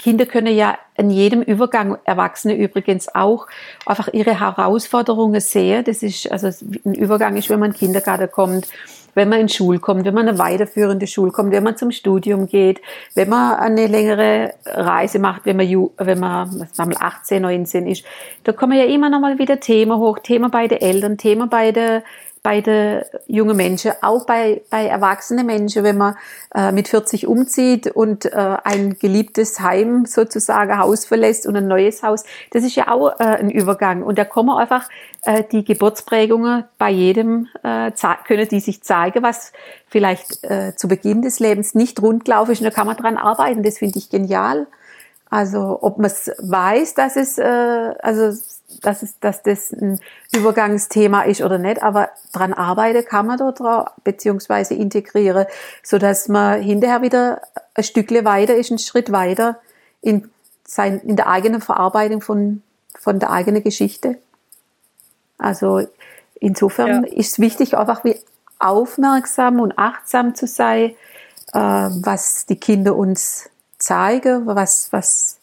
Kinder 0.00 0.26
können 0.26 0.54
ja 0.54 0.78
in 0.96 1.10
jedem 1.10 1.42
Übergang, 1.42 1.98
Erwachsene 2.04 2.54
übrigens 2.54 3.14
auch, 3.14 3.46
einfach 3.86 4.08
ihre 4.12 4.40
Herausforderungen 4.40 5.40
sehen. 5.40 5.84
Das 5.84 6.02
ist, 6.02 6.30
also 6.30 6.48
ein 6.84 6.94
Übergang 6.94 7.36
ist, 7.36 7.50
wenn 7.50 7.60
man 7.60 7.70
in 7.70 7.74
den 7.74 7.78
Kindergarten 7.78 8.30
kommt, 8.30 8.68
wenn 9.14 9.28
man 9.28 9.40
in 9.40 9.48
Schule 9.48 9.78
kommt, 9.78 10.04
wenn 10.04 10.14
man 10.14 10.28
eine 10.28 10.38
weiterführende 10.38 11.06
Schule 11.06 11.32
kommt, 11.32 11.52
wenn 11.52 11.64
man 11.64 11.76
zum 11.76 11.90
Studium 11.90 12.46
geht, 12.46 12.80
wenn 13.14 13.28
man 13.28 13.56
eine 13.56 13.86
längere 13.86 14.54
Reise 14.64 15.18
macht, 15.18 15.46
wenn 15.46 15.56
man, 15.56 15.68
wenn 15.98 16.20
man 16.20 16.68
sagen 16.72 16.90
wir 16.90 17.02
18, 17.02 17.42
19 17.42 17.86
ist, 17.86 18.04
da 18.44 18.52
kommen 18.52 18.78
ja 18.78 18.84
immer 18.84 19.10
noch 19.10 19.20
mal 19.20 19.38
wieder 19.38 19.60
Themen 19.60 19.98
hoch, 19.98 20.20
Thema 20.20 20.48
bei 20.48 20.68
den 20.68 20.80
Eltern, 20.80 21.18
Thema 21.18 21.46
bei 21.46 21.72
der 21.72 22.02
bei 22.42 22.62
den 22.62 23.02
jungen 23.26 23.56
Menschen, 23.56 23.92
auch 24.00 24.24
bei, 24.24 24.62
bei 24.70 24.86
erwachsenen 24.86 25.46
Menschen, 25.46 25.84
wenn 25.84 25.98
man 25.98 26.16
äh, 26.54 26.72
mit 26.72 26.88
40 26.88 27.26
umzieht 27.26 27.86
und 27.88 28.24
äh, 28.24 28.56
ein 28.64 28.98
geliebtes 28.98 29.60
Heim 29.60 30.06
sozusagen 30.06 30.78
Haus 30.78 31.04
verlässt 31.04 31.46
und 31.46 31.56
ein 31.56 31.68
neues 31.68 32.02
Haus, 32.02 32.24
das 32.50 32.64
ist 32.64 32.76
ja 32.76 32.88
auch 32.88 33.20
äh, 33.20 33.24
ein 33.24 33.50
Übergang. 33.50 34.02
Und 34.02 34.18
da 34.18 34.24
kommen 34.24 34.56
einfach 34.56 34.88
äh, 35.24 35.44
die 35.52 35.64
Geburtsprägungen 35.64 36.64
bei 36.78 36.90
jedem, 36.90 37.48
äh, 37.62 37.92
können 38.26 38.48
die 38.48 38.60
sich 38.60 38.82
zeigen, 38.82 39.22
was 39.22 39.52
vielleicht 39.86 40.42
äh, 40.44 40.74
zu 40.76 40.88
Beginn 40.88 41.20
des 41.20 41.40
Lebens 41.40 41.74
nicht 41.74 42.00
rundgelaufen 42.00 42.52
ist. 42.52 42.60
Und 42.60 42.64
da 42.64 42.70
kann 42.70 42.86
man 42.86 42.96
dran 42.96 43.18
arbeiten. 43.18 43.62
Das 43.62 43.78
finde 43.78 43.98
ich 43.98 44.08
genial. 44.08 44.66
Also 45.28 45.78
ob 45.82 45.98
man 45.98 46.06
es 46.06 46.30
weiß, 46.38 46.94
dass 46.94 47.16
es, 47.16 47.38
äh, 47.38 47.42
also 47.44 48.32
dass, 48.82 49.02
es, 49.02 49.18
dass 49.20 49.42
das 49.42 49.72
ein 49.72 50.00
Übergangsthema 50.34 51.22
ist 51.22 51.42
oder 51.42 51.58
nicht, 51.58 51.82
aber 51.82 52.10
dran 52.32 52.52
arbeiten 52.52 53.04
kann 53.04 53.26
man 53.26 53.38
dort 53.38 53.60
drauf, 53.60 53.88
beziehungsweise 54.04 54.74
integrieren, 54.74 55.46
so 55.82 55.98
dass 55.98 56.28
man 56.28 56.62
hinterher 56.62 57.02
wieder 57.02 57.42
ein 57.74 57.84
Stückle 57.84 58.24
weiter 58.24 58.54
ist, 58.54 58.70
einen 58.70 58.78
Schritt 58.78 59.12
weiter 59.12 59.58
in, 60.00 60.30
sein, 60.64 61.00
in 61.00 61.16
der 61.16 61.28
eigenen 61.28 61.60
Verarbeitung 61.60 62.20
von, 62.20 62.62
von 62.98 63.18
der 63.18 63.30
eigenen 63.30 63.62
Geschichte. 63.62 64.18
Also 65.38 65.86
insofern 66.34 67.04
ja. 67.04 67.12
ist 67.12 67.32
es 67.32 67.38
wichtig, 67.38 67.76
einfach 67.76 68.04
wie 68.04 68.16
aufmerksam 68.58 69.60
und 69.60 69.78
achtsam 69.78 70.34
zu 70.34 70.46
sein, 70.46 70.94
äh, 71.52 71.58
was 71.58 72.46
die 72.46 72.56
Kinder 72.56 72.94
uns 72.94 73.48
zeigen, 73.78 74.46
was, 74.46 74.92
was, 74.92 75.38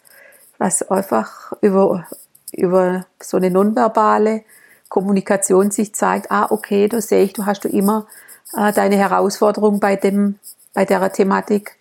was 0.58 0.90
einfach 0.90 1.54
über 1.62 2.08
über 2.52 3.06
so 3.22 3.38
eine 3.38 3.52
nonverbale 3.52 4.44
Kommunikation 4.90 5.72
sich 5.72 5.94
zeigt, 5.94 6.32
ah, 6.32 6.48
okay, 6.50 6.88
da 6.88 7.02
sehe 7.02 7.24
ich, 7.24 7.34
du 7.34 7.46
hast 7.46 7.64
du 7.64 7.68
immer 7.68 8.08
äh, 8.56 8.72
deine 8.72 8.98
Herausforderung 8.98 9.80
bei 9.80 9.96
dem, 9.96 10.40
bei 10.74 10.86
der 10.86 11.12
Thematik. 11.12 11.78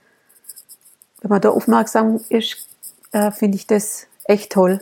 Wenn 1.20 1.31
man 1.31 1.40
da 1.40 1.50
aufmerksam 1.50 2.20
ist, 2.29 2.68
äh, 3.12 3.31
finde 3.31 3.57
ich 3.57 3.66
das 3.66 4.07
echt 4.24 4.52
toll. 4.52 4.81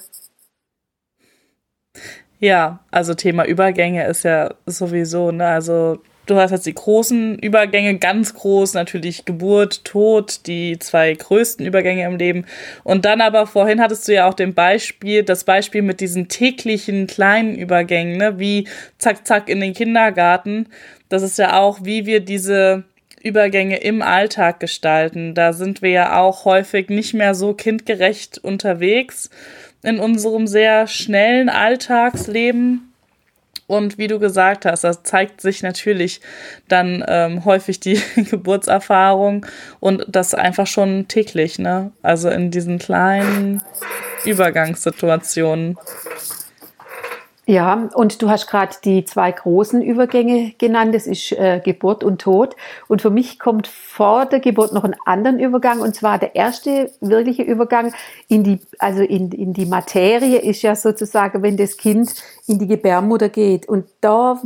Ja, 2.39 2.81
also 2.91 3.15
Thema 3.15 3.47
Übergänge 3.47 4.07
ist 4.07 4.25
ja 4.25 4.55
sowieso, 4.67 5.31
ne, 5.31 5.47
also 5.47 5.99
Du 6.27 6.37
hast 6.37 6.53
jetzt 6.53 6.65
die 6.65 6.75
großen 6.75 7.39
Übergänge, 7.39 7.99
ganz 7.99 8.33
groß 8.33 8.73
natürlich 8.73 9.27
Geburt, 9.27 9.85
Tod, 9.85 10.47
die 10.47 10.79
zwei 10.79 11.13
größten 11.13 11.67
Übergänge 11.67 12.07
im 12.07 12.17
Leben. 12.17 12.47
Und 12.83 13.05
dann 13.05 13.21
aber 13.21 13.47
vorhin 13.47 13.81
hattest 13.81 14.09
du 14.09 14.15
ja 14.15 14.27
auch 14.27 14.33
den 14.33 14.55
Beispiel, 14.55 15.23
das 15.23 15.45
Beispiel 15.45 15.83
mit 15.83 16.01
diesen 16.01 16.29
täglichen 16.29 17.07
kleinen 17.07 17.55
Übergängen, 17.57 18.17
ne, 18.17 18.39
wie 18.39 18.67
zack, 18.97 19.27
zack 19.27 19.51
in 19.51 19.61
den 19.61 19.75
Kindergarten. 19.75 20.69
Das 21.11 21.23
ist 21.23 21.39
ja 21.39 21.61
auch, 21.61 21.81
wie 21.83 22.07
wir 22.07 22.21
diese 22.21 22.85
Übergänge 23.23 23.77
im 23.79 24.01
Alltag 24.01 24.61
gestalten. 24.61 25.35
Da 25.35 25.53
sind 25.53 25.83
wir 25.83 25.91
ja 25.91 26.21
auch 26.21 26.47
häufig 26.47 26.89
nicht 26.89 27.13
mehr 27.13 27.35
so 27.35 27.53
kindgerecht 27.53 28.39
unterwegs 28.39 29.29
in 29.83 29.99
unserem 29.99 30.47
sehr 30.47 30.87
schnellen 30.87 31.51
Alltagsleben 31.51 32.94
Und 33.67 33.97
wie 33.97 34.09
du 34.09 34.19
gesagt 34.19 34.67
hast, 34.67 34.85
das 34.85 35.03
zeigt 35.05 35.41
sich 35.41 35.63
natürlich 35.63 36.21
dann 36.69 37.03
ähm, 37.09 37.45
häufig 37.45 37.81
die 37.81 38.01
Geburtserfahrung 38.31 39.47
und 39.81 40.05
das 40.07 40.35
einfach 40.35 40.67
schon 40.67 41.09
täglich, 41.09 41.59
ne? 41.59 41.93
Also 42.03 42.29
in 42.29 42.51
diesen 42.51 42.79
kleinen 42.79 43.63
Übergangssituationen. 44.25 45.79
Ja, 47.47 47.91
und 47.95 48.23
du 48.23 48.31
hast 48.31 48.47
gerade 48.47 48.75
die 48.85 49.05
zwei 49.05 49.31
großen 49.31 49.83
Übergänge 49.83 50.55
genannt, 50.57 50.95
das 50.95 51.07
ist 51.07 51.33
äh, 51.33 51.61
Geburt 51.63 52.03
und 52.03 52.23
Tod. 52.23 52.57
Und 52.89 53.03
für 53.03 53.11
mich 53.11 53.39
kommt 53.39 53.67
vor 53.67 54.25
der 54.25 54.41
Geburt 54.41 54.73
noch 54.73 54.85
ein 54.85 54.97
anderen 55.05 55.39
Übergang, 55.39 55.81
und 55.81 55.95
zwar 55.95 56.19
der 56.19 56.35
erste 56.35 56.91
wirkliche 57.01 57.43
Übergang 57.43 57.93
in 58.29 58.45
die, 58.45 58.61
also 58.79 59.03
in, 59.03 59.31
in 59.31 59.53
die 59.53 59.67
Materie 59.67 60.39
ist 60.39 60.63
ja 60.63 60.75
sozusagen, 60.75 61.43
wenn 61.43 61.59
das 61.59 61.77
Kind 61.77 62.15
in 62.47 62.59
die 62.59 62.67
Gebärmutter 62.67 63.29
geht. 63.29 63.69
Und 63.69 63.85
da 64.01 64.41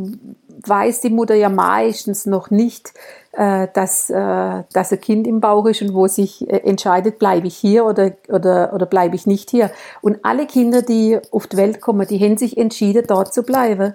weiß 0.66 1.00
die 1.00 1.10
Mutter 1.10 1.34
ja 1.34 1.48
meistens 1.48 2.26
noch 2.26 2.50
nicht, 2.50 2.92
äh, 3.32 3.68
dass, 3.72 4.10
äh, 4.10 4.62
dass 4.72 4.92
ein 4.92 5.00
Kind 5.00 5.26
im 5.26 5.40
Bauch 5.40 5.66
ist 5.66 5.82
und 5.82 5.94
wo 5.94 6.06
sich 6.06 6.48
äh, 6.48 6.58
entscheidet, 6.58 7.18
bleibe 7.18 7.46
ich 7.46 7.56
hier 7.56 7.84
oder, 7.84 8.12
oder, 8.28 8.72
oder 8.72 8.86
bleibe 8.86 9.16
ich 9.16 9.26
nicht 9.26 9.50
hier. 9.50 9.70
Und 10.00 10.18
alle 10.24 10.46
Kinder, 10.46 10.82
die 10.82 11.18
auf 11.30 11.46
die 11.46 11.56
Welt 11.56 11.80
kommen, 11.80 12.06
die 12.06 12.18
haben 12.18 12.36
sich 12.36 12.56
entschieden, 12.56 13.04
dort 13.06 13.32
zu 13.32 13.42
bleiben. 13.42 13.94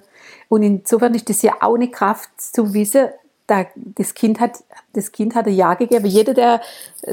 Und 0.49 0.63
insofern 0.63 1.13
ist 1.15 1.30
das 1.30 1.41
ja 1.41 1.54
auch 1.62 1.76
eine 1.76 1.89
Kraft 1.89 2.30
zu 2.38 2.73
wissen, 2.73 3.08
da, 3.47 3.65
das 3.76 4.13
Kind 4.13 4.39
hat, 4.39 4.63
das 4.93 5.12
Kind 5.12 5.36
hat 5.36 5.47
ein 5.47 5.54
Ja 5.54 5.73
gegeben. 5.73 6.06
Jeder, 6.06 6.34
der, 6.34 6.62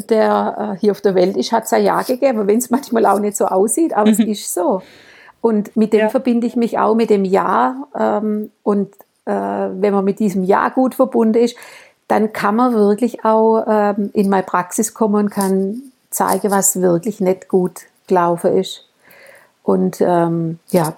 der 0.08 0.76
hier 0.80 0.92
auf 0.92 1.00
der 1.00 1.16
Welt 1.16 1.36
ist, 1.36 1.50
hat 1.50 1.66
sein 1.66 1.82
Ja 1.82 2.02
gegeben, 2.02 2.46
wenn 2.46 2.58
es 2.58 2.70
manchmal 2.70 3.06
auch 3.06 3.18
nicht 3.18 3.36
so 3.36 3.46
aussieht, 3.46 3.94
aber 3.94 4.10
es 4.10 4.20
ist 4.20 4.54
so. 4.54 4.82
Und 5.40 5.76
mit 5.76 5.92
dem 5.92 6.00
ja. 6.00 6.08
verbinde 6.08 6.46
ich 6.46 6.56
mich 6.56 6.78
auch 6.78 6.94
mit 6.94 7.10
dem 7.10 7.24
Ja. 7.24 7.88
Ähm, 7.98 8.50
und 8.62 8.94
äh, 8.94 9.10
wenn 9.30 9.94
man 9.94 10.04
mit 10.04 10.18
diesem 10.18 10.44
Ja 10.44 10.68
gut 10.68 10.94
verbunden 10.94 11.42
ist, 11.42 11.56
dann 12.08 12.32
kann 12.32 12.56
man 12.56 12.74
wirklich 12.74 13.24
auch 13.24 13.64
ähm, 13.68 14.10
in 14.14 14.28
meine 14.28 14.42
Praxis 14.42 14.94
kommen 14.94 15.14
und 15.26 15.30
kann 15.30 15.82
zeigen, 16.10 16.50
was 16.50 16.80
wirklich 16.80 17.20
nicht 17.20 17.48
gut 17.48 17.82
gelaufen 18.08 18.56
ist. 18.56 18.88
Und 19.62 20.00
ähm, 20.00 20.58
ja, 20.70 20.96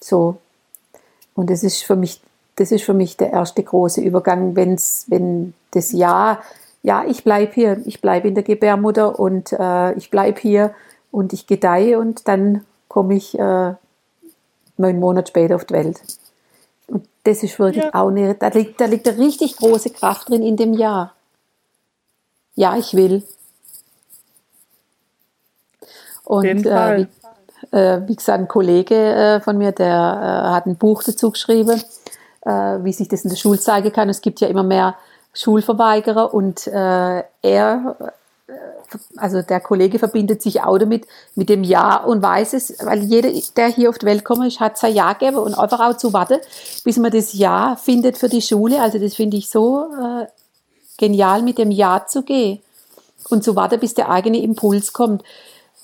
so. 0.00 0.36
Und 1.34 1.48
das 1.48 1.62
ist 1.62 1.82
für 1.82 1.96
mich, 1.96 2.20
das 2.56 2.70
ist 2.70 2.84
für 2.84 2.92
mich 2.92 3.16
der 3.16 3.30
erste 3.30 3.62
große 3.62 4.02
Übergang, 4.02 4.56
wenn's, 4.56 5.06
wenn 5.08 5.54
das 5.70 5.92
Ja, 5.92 6.42
ja, 6.82 7.04
ich 7.06 7.24
bleibe 7.24 7.52
hier, 7.54 7.80
ich 7.86 8.00
bleibe 8.00 8.28
in 8.28 8.34
der 8.34 8.44
Gebärmutter 8.44 9.18
und 9.18 9.52
äh, 9.52 9.92
ich 9.94 10.10
bleibe 10.10 10.40
hier 10.40 10.74
und 11.10 11.32
ich 11.32 11.46
gedeihe 11.46 11.98
und 11.98 12.28
dann 12.28 12.64
komme 12.88 13.14
ich 13.14 13.38
äh, 13.38 13.74
neun 14.76 14.98
Monate 14.98 15.28
später 15.28 15.56
auf 15.56 15.64
die 15.64 15.74
Welt. 15.74 16.00
Das 17.24 17.42
ist 17.42 17.58
wirklich 17.58 17.84
ja. 17.84 17.94
auch 17.94 18.08
eine, 18.08 18.34
da 18.34 18.48
liegt, 18.48 18.80
da 18.80 18.86
liegt 18.86 19.06
eine 19.06 19.18
richtig 19.18 19.56
große 19.56 19.90
Kraft 19.90 20.28
drin 20.28 20.42
in 20.42 20.56
dem 20.56 20.72
Ja. 20.72 21.12
Ja, 22.54 22.76
ich 22.76 22.94
will. 22.94 23.22
Und 26.24 26.66
äh, 26.66 27.06
wie, 27.70 27.76
äh, 27.76 28.00
wie, 28.06 28.16
gesagt, 28.16 28.38
ein 28.38 28.48
Kollege 28.48 28.94
äh, 28.94 29.40
von 29.40 29.58
mir, 29.58 29.72
der 29.72 29.86
äh, 29.88 30.50
hat 30.50 30.66
ein 30.66 30.76
Buch 30.76 31.02
dazu 31.02 31.30
geschrieben, 31.30 31.82
äh, 32.42 32.50
wie 32.50 32.92
sich 32.92 33.08
das 33.08 33.24
in 33.24 33.30
der 33.30 33.36
Schule 33.36 33.58
zeigen 33.58 33.92
kann. 33.92 34.08
Es 34.08 34.20
gibt 34.20 34.40
ja 34.40 34.48
immer 34.48 34.62
mehr 34.62 34.94
Schulverweigerer 35.32 36.32
und 36.32 36.66
äh, 36.66 37.24
er 37.42 37.96
also 39.16 39.42
der 39.42 39.60
Kollege 39.60 39.98
verbindet 39.98 40.42
sich 40.42 40.62
auch 40.62 40.78
damit, 40.78 41.06
mit 41.34 41.48
dem 41.48 41.62
Ja 41.64 42.02
und 42.02 42.22
weiß 42.22 42.54
es, 42.54 42.76
weil 42.84 43.02
jeder, 43.02 43.30
der 43.56 43.68
hier 43.68 43.90
auf 43.90 43.98
die 43.98 44.06
Welt 44.06 44.24
kommt, 44.24 44.60
hat 44.60 44.78
sein 44.78 44.94
Ja 44.94 45.12
gegeben 45.12 45.38
und 45.38 45.54
einfach 45.54 45.80
auch 45.80 45.96
zu 45.96 46.12
warten, 46.12 46.38
bis 46.84 46.96
man 46.96 47.10
das 47.10 47.32
Ja 47.32 47.76
findet 47.76 48.18
für 48.18 48.28
die 48.28 48.42
Schule. 48.42 48.80
Also 48.80 48.98
das 48.98 49.14
finde 49.14 49.36
ich 49.36 49.48
so 49.48 49.86
äh, 49.92 50.26
genial, 50.98 51.42
mit 51.42 51.58
dem 51.58 51.70
Ja 51.70 52.06
zu 52.06 52.22
gehen 52.22 52.60
und 53.28 53.44
zu 53.44 53.56
warten, 53.56 53.80
bis 53.80 53.94
der 53.94 54.10
eigene 54.10 54.42
Impuls 54.42 54.92
kommt. 54.92 55.22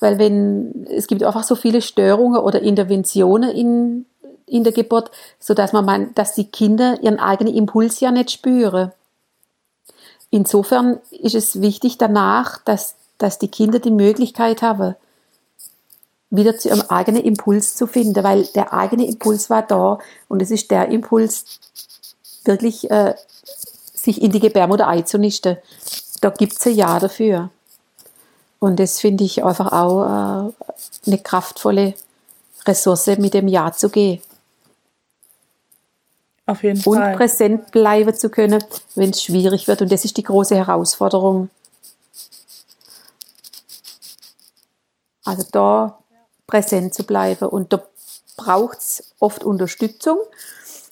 Weil 0.00 0.18
wenn, 0.18 0.86
es 0.90 1.06
gibt 1.06 1.22
einfach 1.22 1.44
so 1.44 1.54
viele 1.54 1.80
Störungen 1.80 2.40
oder 2.40 2.60
Interventionen 2.60 3.50
in, 3.50 4.06
in 4.46 4.64
der 4.64 4.72
Geburt, 4.72 5.10
so 5.38 5.54
dass 5.54 5.72
man 5.72 5.84
meint, 5.84 6.18
dass 6.18 6.34
die 6.34 6.50
Kinder 6.50 6.98
ihren 7.02 7.18
eigenen 7.18 7.54
Impuls 7.54 8.00
ja 8.00 8.10
nicht 8.10 8.30
spüren. 8.30 8.92
Insofern 10.30 11.00
ist 11.10 11.34
es 11.34 11.60
wichtig 11.60 11.98
danach, 11.98 12.58
dass, 12.64 12.94
dass 13.18 13.38
die 13.38 13.48
Kinder 13.48 13.78
die 13.78 13.90
Möglichkeit 13.90 14.62
haben, 14.62 14.94
wieder 16.30 16.58
zu 16.58 16.68
ihrem 16.68 16.82
eigenen 16.88 17.22
Impuls 17.22 17.76
zu 17.76 17.86
finden, 17.86 18.22
weil 18.24 18.44
der 18.46 18.72
eigene 18.72 19.06
Impuls 19.06 19.48
war 19.48 19.62
da 19.62 19.98
und 20.28 20.42
es 20.42 20.50
ist 20.50 20.70
der 20.70 20.88
Impuls, 20.88 21.44
wirklich 22.44 22.90
äh, 22.90 23.14
sich 23.94 24.22
in 24.22 24.30
die 24.32 24.40
Gebärmutter 24.40 24.86
einzunisten. 24.86 25.56
Da 26.20 26.30
gibt 26.30 26.54
es 26.54 26.66
ein 26.66 26.74
Ja 26.74 26.98
dafür. 26.98 27.50
Und 28.58 28.80
das 28.80 29.00
finde 29.00 29.24
ich 29.24 29.44
einfach 29.44 29.72
auch 29.72 30.04
äh, 30.48 30.52
eine 31.06 31.18
kraftvolle 31.18 31.94
Ressource, 32.66 33.18
mit 33.18 33.34
dem 33.34 33.48
Ja 33.48 33.72
zu 33.72 33.90
gehen. 33.90 34.22
Auf 36.46 36.62
jeden 36.62 36.80
und 36.84 36.98
Fall. 36.98 37.16
präsent 37.16 37.72
bleiben 37.72 38.14
zu 38.14 38.30
können, 38.30 38.62
wenn 38.94 39.10
es 39.10 39.22
schwierig 39.22 39.66
wird. 39.66 39.82
Und 39.82 39.90
das 39.90 40.04
ist 40.04 40.16
die 40.16 40.22
große 40.22 40.54
Herausforderung. 40.54 41.50
Also 45.24 45.44
da 45.50 45.98
präsent 46.46 46.94
zu 46.94 47.04
bleiben. 47.04 47.48
Und 47.48 47.72
da 47.72 47.82
braucht 48.36 48.78
es 48.78 49.12
oft 49.18 49.42
Unterstützung, 49.42 50.18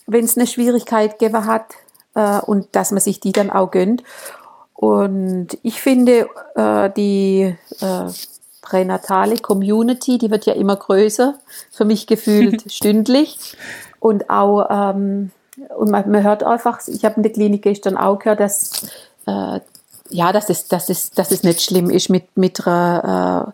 wenn 0.07 0.25
es 0.25 0.37
eine 0.37 0.47
Schwierigkeit 0.47 1.19
gegeben 1.19 1.45
hat 1.45 1.73
äh, 2.15 2.39
und 2.39 2.67
dass 2.75 2.91
man 2.91 2.99
sich 2.99 3.21
die 3.21 3.31
dann 3.31 3.49
auch 3.49 3.71
gönnt. 3.71 4.03
Und 4.73 5.57
ich 5.63 5.81
finde, 5.81 6.27
äh, 6.55 6.89
die 6.89 7.55
äh, 7.79 8.11
pränatale 8.61 9.37
Community, 9.37 10.17
die 10.17 10.31
wird 10.31 10.45
ja 10.45 10.53
immer 10.53 10.75
größer, 10.75 11.35
für 11.71 11.85
mich 11.85 12.07
gefühlt 12.07 12.71
stündlich. 12.73 13.55
Und 13.99 14.29
auch 14.29 14.67
ähm, 14.69 15.31
und 15.77 15.91
man, 15.91 16.09
man 16.11 16.23
hört 16.23 16.43
einfach, 16.43 16.79
ich 16.87 17.05
habe 17.05 17.15
in 17.17 17.23
der 17.23 17.31
Klinik 17.31 17.63
gestern 17.63 17.97
auch 17.97 18.19
gehört, 18.19 18.39
dass 18.39 18.83
äh, 19.25 19.59
ja, 20.09 20.31
dass 20.31 20.49
es, 20.49 20.67
dass 20.67 20.89
es, 20.89 21.11
dass 21.11 21.31
es 21.31 21.43
nicht 21.43 21.61
schlimm 21.61 21.89
ist 21.89 22.09
mit 22.09 22.37
mit 22.37 22.65
einer, 22.65 23.53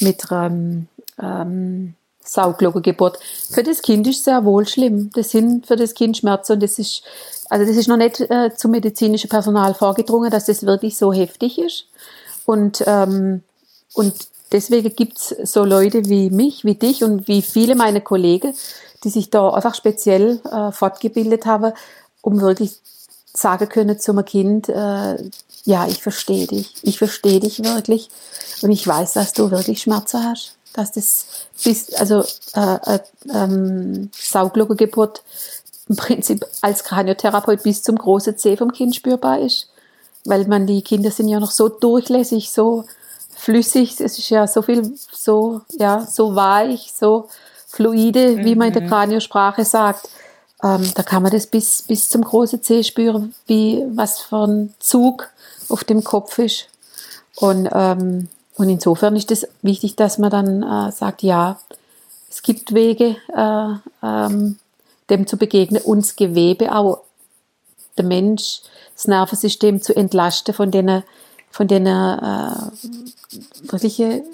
äh, 0.00 0.04
mit 0.04 0.30
einer 0.30 0.86
ähm, 1.20 1.94
Sauglockengeburt. 2.24 3.18
Für 3.50 3.62
das 3.62 3.82
Kind 3.82 4.06
ist 4.06 4.18
es 4.18 4.24
sehr 4.24 4.44
wohl 4.44 4.66
schlimm. 4.66 5.10
Das 5.14 5.30
sind 5.30 5.66
für 5.66 5.76
das 5.76 5.94
Kind 5.94 6.16
Schmerzen 6.16 6.60
das 6.60 6.78
ist 6.78 7.02
also 7.50 7.66
das 7.66 7.76
ist 7.76 7.88
noch 7.88 7.98
nicht 7.98 8.20
äh, 8.20 8.50
zum 8.56 8.70
medizinischen 8.70 9.28
Personal 9.28 9.74
vorgedrungen, 9.74 10.30
dass 10.30 10.46
das 10.46 10.64
wirklich 10.64 10.96
so 10.96 11.12
heftig 11.12 11.58
ist. 11.58 11.86
Und 12.46 12.82
ähm, 12.86 13.42
und 13.94 14.14
deswegen 14.52 14.94
gibt's 14.96 15.34
so 15.44 15.64
Leute 15.64 16.08
wie 16.08 16.30
mich, 16.30 16.64
wie 16.64 16.74
dich 16.74 17.04
und 17.04 17.28
wie 17.28 17.42
viele 17.42 17.74
meiner 17.74 18.00
Kollegen, 18.00 18.54
die 19.04 19.10
sich 19.10 19.30
da 19.30 19.50
einfach 19.50 19.74
speziell 19.74 20.40
äh, 20.50 20.72
fortgebildet 20.72 21.46
haben, 21.46 21.72
um 22.20 22.40
wirklich 22.40 22.72
sagen 23.34 23.68
können 23.68 23.98
zum 23.98 24.24
Kind, 24.24 24.68
äh, 24.68 25.16
ja, 25.64 25.86
ich 25.86 26.02
verstehe 26.02 26.46
dich, 26.46 26.74
ich 26.82 26.98
verstehe 26.98 27.40
dich 27.40 27.62
wirklich. 27.64 28.10
Und 28.62 28.70
ich 28.70 28.86
weiß, 28.86 29.14
dass 29.14 29.32
du 29.32 29.50
wirklich 29.50 29.82
Schmerzen 29.82 30.24
hast, 30.24 30.56
dass 30.72 30.92
das 30.92 31.26
bis, 31.62 31.92
also 31.94 32.24
äh, 32.54 32.94
äh, 32.94 33.00
ähm, 33.32 34.10
Sauglockengeburt 34.14 35.22
im 35.88 35.96
Prinzip 35.96 36.46
als 36.60 36.84
Kraniotherapeut 36.84 37.62
bis 37.62 37.82
zum 37.82 37.96
großen 37.96 38.36
C 38.38 38.56
vom 38.56 38.72
Kind 38.72 38.94
spürbar 38.94 39.40
ist, 39.40 39.68
weil 40.24 40.46
man 40.46 40.66
die 40.66 40.82
Kinder 40.82 41.10
sind 41.10 41.28
ja 41.28 41.40
noch 41.40 41.50
so 41.50 41.68
durchlässig, 41.68 42.50
so 42.50 42.84
flüssig, 43.34 44.00
es 44.00 44.18
ist 44.18 44.30
ja 44.30 44.46
so 44.46 44.62
viel, 44.62 44.94
so 45.12 45.62
ja, 45.72 46.06
so 46.06 46.34
weich, 46.36 46.92
so 46.96 47.28
fluide, 47.72 48.36
mhm. 48.36 48.44
wie 48.44 48.54
man 48.54 48.68
in 48.68 48.74
der 48.74 48.82
mhm. 48.82 48.88
Kraniosprache 48.88 49.64
sagt. 49.64 50.08
Ähm, 50.62 50.92
da 50.94 51.02
kann 51.02 51.22
man 51.22 51.32
das 51.32 51.46
bis, 51.46 51.82
bis 51.82 52.08
zum 52.08 52.22
großen 52.22 52.62
C 52.62 52.84
spüren, 52.84 53.34
wie 53.46 53.82
was 53.94 54.20
für 54.20 54.46
ein 54.46 54.74
Zug 54.78 55.28
auf 55.68 55.82
dem 55.82 56.04
Kopf 56.04 56.38
ist. 56.38 56.68
Und, 57.36 57.68
ähm, 57.72 58.28
und 58.56 58.68
insofern 58.68 59.16
ist 59.16 59.30
es 59.30 59.40
das 59.40 59.50
wichtig, 59.62 59.96
dass 59.96 60.18
man 60.18 60.30
dann 60.30 60.62
äh, 60.62 60.92
sagt, 60.92 61.22
ja, 61.22 61.58
es 62.30 62.42
gibt 62.42 62.74
Wege, 62.74 63.16
äh, 63.34 64.06
ähm, 64.06 64.58
dem 65.10 65.26
zu 65.26 65.36
begegnen, 65.36 65.82
uns 65.82 66.14
Gewebe 66.16 66.74
auch, 66.74 67.00
der 67.98 68.04
Mensch, 68.04 68.60
das 68.94 69.06
Nervensystem 69.06 69.82
zu 69.82 69.94
entlasten 69.94 70.54
von 70.54 70.70
den, 70.70 71.02
von 71.50 71.68
den 71.68 71.86
äh, 71.86 72.56
wirkliche 73.62 74.24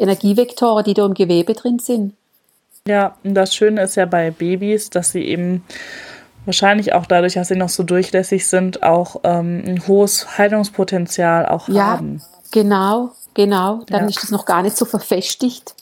Energievektoren, 0.00 0.84
die 0.84 0.94
da 0.94 1.04
im 1.04 1.14
Gewebe 1.14 1.54
drin 1.54 1.78
sind. 1.78 2.14
Ja, 2.86 3.16
und 3.22 3.34
das 3.34 3.54
Schöne 3.54 3.82
ist 3.82 3.96
ja 3.96 4.06
bei 4.06 4.30
Babys, 4.30 4.90
dass 4.90 5.12
sie 5.12 5.22
eben 5.22 5.64
wahrscheinlich 6.46 6.94
auch 6.94 7.06
dadurch, 7.06 7.34
dass 7.34 7.48
sie 7.48 7.56
noch 7.56 7.68
so 7.68 7.82
durchlässig 7.82 8.46
sind, 8.46 8.82
auch 8.82 9.20
ähm, 9.24 9.62
ein 9.66 9.86
hohes 9.86 10.38
Heilungspotenzial 10.38 11.46
auch 11.46 11.68
ja, 11.68 11.86
haben. 11.86 12.22
Genau, 12.50 13.12
genau. 13.34 13.82
Dann 13.86 14.02
ja. 14.02 14.08
ist 14.08 14.24
es 14.24 14.30
noch 14.30 14.46
gar 14.46 14.62
nicht 14.62 14.76
so 14.76 14.84
verfestigt. 14.84 15.74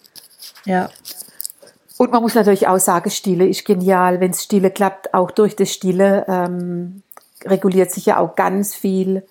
Ja. 0.65 0.91
Und 1.97 2.13
man 2.13 2.23
muss 2.23 2.35
natürlich 2.35 2.67
auch 2.67 2.79
sagen, 2.79 3.11
Stille 3.11 3.47
ist 3.47 3.65
genial. 3.65 4.21
Wenn 4.21 4.33
es 4.33 4.45
Stille 4.45 4.71
klappt, 4.71 5.15
auch 5.15 5.31
durch 5.31 5.57
das 5.57 5.73
Stille 5.73 6.25
ähm, 6.29 7.03
reguliert 7.45 7.91
sich 7.91 8.07
ja 8.07 8.19
auch 8.19 8.37
ganz 8.37 8.75
viel 8.75 9.25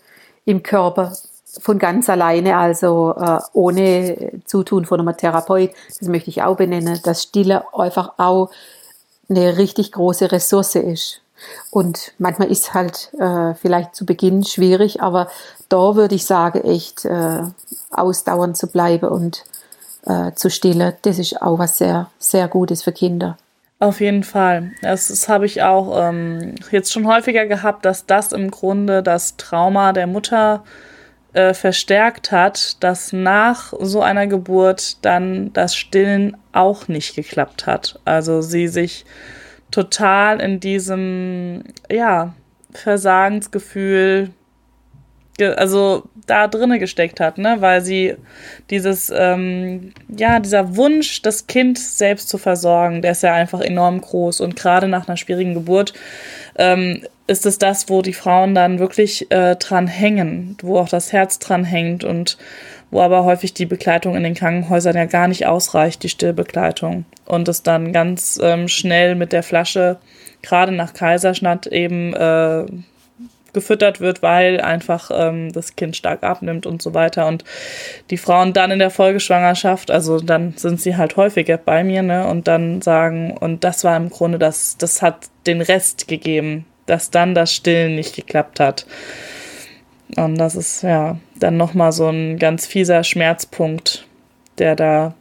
im 0.45 0.63
Körper 0.63 1.13
von 1.59 1.79
ganz 1.79 2.09
alleine, 2.09 2.57
also 2.57 3.15
äh, 3.17 3.39
ohne 3.53 4.31
Zutun 4.45 4.85
von 4.85 4.99
einem 4.99 5.17
Therapeut. 5.17 5.71
Das 5.99 6.07
möchte 6.07 6.29
ich 6.29 6.43
auch 6.43 6.57
benennen, 6.57 6.99
dass 7.03 7.23
Stille 7.23 7.65
einfach 7.73 8.13
auch 8.17 8.49
eine 9.29 9.57
richtig 9.57 9.91
große 9.91 10.31
Ressource 10.31 10.75
ist. 10.75 11.21
Und 11.69 12.13
manchmal 12.17 12.49
ist 12.49 12.73
halt 12.73 13.13
äh, 13.19 13.53
vielleicht 13.53 13.95
zu 13.95 14.05
Beginn 14.05 14.43
schwierig, 14.43 15.01
aber 15.01 15.27
da 15.69 15.95
würde 15.95 16.15
ich 16.15 16.25
sagen, 16.25 16.61
echt 16.63 17.05
äh, 17.05 17.41
ausdauernd 17.91 18.57
zu 18.57 18.67
bleiben 18.67 19.07
und 19.07 19.43
äh, 20.05 20.31
zu 20.33 20.49
stillen, 20.49 20.93
das 21.03 21.19
ist 21.19 21.39
auch 21.41 21.59
was 21.59 21.77
sehr, 21.77 22.09
sehr 22.17 22.47
Gutes 22.47 22.83
für 22.83 22.91
Kinder. 22.91 23.37
Auf 23.79 24.01
jeden 24.01 24.23
Fall. 24.23 24.71
Das, 24.81 25.09
das 25.09 25.29
habe 25.29 25.45
ich 25.45 25.61
auch 25.61 25.95
ähm, 25.99 26.55
jetzt 26.71 26.91
schon 26.91 27.07
häufiger 27.07 27.45
gehabt, 27.45 27.85
dass 27.85 28.07
das 28.07 28.31
im 28.31 28.49
Grunde 28.49 29.03
das 29.03 29.37
Trauma 29.37 29.93
der 29.93 30.07
Mutter 30.07 30.63
äh, 30.65 30.86
verstärkt 31.53 32.31
hat, 32.31 32.81
dass 32.83 33.13
nach 33.13 33.73
so 33.79 34.01
einer 34.01 34.27
Geburt 34.27 35.03
dann 35.05 35.53
das 35.53 35.75
Stillen 35.75 36.37
auch 36.51 36.87
nicht 36.87 37.15
geklappt 37.15 37.65
hat. 37.65 37.99
Also 38.05 38.41
sie 38.41 38.67
sich 38.67 39.05
total 39.71 40.39
in 40.39 40.59
diesem, 40.59 41.63
ja, 41.89 42.33
Versagensgefühl, 42.73 44.29
also 45.39 46.03
da 46.25 46.47
drinne 46.47 46.79
gesteckt 46.79 47.19
hat, 47.19 47.37
ne, 47.37 47.57
weil 47.59 47.81
sie 47.81 48.15
dieses, 48.69 49.11
ähm, 49.15 49.93
ja, 50.09 50.39
dieser 50.39 50.75
Wunsch, 50.75 51.21
das 51.21 51.47
Kind 51.47 51.77
selbst 51.77 52.29
zu 52.29 52.37
versorgen, 52.37 53.01
der 53.01 53.11
ist 53.11 53.23
ja 53.23 53.33
einfach 53.33 53.61
enorm 53.61 54.01
groß 54.01 54.41
und 54.41 54.55
gerade 54.55 54.87
nach 54.87 55.07
einer 55.07 55.17
schwierigen 55.17 55.53
Geburt 55.53 55.93
ähm, 56.57 57.03
ist 57.27 57.45
es 57.45 57.59
das, 57.59 57.89
wo 57.89 58.01
die 58.01 58.13
Frauen 58.13 58.55
dann 58.55 58.79
wirklich 58.79 59.29
äh, 59.31 59.55
dran 59.57 59.87
hängen, 59.87 60.57
wo 60.61 60.79
auch 60.79 60.89
das 60.89 61.11
Herz 61.11 61.39
dran 61.39 61.65
hängt 61.65 62.03
und 62.03 62.37
wo 62.89 63.01
aber 63.01 63.25
häufig 63.25 63.53
die 63.53 63.65
Begleitung 63.65 64.15
in 64.15 64.23
den 64.23 64.33
Krankenhäusern 64.33 64.95
ja 64.95 65.05
gar 65.05 65.27
nicht 65.27 65.45
ausreicht, 65.45 66.03
die 66.03 66.09
Stillbegleitung. 66.09 67.05
Und 67.25 67.49
es 67.49 67.63
dann 67.63 67.91
ganz 67.91 68.39
ähm, 68.41 68.69
schnell 68.69 69.15
mit 69.15 69.33
der 69.33 69.43
Flasche, 69.43 69.97
gerade 70.41 70.71
nach 70.71 70.93
Kaiserschnitt, 70.93 71.67
eben 71.67 72.13
äh, 72.13 72.65
gefüttert 73.51 73.99
wird, 73.99 74.21
weil 74.21 74.61
einfach 74.61 75.09
ähm, 75.13 75.51
das 75.51 75.75
Kind 75.75 75.97
stark 75.97 76.23
abnimmt 76.23 76.65
und 76.65 76.81
so 76.81 76.93
weiter. 76.93 77.27
Und 77.27 77.43
die 78.09 78.17
Frauen 78.17 78.53
dann 78.53 78.71
in 78.71 78.79
der 78.79 78.91
Folgeschwangerschaft, 78.91 79.91
also 79.91 80.19
dann 80.19 80.53
sind 80.55 80.79
sie 80.79 80.95
halt 80.95 81.17
häufiger 81.17 81.57
bei 81.57 81.83
mir, 81.83 82.03
ne, 82.03 82.25
und 82.27 82.47
dann 82.47 82.81
sagen, 82.81 83.35
und 83.35 83.65
das 83.65 83.83
war 83.83 83.97
im 83.97 84.09
Grunde 84.09 84.39
das, 84.39 84.77
das 84.77 85.01
hat 85.01 85.27
den 85.45 85.59
Rest 85.59 86.07
gegeben, 86.07 86.65
dass 86.87 87.11
dann 87.11 87.35
das 87.35 87.53
Stillen 87.53 87.95
nicht 87.95 88.15
geklappt 88.15 88.59
hat. 88.59 88.87
Und 90.15 90.35
das 90.37 90.55
ist 90.55 90.81
ja 90.81 91.17
dann 91.35 91.57
nochmal 91.57 91.91
so 91.91 92.07
ein 92.07 92.39
ganz 92.39 92.65
fieser 92.65 93.03
Schmerzpunkt, 93.03 94.07
der 94.57 94.75
da 94.75 95.13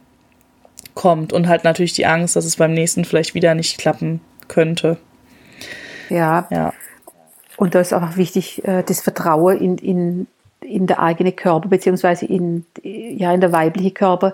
kommt. 0.95 1.31
Und 1.33 1.47
halt 1.47 1.63
natürlich 1.63 1.93
die 1.93 2.05
Angst, 2.05 2.35
dass 2.35 2.45
es 2.45 2.55
beim 2.55 2.73
nächsten 2.73 3.05
vielleicht 3.05 3.35
wieder 3.35 3.53
nicht 3.53 3.77
klappen 3.77 4.21
könnte. 4.47 4.97
Ja. 6.09 6.47
ja. 6.49 6.73
Und 7.57 7.75
da 7.75 7.81
ist 7.81 7.93
auch 7.93 8.15
wichtig, 8.15 8.63
äh, 8.65 8.83
das 8.83 9.01
Vertrauen 9.01 9.59
in, 9.59 9.77
in, 9.77 10.27
in 10.61 10.87
der 10.87 11.01
eigene 11.01 11.31
Körper, 11.31 11.67
beziehungsweise 11.67 12.25
in, 12.25 12.65
ja, 12.83 13.33
in 13.33 13.41
der 13.41 13.51
weibliche 13.51 13.91
Körper 13.91 14.33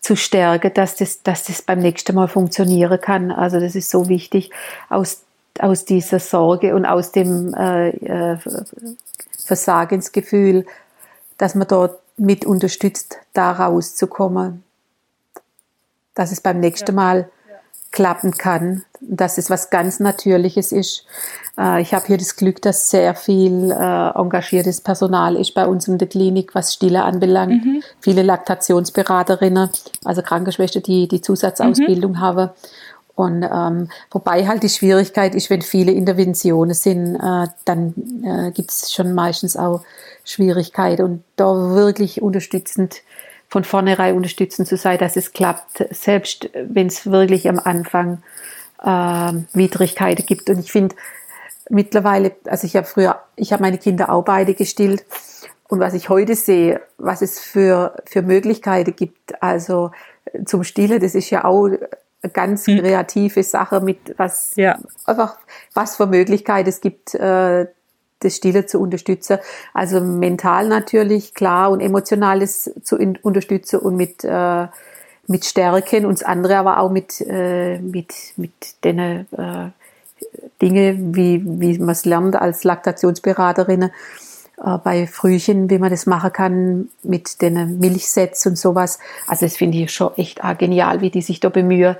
zu 0.00 0.16
stärken, 0.16 0.72
dass 0.72 0.96
das, 0.96 1.22
dass 1.22 1.44
das 1.44 1.62
beim 1.62 1.80
nächsten 1.80 2.14
Mal 2.14 2.28
funktionieren 2.28 3.00
kann. 3.00 3.30
Also 3.30 3.60
das 3.60 3.74
ist 3.74 3.90
so 3.90 4.08
wichtig, 4.08 4.50
aus, 4.88 5.24
aus 5.62 5.84
dieser 5.84 6.18
Sorge 6.18 6.74
und 6.74 6.86
aus 6.86 7.12
dem 7.12 7.54
äh, 7.54 7.90
äh, 7.90 8.38
Versagensgefühl, 9.44 10.66
dass 11.38 11.54
man 11.54 11.68
dort 11.68 12.00
mit 12.16 12.44
unterstützt, 12.44 13.18
da 13.32 13.52
rauszukommen. 13.52 14.62
Dass 16.14 16.32
es 16.32 16.40
beim 16.40 16.60
nächsten 16.60 16.94
Mal 16.94 17.30
klappen 17.92 18.32
kann, 18.32 18.84
dass 19.00 19.38
es 19.38 19.50
was 19.50 19.70
ganz 19.70 19.98
Natürliches 19.98 20.70
ist. 20.72 21.04
Äh, 21.58 21.82
ich 21.82 21.92
habe 21.94 22.06
hier 22.06 22.18
das 22.18 22.36
Glück, 22.36 22.62
dass 22.62 22.90
sehr 22.90 23.14
viel 23.14 23.70
äh, 23.72 24.10
engagiertes 24.10 24.80
Personal 24.80 25.36
ist 25.36 25.54
bei 25.54 25.66
uns 25.66 25.88
in 25.88 25.98
der 25.98 26.08
Klinik, 26.08 26.54
was 26.54 26.74
Stille 26.74 27.02
anbelangt. 27.02 27.64
Mhm. 27.64 27.82
Viele 28.00 28.22
Laktationsberaterinnen, 28.22 29.70
also 30.04 30.22
Krankenschwester, 30.22 30.80
die 30.80 31.08
die 31.08 31.20
Zusatzausbildung 31.20 32.12
mhm. 32.12 32.20
haben. 32.20 32.50
Und 33.20 33.42
ähm, 33.42 33.88
wobei 34.10 34.46
halt 34.46 34.62
die 34.62 34.70
Schwierigkeit 34.70 35.34
ist, 35.34 35.50
wenn 35.50 35.60
viele 35.60 35.92
Interventionen 35.92 36.74
sind, 36.74 37.16
äh, 37.16 37.48
dann 37.66 37.94
äh, 38.24 38.50
gibt 38.52 38.70
es 38.70 38.92
schon 38.92 39.12
meistens 39.12 39.56
auch 39.56 39.82
Schwierigkeiten. 40.24 41.02
Und 41.02 41.24
da 41.36 41.44
wirklich 41.74 42.22
unterstützend, 42.22 43.02
von 43.48 43.64
vornherein 43.64 44.16
unterstützend 44.16 44.68
zu 44.68 44.76
sein, 44.76 44.98
dass 44.98 45.16
es 45.16 45.32
klappt, 45.32 45.84
selbst 45.90 46.48
wenn 46.54 46.86
es 46.86 47.10
wirklich 47.10 47.48
am 47.48 47.58
Anfang 47.58 48.22
äh, 48.82 49.32
Widrigkeiten 49.52 50.24
gibt. 50.24 50.48
Und 50.48 50.58
ich 50.58 50.72
finde 50.72 50.96
mittlerweile, 51.68 52.32
also 52.46 52.66
ich 52.66 52.74
habe 52.74 52.86
früher, 52.86 53.20
ich 53.36 53.52
habe 53.52 53.62
meine 53.62 53.78
Kinder 53.78 54.10
auch 54.10 54.24
beide 54.24 54.54
gestillt. 54.54 55.04
Und 55.68 55.78
was 55.78 55.92
ich 55.92 56.08
heute 56.08 56.36
sehe, 56.36 56.80
was 56.96 57.20
es 57.20 57.38
für, 57.38 57.96
für 58.06 58.22
Möglichkeiten 58.22 58.96
gibt, 58.96 59.42
also 59.42 59.90
zum 60.46 60.64
Stillen, 60.64 61.00
das 61.00 61.14
ist 61.14 61.28
ja 61.30 61.44
auch 61.44 61.68
ganz 62.28 62.66
hm. 62.66 62.80
kreative 62.80 63.42
Sache 63.42 63.80
mit 63.80 64.14
was 64.18 64.52
ja. 64.56 64.78
einfach 65.06 65.36
was 65.74 65.96
für 65.96 66.06
Möglichkeiten 66.06 66.68
es 66.68 66.80
gibt, 66.80 67.14
äh, 67.14 67.66
das 68.20 68.36
Stille 68.36 68.66
zu 68.66 68.78
unterstützen. 68.78 69.38
Also 69.72 70.00
mental 70.00 70.68
natürlich 70.68 71.34
klar 71.34 71.70
und 71.70 71.80
emotionales 71.80 72.70
zu 72.82 72.98
unterstützen 73.22 73.80
und 73.80 73.96
mit 73.96 74.24
äh, 74.24 74.66
mit 75.26 75.44
Stärken 75.44 76.06
und 76.06 76.20
das 76.20 76.26
andere 76.26 76.56
aber 76.56 76.80
auch 76.80 76.90
mit 76.90 77.20
äh, 77.20 77.78
mit 77.78 78.12
mit 78.36 78.52
den 78.84 78.98
äh, 78.98 79.24
Dinge 80.60 80.96
wie 80.98 81.42
wie 81.44 81.78
man 81.78 81.90
es 81.90 82.04
lernt 82.04 82.36
als 82.36 82.64
Laktationsberaterin 82.64 83.82
äh, 83.84 83.90
bei 84.60 85.06
Frühchen, 85.06 85.70
wie 85.70 85.78
man 85.78 85.90
das 85.90 86.06
machen 86.06 86.32
kann 86.32 86.88
mit 87.02 87.40
den 87.40 87.78
Milchsets 87.78 88.46
und 88.46 88.58
sowas. 88.58 88.98
Also 89.26 89.46
das 89.46 89.56
finde 89.56 89.78
ich 89.78 89.92
schon 89.92 90.14
echt 90.16 90.40
genial, 90.58 91.00
wie 91.00 91.10
die 91.10 91.22
sich 91.22 91.40
da 91.40 91.48
bemühen, 91.48 91.96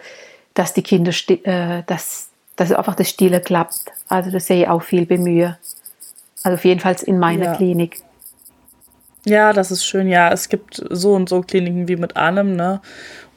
dass 0.54 0.74
die 0.74 0.82
Kinder, 0.82 1.12
äh, 1.28 1.82
dass, 1.86 2.28
dass 2.56 2.72
einfach 2.72 2.94
das 2.94 3.08
Stille 3.08 3.40
klappt. 3.40 3.92
Also 4.08 4.30
das 4.30 4.46
sehe 4.46 4.62
ich 4.62 4.68
auch 4.68 4.82
viel 4.82 5.06
bemühe. 5.06 5.56
Also 6.42 6.54
auf 6.54 6.64
jeden 6.64 6.80
Fall 6.80 6.96
in 7.06 7.18
meiner 7.18 7.46
ja. 7.46 7.54
Klinik. 7.54 8.02
Ja, 9.26 9.52
das 9.52 9.70
ist 9.70 9.84
schön. 9.84 10.08
Ja, 10.08 10.32
es 10.32 10.48
gibt 10.48 10.82
so 10.90 11.14
und 11.14 11.28
so 11.28 11.42
Kliniken 11.42 11.88
wie 11.88 11.96
mit 11.96 12.16
allem, 12.16 12.56
ne? 12.56 12.80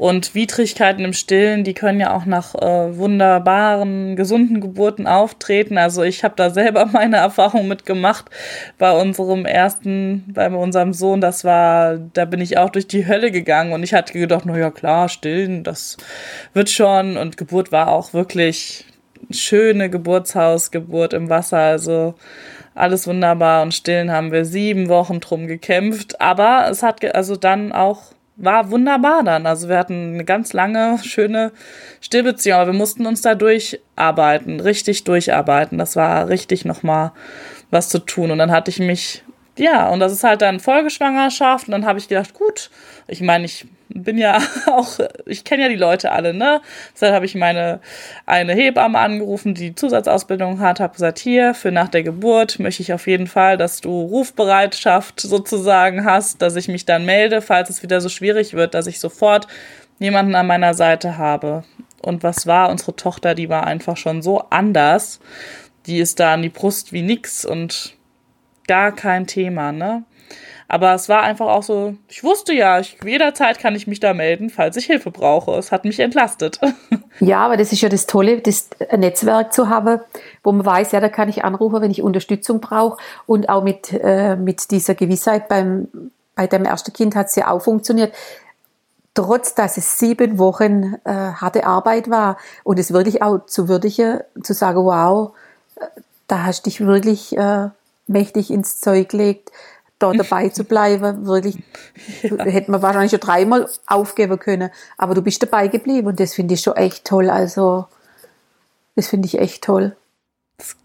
Und 0.04 0.36
Widrigkeiten 0.36 1.06
im 1.06 1.13
Stillen, 1.13 1.63
die 1.63 1.74
können 1.74 2.02
ja 2.02 2.13
auch 2.13 2.26
nach 2.26 2.56
äh, 2.56 2.98
wunderbaren, 2.98 4.18
gesunden 4.18 4.60
Geburten 4.60 5.08
auftreten. 5.08 5.78
Also 5.78 6.04
ich 6.04 6.26
habe 6.26 6.34
da 6.36 6.50
selber 6.50 6.86
meine 6.92 7.16
Erfahrung 7.16 7.70
mitgemacht 7.70 8.26
bei 8.78 8.92
unserem 8.92 9.46
ersten, 9.46 10.26
bei 10.28 10.50
unserem 10.50 10.92
Sohn. 10.92 11.22
Das 11.22 11.46
war, 11.46 11.96
da 11.96 12.26
bin 12.26 12.42
ich 12.42 12.58
auch 12.58 12.70
durch 12.70 12.86
die 12.86 13.08
Hölle 13.08 13.32
gegangen 13.32 13.72
und 13.72 13.82
ich 13.82 13.94
hatte 13.94 14.12
gedacht, 14.12 14.44
na 14.46 14.58
ja 14.58 14.72
klar, 14.72 15.08
stillen, 15.08 15.63
das 15.63 15.96
wird 16.54 16.70
schon. 16.70 17.16
Und 17.16 17.38
Geburt 17.38 17.72
war 17.72 17.88
auch 17.88 18.12
wirklich 18.12 18.84
schöne 19.32 19.89
Geburtshausgeburt 19.89 21.13
im 21.13 21.30
Wasser. 21.30 21.60
Also 21.60 22.16
alles 22.76 23.08
wunderbar 23.08 23.62
und 23.62 23.74
stillen 23.74 24.12
haben 24.12 24.34
wir 24.34 24.44
sieben 24.44 24.89
Wochen 24.89 25.22
drum 25.22 25.48
gekämpft. 25.48 26.20
Aber 26.20 26.68
es 26.70 26.84
hat 26.84 27.06
also 27.16 27.38
dann 27.38 27.72
auch 27.72 28.12
war 28.36 28.72
wunderbar 28.72 29.24
dann. 29.24 29.46
Also 29.46 29.69
wir 29.69 29.78
hatten 29.78 30.13
eine 30.13 30.26
ganz 30.26 30.54
lange, 30.54 30.98
schöne 31.04 31.52
Stillbeziehung, 32.02 32.60
aber 32.60 32.72
wir 32.72 32.78
mussten 32.78 33.06
uns 33.06 33.22
da 33.22 33.36
durcharbeiten, 33.36 34.60
richtig 34.60 35.04
durcharbeiten. 35.04 35.78
Das 35.78 35.96
war 35.96 36.30
richtig 36.30 36.66
nochmal 36.66 37.12
was 37.70 37.89
zu 37.89 37.99
tun. 37.99 38.32
Und 38.32 38.39
dann 38.39 38.51
hatte 38.51 38.72
ich 38.72 38.80
mich, 38.80 39.24
ja, 39.57 39.89
und 39.89 39.99
das 39.99 40.12
ist 40.12 40.24
halt 40.24 40.41
dann 40.41 40.60
Folgeschwangerschaft. 40.60 41.68
Und 41.68 41.72
dann 41.74 41.86
habe 41.86 41.99
ich 41.99 42.07
gedacht, 42.07 42.34
gut, 42.34 42.70
ich 43.07 43.22
meine, 43.22 43.45
ich 43.45 43.68
bin 43.94 44.18
ja 44.18 44.39
auch, 44.68 45.00
ich 45.26 45.44
kenne 45.44 45.64
ja 45.64 45.70
die 45.70 45.76
Leute 45.76 46.12
alle, 46.12 46.34
ne? 46.34 46.62
Deshalb 46.94 47.14
habe 47.14 47.26
ich 47.26 47.36
meine 47.36 47.80
eine 48.26 48.54
Hebamme 48.54 49.00
angerufen, 49.00 49.54
die 49.54 49.76
Zusatzausbildung 49.76 50.60
hat, 50.60 50.80
habe 50.80 50.94
gesagt, 50.94 51.20
hier, 51.20 51.54
für 51.54 51.72
nach 51.72 51.89
der 51.89 52.04
Geburt 52.04 52.60
möchte 52.60 52.82
ich 52.82 52.94
auf 52.94 53.08
jeden 53.08 53.28
Fall, 53.28 53.58
dass 53.58 53.82
du 53.82 54.02
Rufbereitschaft 54.02 55.20
sozusagen 55.20 56.06
hast, 56.06 56.41
dass 56.41 56.56
ich 56.56 56.68
mich 56.68 56.86
dann 56.86 57.06
melde, 57.06 57.41
falls 57.41 57.70
es 57.70 57.84
wieder 57.84 58.02
so 58.02 58.10
schwierig 58.10 58.54
wird, 58.54 58.74
dass 58.74 58.88
ich 58.88 59.00
sofort 59.00 59.48
jemanden 60.00 60.36
an 60.36 60.48
meiner 60.48 60.74
Seite 60.74 61.18
habe. 61.18 61.64
Und 62.02 62.24
was 62.24 62.48
war 62.48 62.70
unsere 62.70 62.96
Tochter, 62.96 63.36
die 63.36 63.50
war 63.50 63.66
einfach 63.66 63.96
schon 63.96 64.22
so 64.22 64.41
anders. 64.50 65.20
Die 65.86 66.00
ist 66.00 66.20
da 66.20 66.34
an 66.34 66.41
die 66.41 66.50
Brust 66.50 66.91
wie 66.91 67.02
nix 67.02 67.46
und 67.46 67.96
gar 68.68 68.94
kein 68.94 69.28
Thema, 69.28 69.72
ne? 69.72 70.04
Aber 70.74 70.95
es 70.95 71.07
war 71.07 71.21
einfach 71.21 71.45
auch 71.45 71.61
so, 71.61 71.93
ich 72.07 72.24
wusste 72.24 72.51
ja, 72.51 72.80
ich, 72.80 72.97
jederzeit 73.05 73.59
kann 73.59 73.76
ich 73.76 73.86
mich 73.86 73.99
da 73.99 74.15
melden, 74.15 74.49
falls 74.49 74.76
ich 74.76 74.88
Hilfe 74.88 75.11
brauche. 75.11 75.51
Es 75.51 75.71
hat 75.71 75.86
mich 75.86 75.99
entlastet. 75.99 76.59
Ja, 77.19 77.45
aber 77.45 77.57
das 77.57 77.71
ist 77.71 77.80
ja 77.82 77.89
das 77.89 78.07
Tolle, 78.07 78.41
das 78.41 78.69
Netzwerk 78.97 79.53
zu 79.53 79.69
haben, 79.69 79.99
wo 80.43 80.51
man 80.51 80.65
weiß, 80.65 80.93
ja, 80.93 80.99
da 80.99 81.09
kann 81.09 81.30
ich 81.30 81.43
anrufen, 81.43 81.80
wenn 81.80 81.91
ich 81.91 82.01
Unterstützung 82.01 82.59
brauche. 82.59 82.97
Und 83.28 83.49
auch 83.49 83.63
mit, 83.63 83.93
äh, 83.93 84.36
mit 84.36 84.71
dieser 84.71 84.95
Gewissheit 84.95 85.47
beim, 85.47 85.89
bei 86.36 86.47
dem 86.47 86.65
ersten 86.65 86.91
Kind 86.91 87.15
hat 87.15 87.28
es 87.28 87.36
ja 87.36 87.49
auch 87.51 87.61
funktioniert 87.61 88.13
trotz 89.13 89.53
dass 89.53 89.78
es 89.78 89.99
sieben 89.99 90.39
Wochen 90.39 90.95
äh, 91.03 91.11
harte 91.11 91.67
Arbeit 91.67 92.09
war 92.09 92.38
und 92.63 92.80
es 92.80 92.91
wirklich 92.91 93.21
auch 93.21 93.45
zu 93.45 93.67
würdigen, 93.67 94.21
zu 94.41 94.55
sagen, 94.55 94.84
wow, 94.84 95.34
äh, 95.76 95.86
da 96.28 96.45
hast 96.45 96.65
du 96.65 96.71
dich 96.71 96.82
wirklich 96.82 97.38
äh, 97.38 97.69
mächtig 98.07 98.49
ins 98.49 98.82
Zeug 98.82 99.09
gelegt, 99.09 99.51
da 100.04 100.14
dabei 100.18 100.49
zu 100.49 100.64
bleiben. 100.64 101.26
Wirklich, 101.26 101.58
ja. 102.24 102.43
hätte 102.45 102.72
man 102.72 102.82
wahrscheinlich 102.82 103.12
schon 103.12 103.20
dreimal 103.20 103.70
aufgeben 103.88 104.39
können, 104.39 104.70
aber 104.97 105.14
du 105.14 105.22
bist 105.22 105.41
dabei 105.41 105.68
geblieben 105.68 106.08
und 106.08 106.20
das 106.20 106.34
finde 106.34 106.54
ich 106.54 106.62
schon 106.62 106.76
echt 106.76 107.06
toll. 107.06 107.30
Also, 107.30 107.86
das 108.95 109.08
finde 109.08 109.28
ich 109.28 109.39
echt 109.39 109.64
toll. 109.64 109.95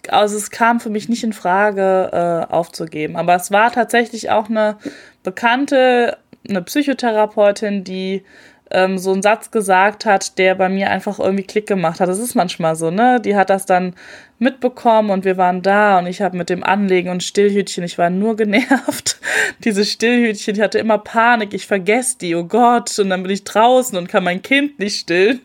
Also 0.08 0.36
es 0.36 0.50
kam 0.50 0.80
für 0.80 0.88
mich 0.88 1.08
nicht 1.08 1.22
in 1.22 1.34
Frage 1.34 2.10
äh, 2.50 2.52
aufzugeben, 2.52 3.16
aber 3.16 3.34
es 3.34 3.50
war 3.50 3.70
tatsächlich 3.70 4.30
auch 4.30 4.48
eine 4.48 4.78
bekannte 5.22 6.16
eine 6.48 6.62
Psychotherapeutin, 6.62 7.84
die 7.84 8.24
ähm, 8.70 8.98
so 8.98 9.12
einen 9.12 9.22
Satz 9.22 9.50
gesagt 9.50 10.04
hat, 10.04 10.38
der 10.38 10.54
bei 10.54 10.68
mir 10.68 10.90
einfach 10.90 11.18
irgendwie 11.18 11.44
Klick 11.44 11.66
gemacht 11.66 12.00
hat. 12.00 12.08
Das 12.08 12.18
ist 12.18 12.34
manchmal 12.34 12.76
so, 12.76 12.90
ne? 12.90 13.20
Die 13.20 13.36
hat 13.36 13.50
das 13.50 13.66
dann 13.66 13.94
mitbekommen 14.38 15.10
und 15.10 15.24
wir 15.24 15.36
waren 15.36 15.62
da 15.62 15.98
und 15.98 16.06
ich 16.06 16.22
habe 16.22 16.36
mit 16.36 16.48
dem 16.48 16.62
Anlegen 16.62 17.10
und 17.10 17.22
Stillhütchen, 17.22 17.84
ich 17.84 17.98
war 17.98 18.10
nur 18.10 18.36
genervt. 18.36 19.18
Diese 19.64 19.84
Stillhütchen, 19.84 20.54
ich 20.54 20.60
hatte 20.60 20.78
immer 20.78 20.98
Panik, 20.98 21.54
ich 21.54 21.66
vergesse 21.66 22.18
die, 22.18 22.34
oh 22.34 22.44
Gott, 22.44 22.98
und 22.98 23.10
dann 23.10 23.22
bin 23.22 23.32
ich 23.32 23.44
draußen 23.44 23.96
und 23.98 24.08
kann 24.08 24.24
mein 24.24 24.42
Kind 24.42 24.78
nicht 24.78 25.00
stillen. 25.00 25.40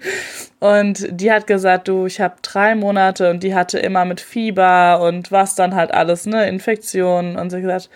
Und 0.60 1.08
die 1.10 1.32
hat 1.32 1.46
gesagt, 1.48 1.88
du, 1.88 2.06
ich 2.06 2.22
habe 2.22 2.36
drei 2.42 2.76
Monate 2.76 3.30
und 3.30 3.44
die 3.44 3.54
hatte 3.54 3.80
immer 3.80 4.06
mit 4.06 4.22
Fieber 4.22 5.02
und 5.02 5.32
was 5.32 5.56
dann 5.56 5.76
halt 5.76 5.94
alles, 5.94 6.26
ne, 6.26 6.48
Infektionen. 6.48 7.36
Und 7.36 7.50
sie 7.50 7.58
hat 7.58 7.64
gesagt, 7.64 7.90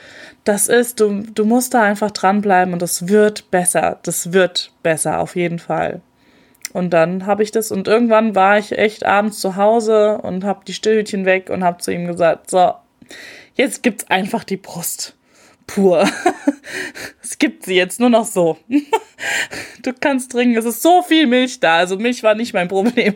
das 0.44 0.68
ist, 0.68 1.00
du, 1.00 1.24
du 1.34 1.46
musst 1.46 1.74
da 1.74 1.84
einfach 1.84 2.12
dranbleiben 2.12 2.74
und 2.74 2.82
das 2.82 3.08
wird 3.08 3.52
besser. 3.52 4.00
Das 4.04 4.34
wird 4.34 4.72
besser, 4.84 5.20
auf 5.20 5.36
jeden 5.36 5.60
Fall. 5.60 6.02
Und 6.74 6.92
dann 6.92 7.26
habe 7.26 7.44
ich 7.44 7.52
das 7.52 7.72
und 7.72 7.88
irgendwann 7.88 8.36
war 8.36 8.58
ich 8.58 8.78
echt 8.78 9.06
abends 9.06 9.40
zu 9.40 9.56
Hause 9.56 10.20
und 10.22 10.44
habe 10.44 10.66
die 10.66 10.74
Stillhütchen 10.74 11.26
weg 11.26 11.50
und 11.50 11.64
habe 11.64 11.80
zu 11.80 11.92
ihm 11.92 12.08
gesagt, 12.08 12.50
so, 12.50 12.74
jetzt 13.56 13.84
gibt's 13.84 14.10
einfach 14.10 14.44
die 14.44 14.58
Brust. 14.58 15.16
Pur. 15.68 16.10
es 17.22 17.38
gibt 17.38 17.66
sie 17.66 17.76
jetzt 17.76 18.00
nur 18.00 18.10
noch 18.10 18.26
so. 18.26 18.58
du 19.84 19.94
kannst 20.00 20.32
trinken, 20.32 20.58
es 20.58 20.66
ist 20.66 20.82
so 20.82 21.02
viel 21.02 21.28
Milch 21.28 21.60
da. 21.60 21.78
Also 21.78 21.98
Milch 21.98 22.24
war 22.24 22.36
nicht 22.36 22.54
mein 22.54 22.70
Problem. 22.70 23.16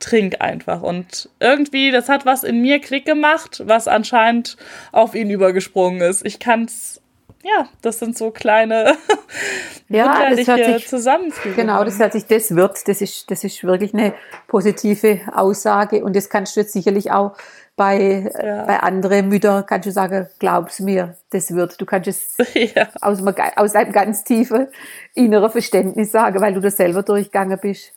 Trink 0.00 0.40
einfach. 0.40 0.82
Und 0.82 1.30
irgendwie, 1.40 1.90
das 1.90 2.08
hat 2.08 2.26
was 2.26 2.42
in 2.44 2.60
mir 2.60 2.80
Klick 2.80 3.06
gemacht, 3.06 3.62
was 3.64 3.88
anscheinend 3.88 4.56
auf 4.92 5.14
ihn 5.14 5.30
übergesprungen 5.30 6.02
ist. 6.02 6.26
Ich 6.26 6.38
kann's 6.38 7.00
ja, 7.46 7.68
das 7.80 8.00
sind 8.00 8.18
so 8.18 8.32
kleine 8.32 8.96
ja, 9.88 10.30
das 10.30 10.46
hört 10.48 10.64
sich, 10.64 10.88
Zusammenfügungen. 10.88 11.56
Genau, 11.56 11.84
das 11.84 11.98
hört 11.98 12.12
sich, 12.12 12.26
das 12.26 12.54
wird, 12.54 12.88
das 12.88 13.00
ist, 13.00 13.30
das 13.30 13.44
ist 13.44 13.62
wirklich 13.62 13.94
eine 13.94 14.14
positive 14.48 15.20
Aussage 15.32 16.04
und 16.04 16.16
das 16.16 16.28
kannst 16.28 16.56
du 16.56 16.60
jetzt 16.60 16.72
sicherlich 16.72 17.12
auch 17.12 17.36
bei, 17.76 18.32
ja. 18.42 18.64
bei 18.64 18.80
anderen 18.80 19.28
Müttern, 19.28 19.64
kannst 19.64 19.86
du 19.86 19.92
sagen, 19.92 20.26
glaub's 20.38 20.80
mir, 20.80 21.16
das 21.30 21.54
wird. 21.54 21.80
Du 21.80 21.86
kannst 21.86 22.08
es 22.08 22.36
ja. 22.54 22.88
aus, 23.00 23.18
einem, 23.18 23.34
aus 23.54 23.74
einem 23.74 23.92
ganz 23.92 24.24
tiefen 24.24 24.66
inneren 25.14 25.50
Verständnis 25.50 26.10
sagen, 26.10 26.40
weil 26.40 26.54
du 26.54 26.60
das 26.60 26.76
selber 26.76 27.02
durchgegangen 27.02 27.58
bist. 27.60 27.92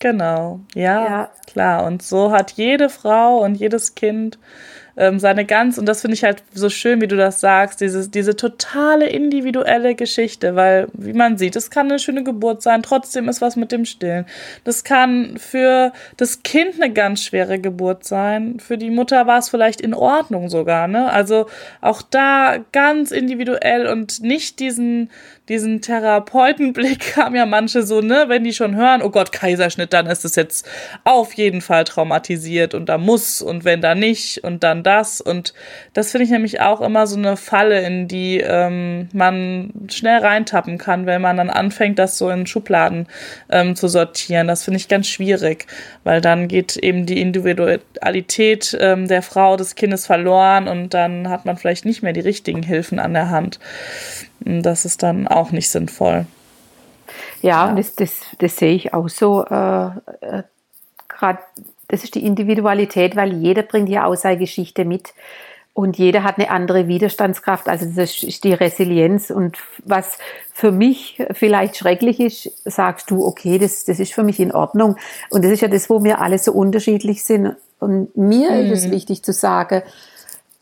Genau, 0.00 0.60
ja, 0.74 1.04
ja, 1.04 1.30
klar. 1.46 1.84
Und 1.84 2.02
so 2.02 2.32
hat 2.32 2.52
jede 2.52 2.88
Frau 2.88 3.38
und 3.38 3.56
jedes 3.56 3.94
Kind 3.94 4.38
ähm, 4.96 5.18
seine 5.18 5.44
ganz, 5.44 5.78
und 5.78 5.86
das 5.86 6.02
finde 6.02 6.14
ich 6.14 6.24
halt 6.24 6.42
so 6.52 6.68
schön, 6.68 7.00
wie 7.00 7.08
du 7.08 7.16
das 7.16 7.40
sagst, 7.40 7.80
diese, 7.80 8.08
diese 8.08 8.36
totale 8.36 9.08
individuelle 9.08 9.94
Geschichte, 9.94 10.54
weil, 10.54 10.88
wie 10.92 11.12
man 11.12 11.38
sieht, 11.38 11.56
es 11.56 11.70
kann 11.70 11.88
eine 11.88 11.98
schöne 11.98 12.24
Geburt 12.24 12.62
sein, 12.62 12.82
trotzdem 12.82 13.28
ist 13.28 13.40
was 13.40 13.56
mit 13.56 13.72
dem 13.72 13.84
Stillen. 13.84 14.26
Das 14.64 14.84
kann 14.84 15.36
für 15.38 15.92
das 16.16 16.42
Kind 16.42 16.80
eine 16.80 16.92
ganz 16.92 17.22
schwere 17.22 17.58
Geburt 17.58 18.04
sein, 18.04 18.60
für 18.60 18.78
die 18.78 18.90
Mutter 18.90 19.26
war 19.26 19.38
es 19.38 19.48
vielleicht 19.48 19.80
in 19.80 19.94
Ordnung 19.94 20.48
sogar, 20.48 20.88
ne? 20.88 21.10
Also 21.10 21.46
auch 21.80 22.02
da 22.02 22.58
ganz 22.72 23.10
individuell 23.10 23.86
und 23.86 24.22
nicht 24.22 24.60
diesen, 24.60 25.10
diesen 25.48 25.80
Therapeutenblick 25.80 27.16
haben 27.16 27.34
ja 27.34 27.46
manche 27.46 27.82
so, 27.82 28.00
ne, 28.00 28.24
wenn 28.28 28.44
die 28.44 28.52
schon 28.52 28.76
hören, 28.76 29.02
oh 29.02 29.10
Gott, 29.10 29.32
Kaiserschnitt, 29.32 29.92
dann 29.92 30.06
ist 30.06 30.24
es 30.24 30.36
jetzt 30.36 30.68
auf 31.04 31.32
jeden 31.34 31.60
Fall 31.60 31.84
traumatisiert 31.84 32.74
und 32.74 32.88
da 32.88 32.96
muss 32.96 33.42
und 33.42 33.64
wenn 33.64 33.80
da 33.80 33.94
nicht 33.94 34.44
und 34.44 34.62
dann 34.62 34.82
das. 34.82 35.20
Und 35.20 35.52
das 35.94 36.12
finde 36.12 36.26
ich 36.26 36.30
nämlich 36.30 36.60
auch 36.60 36.80
immer 36.80 37.06
so 37.06 37.16
eine 37.16 37.36
Falle, 37.36 37.84
in 37.84 38.06
die 38.06 38.38
ähm, 38.38 39.08
man 39.12 39.72
schnell 39.88 40.20
reintappen 40.20 40.78
kann, 40.78 41.06
wenn 41.06 41.20
man 41.20 41.36
dann 41.36 41.50
anfängt, 41.50 41.98
das 41.98 42.18
so 42.18 42.30
in 42.30 42.46
Schubladen 42.46 43.08
ähm, 43.50 43.74
zu 43.74 43.88
sortieren. 43.88 44.46
Das 44.46 44.62
finde 44.64 44.78
ich 44.78 44.88
ganz 44.88 45.08
schwierig, 45.08 45.66
weil 46.04 46.20
dann 46.20 46.46
geht 46.46 46.76
eben 46.76 47.04
die 47.04 47.20
Individualität 47.20 48.76
ähm, 48.80 49.08
der 49.08 49.22
Frau, 49.22 49.56
des 49.56 49.74
Kindes 49.74 50.06
verloren 50.06 50.68
und 50.68 50.94
dann 50.94 51.28
hat 51.28 51.44
man 51.44 51.56
vielleicht 51.56 51.84
nicht 51.84 52.02
mehr 52.02 52.12
die 52.12 52.20
richtigen 52.20 52.62
Hilfen 52.62 53.00
an 53.00 53.12
der 53.12 53.30
Hand. 53.30 53.58
Das 54.44 54.84
ist 54.84 55.02
dann 55.02 55.28
auch 55.28 55.50
nicht 55.50 55.70
sinnvoll. 55.70 56.26
Ja, 57.42 57.68
ja. 57.68 57.74
Das, 57.74 57.94
das, 57.94 58.20
das 58.38 58.56
sehe 58.56 58.74
ich 58.74 58.94
auch 58.94 59.08
so. 59.08 59.44
Äh, 59.44 59.86
äh, 60.20 60.42
Gerade 61.08 61.38
das 61.88 62.04
ist 62.04 62.14
die 62.14 62.24
Individualität, 62.24 63.16
weil 63.16 63.34
jeder 63.34 63.62
bringt 63.62 63.88
ja 63.88 64.06
auch 64.06 64.14
seine 64.14 64.38
Geschichte 64.38 64.84
mit 64.84 65.12
und 65.74 65.96
jeder 65.96 66.22
hat 66.22 66.38
eine 66.38 66.50
andere 66.50 66.86
Widerstandskraft. 66.86 67.68
Also 67.68 67.86
das 67.86 68.22
ist 68.22 68.44
die 68.44 68.52
Resilienz. 68.52 69.30
Und 69.30 69.56
was 69.84 70.18
für 70.52 70.70
mich 70.70 71.22
vielleicht 71.32 71.76
schrecklich 71.76 72.20
ist, 72.20 72.70
sagst 72.70 73.10
du, 73.10 73.24
okay, 73.24 73.58
das, 73.58 73.84
das 73.86 73.98
ist 73.98 74.12
für 74.12 74.22
mich 74.22 74.38
in 74.38 74.52
Ordnung. 74.52 74.96
Und 75.30 75.44
das 75.44 75.52
ist 75.52 75.62
ja 75.62 75.68
das, 75.68 75.88
wo 75.88 76.04
wir 76.04 76.20
alle 76.20 76.38
so 76.38 76.52
unterschiedlich 76.52 77.24
sind. 77.24 77.56
Und 77.78 78.14
mir 78.16 78.50
mhm. 78.50 78.72
ist 78.72 78.84
es 78.84 78.90
wichtig 78.90 79.22
zu 79.22 79.32
sagen, 79.32 79.82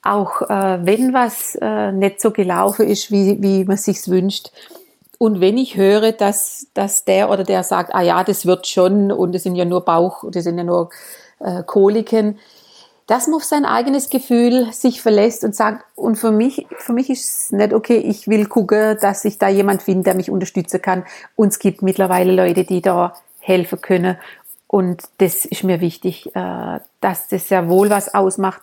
auch 0.02 0.42
äh, 0.42 0.78
wenn 0.84 1.12
was 1.12 1.54
äh, 1.60 1.92
nicht 1.92 2.20
so 2.20 2.30
gelaufen 2.30 2.86
ist, 2.86 3.10
wie, 3.10 3.42
wie 3.42 3.64
man 3.64 3.76
sich's 3.76 4.08
wünscht, 4.08 4.50
und 5.22 5.42
wenn 5.42 5.58
ich 5.58 5.76
höre, 5.76 6.12
dass, 6.12 6.68
dass 6.72 7.04
der 7.04 7.28
oder 7.28 7.44
der 7.44 7.62
sagt, 7.62 7.94
ah 7.94 8.00
ja, 8.00 8.24
das 8.24 8.46
wird 8.46 8.66
schon 8.66 9.12
und 9.12 9.34
das 9.34 9.42
sind 9.42 9.54
ja 9.54 9.66
nur 9.66 9.84
Bauch, 9.84 10.24
das 10.30 10.44
sind 10.44 10.56
ja 10.56 10.64
nur 10.64 10.88
äh, 11.40 11.62
Koliken, 11.62 12.38
dass 13.06 13.26
man 13.26 13.36
auf 13.36 13.44
sein 13.44 13.66
eigenes 13.66 14.08
Gefühl 14.08 14.72
sich 14.72 15.02
verlässt 15.02 15.44
und 15.44 15.54
sagt, 15.54 15.84
und 15.94 16.16
für 16.16 16.30
mich, 16.30 16.66
für 16.78 16.94
mich 16.94 17.10
ist 17.10 17.28
es 17.28 17.52
nicht 17.52 17.74
okay, 17.74 17.98
ich 17.98 18.28
will 18.28 18.46
gucken, 18.46 18.96
dass 18.98 19.26
ich 19.26 19.36
da 19.36 19.48
jemand 19.48 19.82
finde, 19.82 20.04
der 20.04 20.14
mich 20.14 20.30
unterstützen 20.30 20.80
kann. 20.80 21.04
Und 21.36 21.48
es 21.48 21.58
gibt 21.58 21.82
mittlerweile 21.82 22.32
Leute, 22.32 22.64
die 22.64 22.80
da 22.80 23.12
helfen 23.40 23.82
können. 23.82 24.16
Und 24.68 25.02
das 25.18 25.44
ist 25.44 25.64
mir 25.64 25.82
wichtig, 25.82 26.34
äh, 26.34 26.80
dass 27.02 27.28
das 27.28 27.48
sehr 27.48 27.68
wohl 27.68 27.90
was 27.90 28.14
ausmacht, 28.14 28.62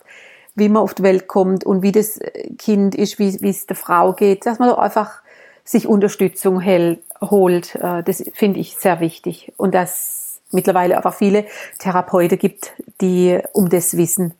wie 0.58 0.68
man 0.68 0.82
auf 0.82 0.94
die 0.94 1.02
Welt 1.02 1.28
kommt 1.28 1.64
und 1.64 1.82
wie 1.82 1.92
das 1.92 2.18
Kind 2.58 2.94
ist, 2.94 3.18
wie, 3.18 3.40
wie 3.40 3.50
es 3.50 3.66
der 3.66 3.76
Frau 3.76 4.12
geht, 4.12 4.46
dass 4.46 4.58
man 4.58 4.70
einfach 4.70 5.22
sich 5.64 5.86
Unterstützung 5.86 6.60
hält, 6.60 7.00
holt. 7.20 7.74
Äh, 7.76 8.02
das 8.02 8.24
finde 8.34 8.60
ich 8.60 8.76
sehr 8.76 9.00
wichtig. 9.00 9.52
Und 9.56 9.74
dass 9.74 10.40
mittlerweile 10.50 10.96
einfach 10.96 11.14
viele 11.14 11.44
Therapeuten 11.78 12.38
gibt, 12.38 12.72
die 13.00 13.38
um 13.52 13.68
das 13.68 13.96
wissen. 13.96 14.34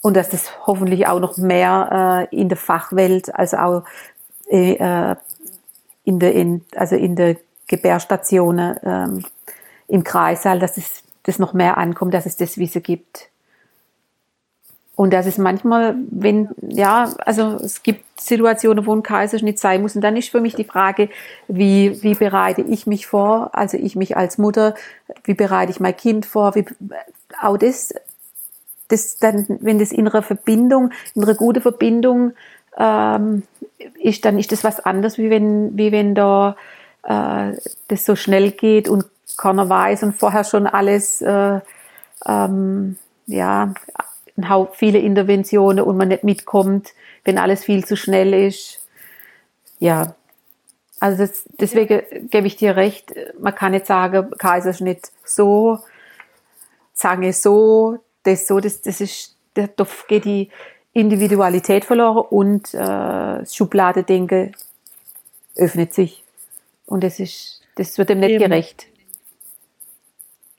Und 0.00 0.16
dass 0.16 0.28
das 0.28 0.66
hoffentlich 0.66 1.08
auch 1.08 1.18
noch 1.18 1.36
mehr 1.36 2.28
äh, 2.30 2.36
in 2.36 2.48
der 2.48 2.58
Fachwelt, 2.58 3.34
also 3.34 3.56
auch 3.56 3.84
äh, 4.48 5.16
in 6.04 6.18
der, 6.20 6.32
in, 6.32 6.64
also 6.76 6.94
in 6.94 7.16
der 7.16 7.36
Gebärstationen, 7.66 8.76
ähm, 8.84 9.24
im 9.88 10.04
Kreissaal, 10.04 10.58
dass 10.58 10.76
es 10.76 11.02
das 11.24 11.38
noch 11.38 11.52
mehr 11.52 11.76
ankommt, 11.76 12.14
dass 12.14 12.26
es 12.26 12.36
das 12.36 12.56
Wissen 12.56 12.82
gibt. 12.82 13.27
Und 14.98 15.12
das 15.12 15.26
ist 15.26 15.38
manchmal, 15.38 15.94
wenn, 16.10 16.48
ja, 16.60 17.14
also 17.24 17.54
es 17.62 17.84
gibt 17.84 18.20
Situationen, 18.20 18.84
wo 18.84 18.92
ein 18.92 19.04
Kaiserschnitt 19.04 19.60
sein 19.60 19.80
muss. 19.80 19.94
Und 19.94 20.02
dann 20.02 20.16
ist 20.16 20.28
für 20.28 20.40
mich 20.40 20.56
die 20.56 20.64
Frage, 20.64 21.08
wie, 21.46 22.02
wie 22.02 22.14
bereite 22.14 22.62
ich 22.62 22.84
mich 22.88 23.06
vor? 23.06 23.50
Also 23.52 23.76
ich 23.76 23.94
mich 23.94 24.16
als 24.16 24.38
Mutter, 24.38 24.74
wie 25.22 25.34
bereite 25.34 25.70
ich 25.70 25.78
mein 25.78 25.96
Kind 25.96 26.26
vor? 26.26 26.56
Wie, 26.56 26.64
auch 27.40 27.56
das, 27.58 27.94
das 28.88 29.18
dann, 29.18 29.46
wenn 29.60 29.78
das 29.78 29.92
innere 29.92 30.20
Verbindung, 30.20 30.90
innere 31.14 31.36
gute 31.36 31.60
Verbindung 31.60 32.32
ähm, 32.76 33.44
ist, 34.02 34.24
dann 34.24 34.36
ist 34.36 34.50
das 34.50 34.64
was 34.64 34.80
anderes, 34.80 35.16
wie 35.16 35.30
wenn, 35.30 35.78
wie 35.78 35.92
wenn 35.92 36.16
da 36.16 36.56
äh, 37.04 37.52
das 37.86 38.04
so 38.04 38.16
schnell 38.16 38.50
geht 38.50 38.88
und 38.88 39.04
keiner 39.36 39.68
weiß 39.68 40.02
und 40.02 40.16
vorher 40.16 40.42
schon 40.42 40.66
alles 40.66 41.22
äh, 41.22 41.60
ähm, 42.26 42.96
ja 43.26 43.72
viele 44.72 44.98
Interventionen 44.98 45.84
und 45.84 45.96
man 45.96 46.08
nicht 46.08 46.24
mitkommt, 46.24 46.92
wenn 47.24 47.38
alles 47.38 47.64
viel 47.64 47.84
zu 47.84 47.96
schnell 47.96 48.34
ist. 48.34 48.80
Ja, 49.78 50.14
also 51.00 51.18
das, 51.18 51.44
deswegen 51.60 52.02
gebe 52.28 52.46
ich 52.46 52.56
dir 52.56 52.76
recht, 52.76 53.14
man 53.38 53.54
kann 53.54 53.72
nicht 53.72 53.86
sagen, 53.86 54.30
Kaiserschnitt 54.38 55.10
so, 55.24 55.78
Zange 56.94 57.32
so, 57.32 57.98
das 58.24 58.46
so, 58.46 58.58
das, 58.58 58.82
das 58.82 59.00
ist, 59.00 59.36
da 59.54 59.68
geht 60.08 60.24
die 60.24 60.50
Individualität 60.92 61.84
verloren 61.84 62.26
und 62.30 62.74
äh, 62.74 62.78
das 62.78 63.54
Schubladedenken 63.54 64.54
öffnet 65.54 65.94
sich. 65.94 66.24
Und 66.86 67.04
das 67.04 67.20
ist, 67.20 67.60
das 67.76 67.98
wird 67.98 68.08
dem 68.08 68.20
nicht 68.20 68.30
Eben. 68.30 68.44
gerecht. 68.44 68.86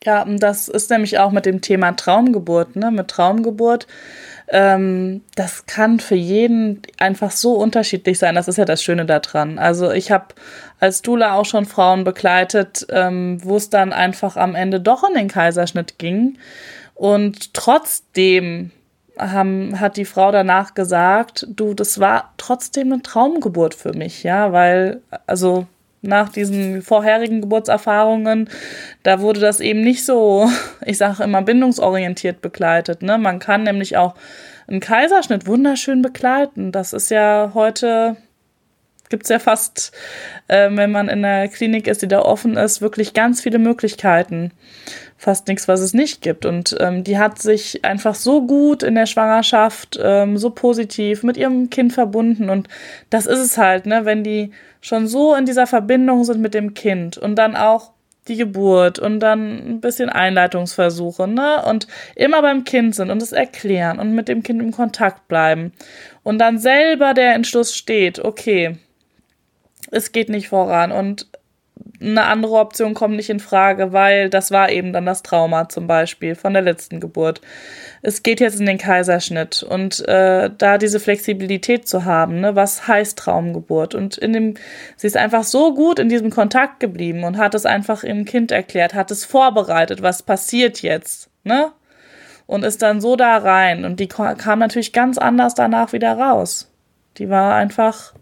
Ja, 0.05 0.25
das 0.25 0.69
ist 0.69 0.89
nämlich 0.89 1.19
auch 1.19 1.31
mit 1.31 1.45
dem 1.45 1.61
Thema 1.61 1.91
Traumgeburt, 1.91 2.75
ne? 2.75 2.89
Mit 2.89 3.09
Traumgeburt 3.09 3.85
ähm, 4.51 5.21
das 5.35 5.67
kann 5.67 5.99
für 5.99 6.15
jeden 6.15 6.81
einfach 6.97 7.31
so 7.31 7.53
unterschiedlich 7.53 8.17
sein. 8.17 8.35
Das 8.35 8.47
ist 8.47 8.57
ja 8.57 8.65
das 8.65 8.83
Schöne 8.83 9.05
daran. 9.05 9.59
Also 9.59 9.91
ich 9.91 10.11
habe 10.11 10.27
als 10.79 11.01
Dula 11.03 11.35
auch 11.35 11.45
schon 11.45 11.65
Frauen 11.65 12.03
begleitet, 12.03 12.87
ähm, 12.89 13.39
wo 13.43 13.57
es 13.57 13.69
dann 13.69 13.93
einfach 13.93 14.37
am 14.37 14.55
Ende 14.55 14.79
doch 14.81 15.07
in 15.07 15.13
den 15.15 15.27
Kaiserschnitt 15.27 15.99
ging. 15.99 16.39
Und 16.95 17.53
trotzdem 17.53 18.71
haben, 19.19 19.79
hat 19.79 19.97
die 19.97 20.05
Frau 20.05 20.31
danach 20.31 20.73
gesagt, 20.73 21.45
du, 21.49 21.73
das 21.75 21.99
war 21.99 22.33
trotzdem 22.37 22.91
eine 22.91 23.03
Traumgeburt 23.03 23.75
für 23.75 23.93
mich, 23.93 24.23
ja, 24.23 24.51
weil, 24.51 25.01
also 25.27 25.67
nach 26.01 26.29
diesen 26.29 26.81
vorherigen 26.81 27.41
Geburtserfahrungen, 27.41 28.49
da 29.03 29.19
wurde 29.21 29.39
das 29.39 29.59
eben 29.59 29.81
nicht 29.81 30.05
so, 30.05 30.49
ich 30.85 30.97
sage 30.97 31.23
immer, 31.23 31.41
bindungsorientiert 31.41 32.41
begleitet. 32.41 33.01
Ne? 33.01 33.17
Man 33.17 33.39
kann 33.39 33.63
nämlich 33.63 33.97
auch 33.97 34.15
einen 34.67 34.79
Kaiserschnitt 34.79 35.47
wunderschön 35.47 36.01
begleiten. 36.01 36.71
Das 36.71 36.93
ist 36.93 37.09
ja 37.09 37.51
heute, 37.53 38.17
gibt 39.09 39.23
es 39.23 39.29
ja 39.29 39.39
fast, 39.39 39.91
äh, 40.47 40.69
wenn 40.71 40.91
man 40.91 41.09
in 41.09 41.21
der 41.21 41.47
Klinik 41.47 41.87
ist, 41.87 42.01
die 42.01 42.07
da 42.07 42.21
offen 42.21 42.55
ist, 42.55 42.81
wirklich 42.81 43.13
ganz 43.13 43.41
viele 43.41 43.59
Möglichkeiten. 43.59 44.51
Fast 45.21 45.49
nichts, 45.49 45.67
was 45.67 45.81
es 45.81 45.93
nicht 45.93 46.21
gibt. 46.21 46.45
Und 46.45 46.77
ähm, 46.79 47.03
die 47.03 47.17
hat 47.17 47.41
sich 47.41 47.83
einfach 47.83 48.15
so 48.15 48.47
gut 48.47 48.83
in 48.83 48.95
der 48.95 49.05
Schwangerschaft, 49.05 49.99
ähm, 50.01 50.37
so 50.37 50.49
positiv 50.49 51.23
mit 51.23 51.35
ihrem 51.35 51.69
Kind 51.69 51.91
verbunden. 51.91 52.49
Und 52.49 52.69
das 53.09 53.25
ist 53.25 53.39
es 53.39 53.57
halt, 53.57 53.85
ne, 53.85 54.05
wenn 54.05 54.23
die 54.23 54.51
schon 54.79 55.07
so 55.07 55.35
in 55.35 55.45
dieser 55.45 55.67
Verbindung 55.67 56.23
sind 56.23 56.39
mit 56.39 56.53
dem 56.53 56.73
Kind 56.73 57.17
und 57.17 57.35
dann 57.35 57.57
auch 57.57 57.91
die 58.29 58.37
Geburt 58.37 58.97
und 58.97 59.19
dann 59.19 59.57
ein 59.57 59.81
bisschen 59.81 60.09
Einleitungsversuche, 60.09 61.27
ne? 61.27 61.65
Und 61.65 61.87
immer 62.15 62.41
beim 62.41 62.63
Kind 62.63 62.95
sind 62.95 63.11
und 63.11 63.21
es 63.21 63.33
erklären 63.33 63.99
und 63.99 64.13
mit 64.15 64.29
dem 64.29 64.41
Kind 64.41 64.61
im 64.61 64.71
Kontakt 64.71 65.27
bleiben. 65.27 65.73
Und 66.23 66.39
dann 66.39 66.59
selber 66.59 67.13
der 67.13 67.33
Entschluss 67.33 67.75
steht, 67.75 68.19
okay, 68.19 68.77
es 69.91 70.13
geht 70.13 70.29
nicht 70.29 70.47
voran 70.47 70.93
und 70.93 71.27
eine 72.01 72.25
andere 72.25 72.55
Option 72.55 72.93
kommt 72.93 73.15
nicht 73.15 73.29
in 73.29 73.39
Frage, 73.39 73.91
weil 73.91 74.29
das 74.29 74.51
war 74.51 74.69
eben 74.69 74.93
dann 74.93 75.05
das 75.05 75.23
Trauma 75.23 75.69
zum 75.69 75.87
Beispiel 75.87 76.35
von 76.35 76.53
der 76.53 76.61
letzten 76.61 76.99
Geburt. 76.99 77.41
Es 78.01 78.23
geht 78.23 78.39
jetzt 78.39 78.59
in 78.59 78.65
den 78.65 78.77
Kaiserschnitt 78.77 79.63
und 79.63 80.07
äh, 80.07 80.49
da 80.57 80.77
diese 80.77 80.99
Flexibilität 80.99 81.87
zu 81.87 82.05
haben, 82.05 82.39
ne, 82.39 82.55
was 82.55 82.87
heißt 82.87 83.17
Traumgeburt? 83.17 83.95
Und 83.95 84.17
in 84.17 84.33
dem, 84.33 84.53
sie 84.95 85.07
ist 85.07 85.17
einfach 85.17 85.43
so 85.43 85.73
gut 85.73 85.99
in 85.99 86.09
diesem 86.09 86.29
Kontakt 86.29 86.79
geblieben 86.79 87.23
und 87.23 87.37
hat 87.37 87.55
es 87.55 87.65
einfach 87.65 88.03
ihrem 88.03 88.25
Kind 88.25 88.51
erklärt, 88.51 88.93
hat 88.93 89.11
es 89.11 89.25
vorbereitet, 89.25 90.01
was 90.01 90.23
passiert 90.23 90.81
jetzt, 90.81 91.29
ne? 91.43 91.71
Und 92.45 92.63
ist 92.63 92.81
dann 92.81 92.99
so 92.99 93.15
da 93.15 93.37
rein 93.37 93.85
und 93.85 93.99
die 93.99 94.07
kam 94.07 94.57
natürlich 94.57 94.91
ganz 94.91 95.19
anders 95.19 95.53
danach 95.53 95.93
wieder 95.93 96.13
raus. 96.13 96.71
Die 97.17 97.29
war 97.29 97.53
einfach 97.53 98.13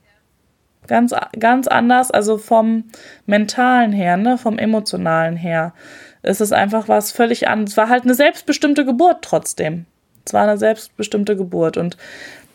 Ganz, 0.88 1.14
ganz 1.40 1.68
anders, 1.68 2.12
also 2.12 2.38
vom 2.38 2.86
mentalen 3.26 3.92
her, 3.92 4.18
ne, 4.18 4.38
vom 4.38 4.58
emotionalen 4.58 5.36
her. 5.36 5.74
Es 6.22 6.42
ist 6.42 6.54
einfach 6.54 6.88
was 6.88 7.12
völlig 7.12 7.48
anderes. 7.48 7.72
Es 7.72 7.78
war 7.78 7.90
halt 7.90 8.04
eine 8.04 8.16
selbstbestimmte 8.16 8.86
Geburt 8.86 9.22
trotzdem. 9.22 9.86
Es 10.26 10.34
war 10.34 10.44
eine 10.44 10.58
selbstbestimmte 10.58 11.36
Geburt. 11.36 11.78
Und 11.78 11.98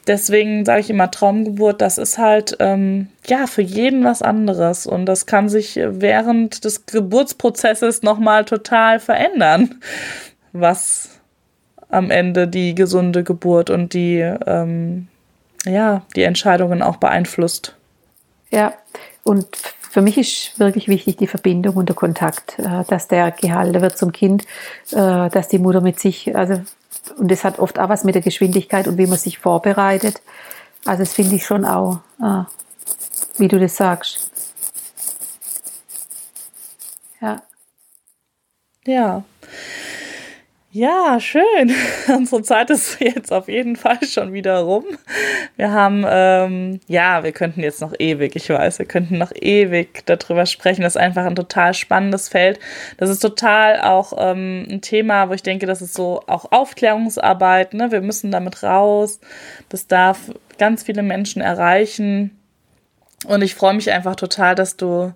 deswegen 0.07 0.65
sage 0.65 0.81
ich 0.81 0.91
immer 0.91 1.11
Traumgeburt, 1.11 1.81
das 1.81 1.99
ist 1.99 2.19
halt 2.19 2.57
ähm, 2.61 3.09
ja 3.27 3.47
für 3.47 3.63
jeden 3.63 4.05
was 4.05 4.23
anderes 4.23 4.87
und 4.87 5.07
das 5.07 5.27
kann 5.27 5.49
sich 5.49 5.79
während 5.83 6.65
des 6.65 6.87
Geburtsprozesses 6.87 8.03
nochmal 8.03 8.45
total 8.45 9.01
verändern, 9.01 9.81
was 10.53 11.21
am 11.89 12.11
Ende 12.11 12.49
die 12.49 12.75
gesunde 12.75 13.23
Geburt 13.23 13.71
und 13.71 13.95
die 13.95 14.19
ähm, 14.19 15.09
ja 15.65 16.03
die 16.17 16.23
Entscheidungen 16.23 16.83
auch 16.83 16.97
beeinflusst. 16.97 17.77
Ja, 18.53 18.75
und 19.25 19.57
für 19.57 20.03
mich 20.03 20.19
ist 20.19 20.59
wirklich 20.59 20.87
wichtig 20.87 21.17
die 21.17 21.27
Verbindung 21.27 21.75
und 21.77 21.89
der 21.89 21.97
Kontakt, 21.97 22.59
äh, 22.59 22.85
dass 22.87 23.09
der 23.09 23.31
gehalten 23.31 23.81
wird 23.81 23.97
zum 23.97 24.13
Kind, 24.13 24.45
äh, 24.91 25.31
dass 25.31 25.49
die 25.49 25.59
Mutter 25.59 25.81
mit 25.81 25.99
sich, 25.99 26.37
also, 26.37 26.61
und 27.17 27.31
das 27.31 27.45
hat 27.45 27.59
oft 27.59 27.79
auch 27.79 27.89
was 27.89 28.05
mit 28.05 28.15
der 28.15 28.23
Geschwindigkeit 28.23 28.87
und 28.89 28.99
wie 28.99 29.07
man 29.07 29.19
sich 29.19 29.39
vorbereitet. 29.39 30.21
Also, 30.85 31.03
das 31.03 31.15
finde 31.15 31.37
ich 31.37 31.47
schon 31.47 31.65
auch, 31.65 32.01
äh, 32.23 32.45
wie 33.39 33.49
du 33.49 33.59
das 33.59 33.77
sagst. 33.77 34.31
Ja. 37.21 37.43
Ja. 38.85 39.25
Ja, 40.75 41.21
schön. 41.21 41.71
Unsere 42.09 42.43
Zeit 42.43 42.71
ist 42.71 42.99
jetzt 42.99 43.31
auf 43.31 43.47
jeden 43.49 43.77
Fall 43.77 44.03
schon 44.07 44.33
wieder 44.33 44.61
rum. 44.61 44.87
Wir 45.57 45.71
haben, 45.71 46.03
ähm, 46.09 46.81
ja, 46.89 47.23
wir 47.23 47.33
könnten 47.33 47.61
jetzt 47.61 47.83
noch 47.83 47.93
ewig, 47.99 48.35
ich 48.37 48.49
weiß, 48.49 48.79
wir 48.79 48.87
könnten 48.87 49.19
noch 49.19 49.33
ewig 49.35 50.07
darüber 50.07 50.47
sprechen. 50.47 50.81
Das 50.81 50.97
ist 50.97 51.03
einfach 51.03 51.27
ein 51.27 51.37
total 51.37 51.75
spannendes 51.75 52.31
Feld. 52.31 52.59
Das 52.97 53.11
ist 53.11 53.21
total 53.21 53.83
auch 53.83 54.15
ähm, 54.17 54.67
ein 54.71 54.81
Thema, 54.81 55.29
wo 55.29 55.35
ich 55.35 55.43
denke, 55.43 55.67
das 55.67 55.83
ist 55.83 55.93
so 55.93 56.23
auch 56.27 56.51
Aufklärungsarbeit. 56.53 57.75
Ne? 57.75 57.93
Wir 57.93 58.01
müssen 58.01 58.31
damit 58.31 58.63
raus. 58.63 59.21
Das 59.69 59.89
darf 59.89 60.33
ganz 60.57 60.85
viele 60.85 61.03
Menschen 61.03 61.43
erreichen. 61.43 62.42
Und 63.27 63.43
ich 63.43 63.55
freue 63.55 63.75
mich 63.75 63.91
einfach 63.93 64.17
total, 64.17 64.55
dass 64.55 64.77
du 64.77 65.13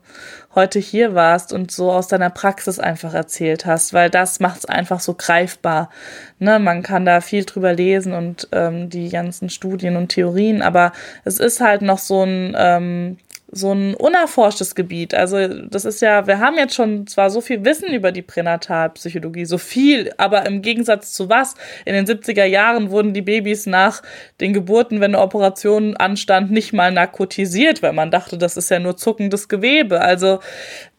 heute 0.54 0.78
hier 0.78 1.14
warst 1.14 1.52
und 1.52 1.70
so 1.70 1.90
aus 1.90 2.08
deiner 2.08 2.30
Praxis 2.30 2.78
einfach 2.78 3.12
erzählt 3.14 3.66
hast, 3.66 3.92
weil 3.92 4.10
das 4.10 4.40
macht 4.40 4.58
es 4.58 4.64
einfach 4.64 5.00
so 5.00 5.14
greifbar. 5.14 5.90
Ne, 6.38 6.58
man 6.58 6.82
kann 6.82 7.04
da 7.04 7.20
viel 7.20 7.44
drüber 7.44 7.72
lesen 7.74 8.12
und 8.12 8.48
ähm, 8.52 8.88
die 8.88 9.10
ganzen 9.10 9.50
Studien 9.50 9.96
und 9.96 10.08
Theorien, 10.08 10.62
aber 10.62 10.92
es 11.24 11.38
ist 11.38 11.60
halt 11.60 11.82
noch 11.82 11.98
so 11.98 12.22
ein 12.22 12.54
ähm, 12.56 13.18
so 13.50 13.72
ein 13.72 13.94
unerforschtes 13.94 14.74
Gebiet. 14.74 15.14
Also 15.14 15.46
das 15.46 15.84
ist 15.84 16.02
ja, 16.02 16.26
wir 16.26 16.40
haben 16.40 16.56
jetzt 16.56 16.74
schon 16.74 17.06
zwar 17.06 17.30
so 17.30 17.40
viel 17.40 17.64
Wissen 17.64 17.92
über 17.92 18.10
die 18.10 18.22
Pränatalpsychologie, 18.22 19.44
so 19.44 19.58
viel, 19.58 20.12
aber 20.16 20.44
im 20.46 20.62
Gegensatz 20.62 21.12
zu 21.12 21.28
was? 21.28 21.54
In 21.84 21.94
den 21.94 22.06
70er 22.06 22.44
Jahren 22.44 22.90
wurden 22.90 23.14
die 23.14 23.22
Babys 23.22 23.66
nach 23.66 24.02
den 24.40 24.52
Geburten, 24.52 25.00
wenn 25.00 25.14
eine 25.14 25.22
Operation 25.22 25.96
anstand, 25.96 26.50
nicht 26.50 26.72
mal 26.72 26.90
narkotisiert, 26.90 27.82
weil 27.82 27.92
man 27.92 28.10
dachte, 28.10 28.36
das 28.36 28.56
ist 28.56 28.70
ja 28.70 28.80
nur 28.80 28.96
zuckendes 28.96 29.48
Gewebe. 29.48 30.00
Also 30.00 30.40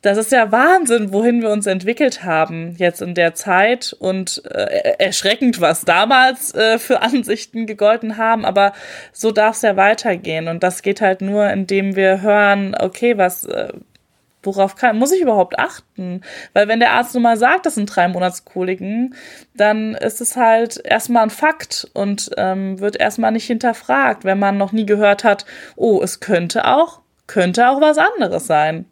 das 0.02 0.18
ist 0.18 0.32
ja 0.32 0.52
Wahnsinn, 0.52 1.12
wohin 1.12 1.41
wir 1.41 1.50
uns 1.50 1.66
entwickelt 1.66 2.24
haben 2.24 2.76
jetzt 2.78 3.02
in 3.02 3.16
der 3.16 3.34
Zeit 3.34 3.95
und 3.98 4.43
äh, 4.45 4.93
erschreckend, 5.00 5.60
was 5.60 5.86
damals 5.86 6.54
äh, 6.54 6.78
für 6.78 7.02
Ansichten 7.02 7.66
gegolten 7.66 8.18
haben, 8.18 8.45
aber 8.45 8.74
so 9.12 9.32
darf 9.32 9.56
es 9.56 9.64
ja 9.64 9.76
weitergehen 9.76 10.48
und 10.48 10.64
das 10.64 10.82
geht 10.82 11.02
halt 11.02 11.22
nur, 11.22 11.50
indem 11.50 11.95
wir 11.95 12.22
hören, 12.22 12.76
okay, 12.80 13.18
was, 13.18 13.43
äh, 13.45 13.70
worauf 14.43 14.76
kann, 14.76 15.00
muss 15.00 15.12
ich 15.12 15.22
überhaupt 15.22 15.58
achten? 15.58 16.22
Weil 16.54 16.68
wenn 16.68 16.80
der 16.80 16.93
Arzt 16.93 17.16
nun 17.16 17.24
mal 17.24 17.38
sagt, 17.38 17.66
das 17.66 17.76
sind 17.76 17.88
drei 17.88 18.08
Monatskoliken, 18.08 19.16
dann 19.56 19.95
ist 19.95 20.22
es 20.22 20.38
halt 20.38 20.80
erstmal 20.84 21.24
ein 21.24 21.30
Fakt 21.32 21.89
und 21.93 22.30
ähm, 22.38 22.80
wird 22.80 23.00
erstmal 23.00 23.32
nicht 23.32 23.48
hinterfragt, 23.48 24.26
wenn 24.26 24.39
man 24.39 24.58
noch 24.58 24.72
nie 24.72 24.86
gehört 24.86 25.24
hat, 25.24 25.45
oh, 25.76 26.02
es 26.04 26.20
könnte 26.20 26.66
auch, 26.66 27.02
könnte 27.26 27.68
auch 27.68 27.82
was 27.82 27.98
anderes 27.98 28.45
sein. 28.45 28.86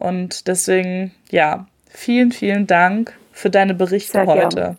Und 0.00 0.48
deswegen, 0.48 1.14
ja, 1.30 1.66
vielen, 1.90 2.32
vielen 2.32 2.66
Dank 2.66 3.12
für 3.32 3.50
deine 3.50 3.74
Berichte 3.74 4.12
Sehr 4.12 4.26
heute. 4.26 4.56
Gern. 4.56 4.78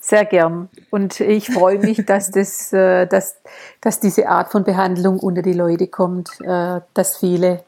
Sehr 0.00 0.24
gern. 0.24 0.68
Und 0.90 1.18
ich 1.18 1.48
freue 1.48 1.78
mich, 1.78 2.04
dass, 2.06 2.30
das, 2.30 2.72
äh, 2.72 3.06
dass, 3.06 3.36
dass 3.80 3.98
diese 3.98 4.28
Art 4.28 4.52
von 4.52 4.62
Behandlung 4.62 5.18
unter 5.18 5.42
die 5.42 5.54
Leute 5.54 5.88
kommt, 5.88 6.40
äh, 6.40 6.80
dass 6.94 7.16
viele 7.18 7.64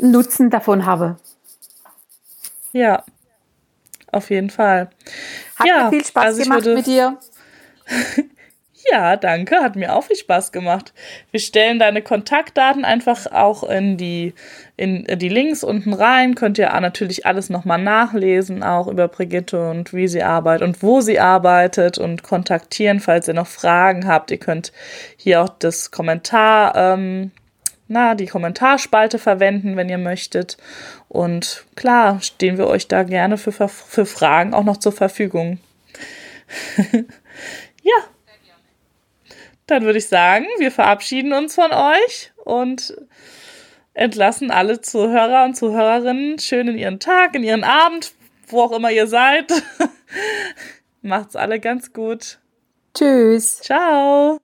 Nutzen 0.00 0.50
davon 0.50 0.86
haben. 0.86 1.16
Ja, 2.72 3.04
auf 4.10 4.30
jeden 4.30 4.50
Fall. 4.50 4.90
Hat 5.56 5.66
ja, 5.66 5.84
mir 5.84 5.90
viel 5.90 6.04
Spaß 6.04 6.24
also 6.24 6.42
gemacht 6.42 6.64
würde, 6.64 6.74
mit 6.74 6.86
dir. 6.86 7.18
Ja, 8.90 9.16
danke, 9.16 9.56
hat 9.56 9.76
mir 9.76 9.94
auch 9.94 10.04
viel 10.04 10.16
Spaß 10.16 10.52
gemacht. 10.52 10.92
Wir 11.30 11.40
stellen 11.40 11.78
deine 11.78 12.02
Kontaktdaten 12.02 12.84
einfach 12.84 13.26
auch 13.32 13.62
in 13.62 13.96
die, 13.96 14.34
in 14.76 15.06
die 15.18 15.28
Links 15.28 15.64
unten 15.64 15.94
rein. 15.94 16.34
Könnt 16.34 16.58
ihr 16.58 16.68
natürlich 16.80 17.24
alles 17.24 17.48
nochmal 17.48 17.80
nachlesen, 17.80 18.62
auch 18.62 18.86
über 18.86 19.08
Brigitte 19.08 19.70
und 19.70 19.94
wie 19.94 20.06
sie 20.06 20.22
arbeitet 20.22 20.68
und 20.68 20.82
wo 20.82 21.00
sie 21.00 21.18
arbeitet 21.18 21.96
und 21.96 22.22
kontaktieren, 22.22 23.00
falls 23.00 23.26
ihr 23.26 23.34
noch 23.34 23.46
Fragen 23.46 24.06
habt. 24.06 24.30
Ihr 24.30 24.38
könnt 24.38 24.72
hier 25.16 25.42
auch 25.42 25.48
das 25.48 25.90
Kommentar, 25.90 26.74
ähm, 26.76 27.30
na, 27.88 28.14
die 28.14 28.26
Kommentarspalte 28.26 29.18
verwenden, 29.18 29.76
wenn 29.76 29.88
ihr 29.88 29.98
möchtet. 29.98 30.58
Und 31.08 31.64
klar, 31.74 32.20
stehen 32.20 32.58
wir 32.58 32.66
euch 32.66 32.86
da 32.88 33.02
gerne 33.02 33.38
für, 33.38 33.52
für 33.68 34.06
Fragen 34.06 34.52
auch 34.52 34.64
noch 34.64 34.76
zur 34.76 34.92
Verfügung. 34.92 35.58
ja, 37.82 37.94
dann 39.66 39.84
würde 39.84 39.98
ich 39.98 40.08
sagen, 40.08 40.46
wir 40.58 40.70
verabschieden 40.70 41.32
uns 41.32 41.54
von 41.54 41.72
euch 41.72 42.32
und 42.44 42.94
entlassen 43.94 44.50
alle 44.50 44.80
Zuhörer 44.80 45.44
und 45.44 45.54
Zuhörerinnen 45.54 46.38
schön 46.38 46.68
in 46.68 46.78
ihren 46.78 47.00
Tag, 47.00 47.34
in 47.34 47.44
ihren 47.44 47.64
Abend, 47.64 48.12
wo 48.48 48.62
auch 48.62 48.72
immer 48.72 48.90
ihr 48.90 49.06
seid. 49.06 49.52
Macht's 51.02 51.36
alle 51.36 51.60
ganz 51.60 51.92
gut. 51.92 52.38
Tschüss. 52.94 53.58
Ciao. 53.60 54.38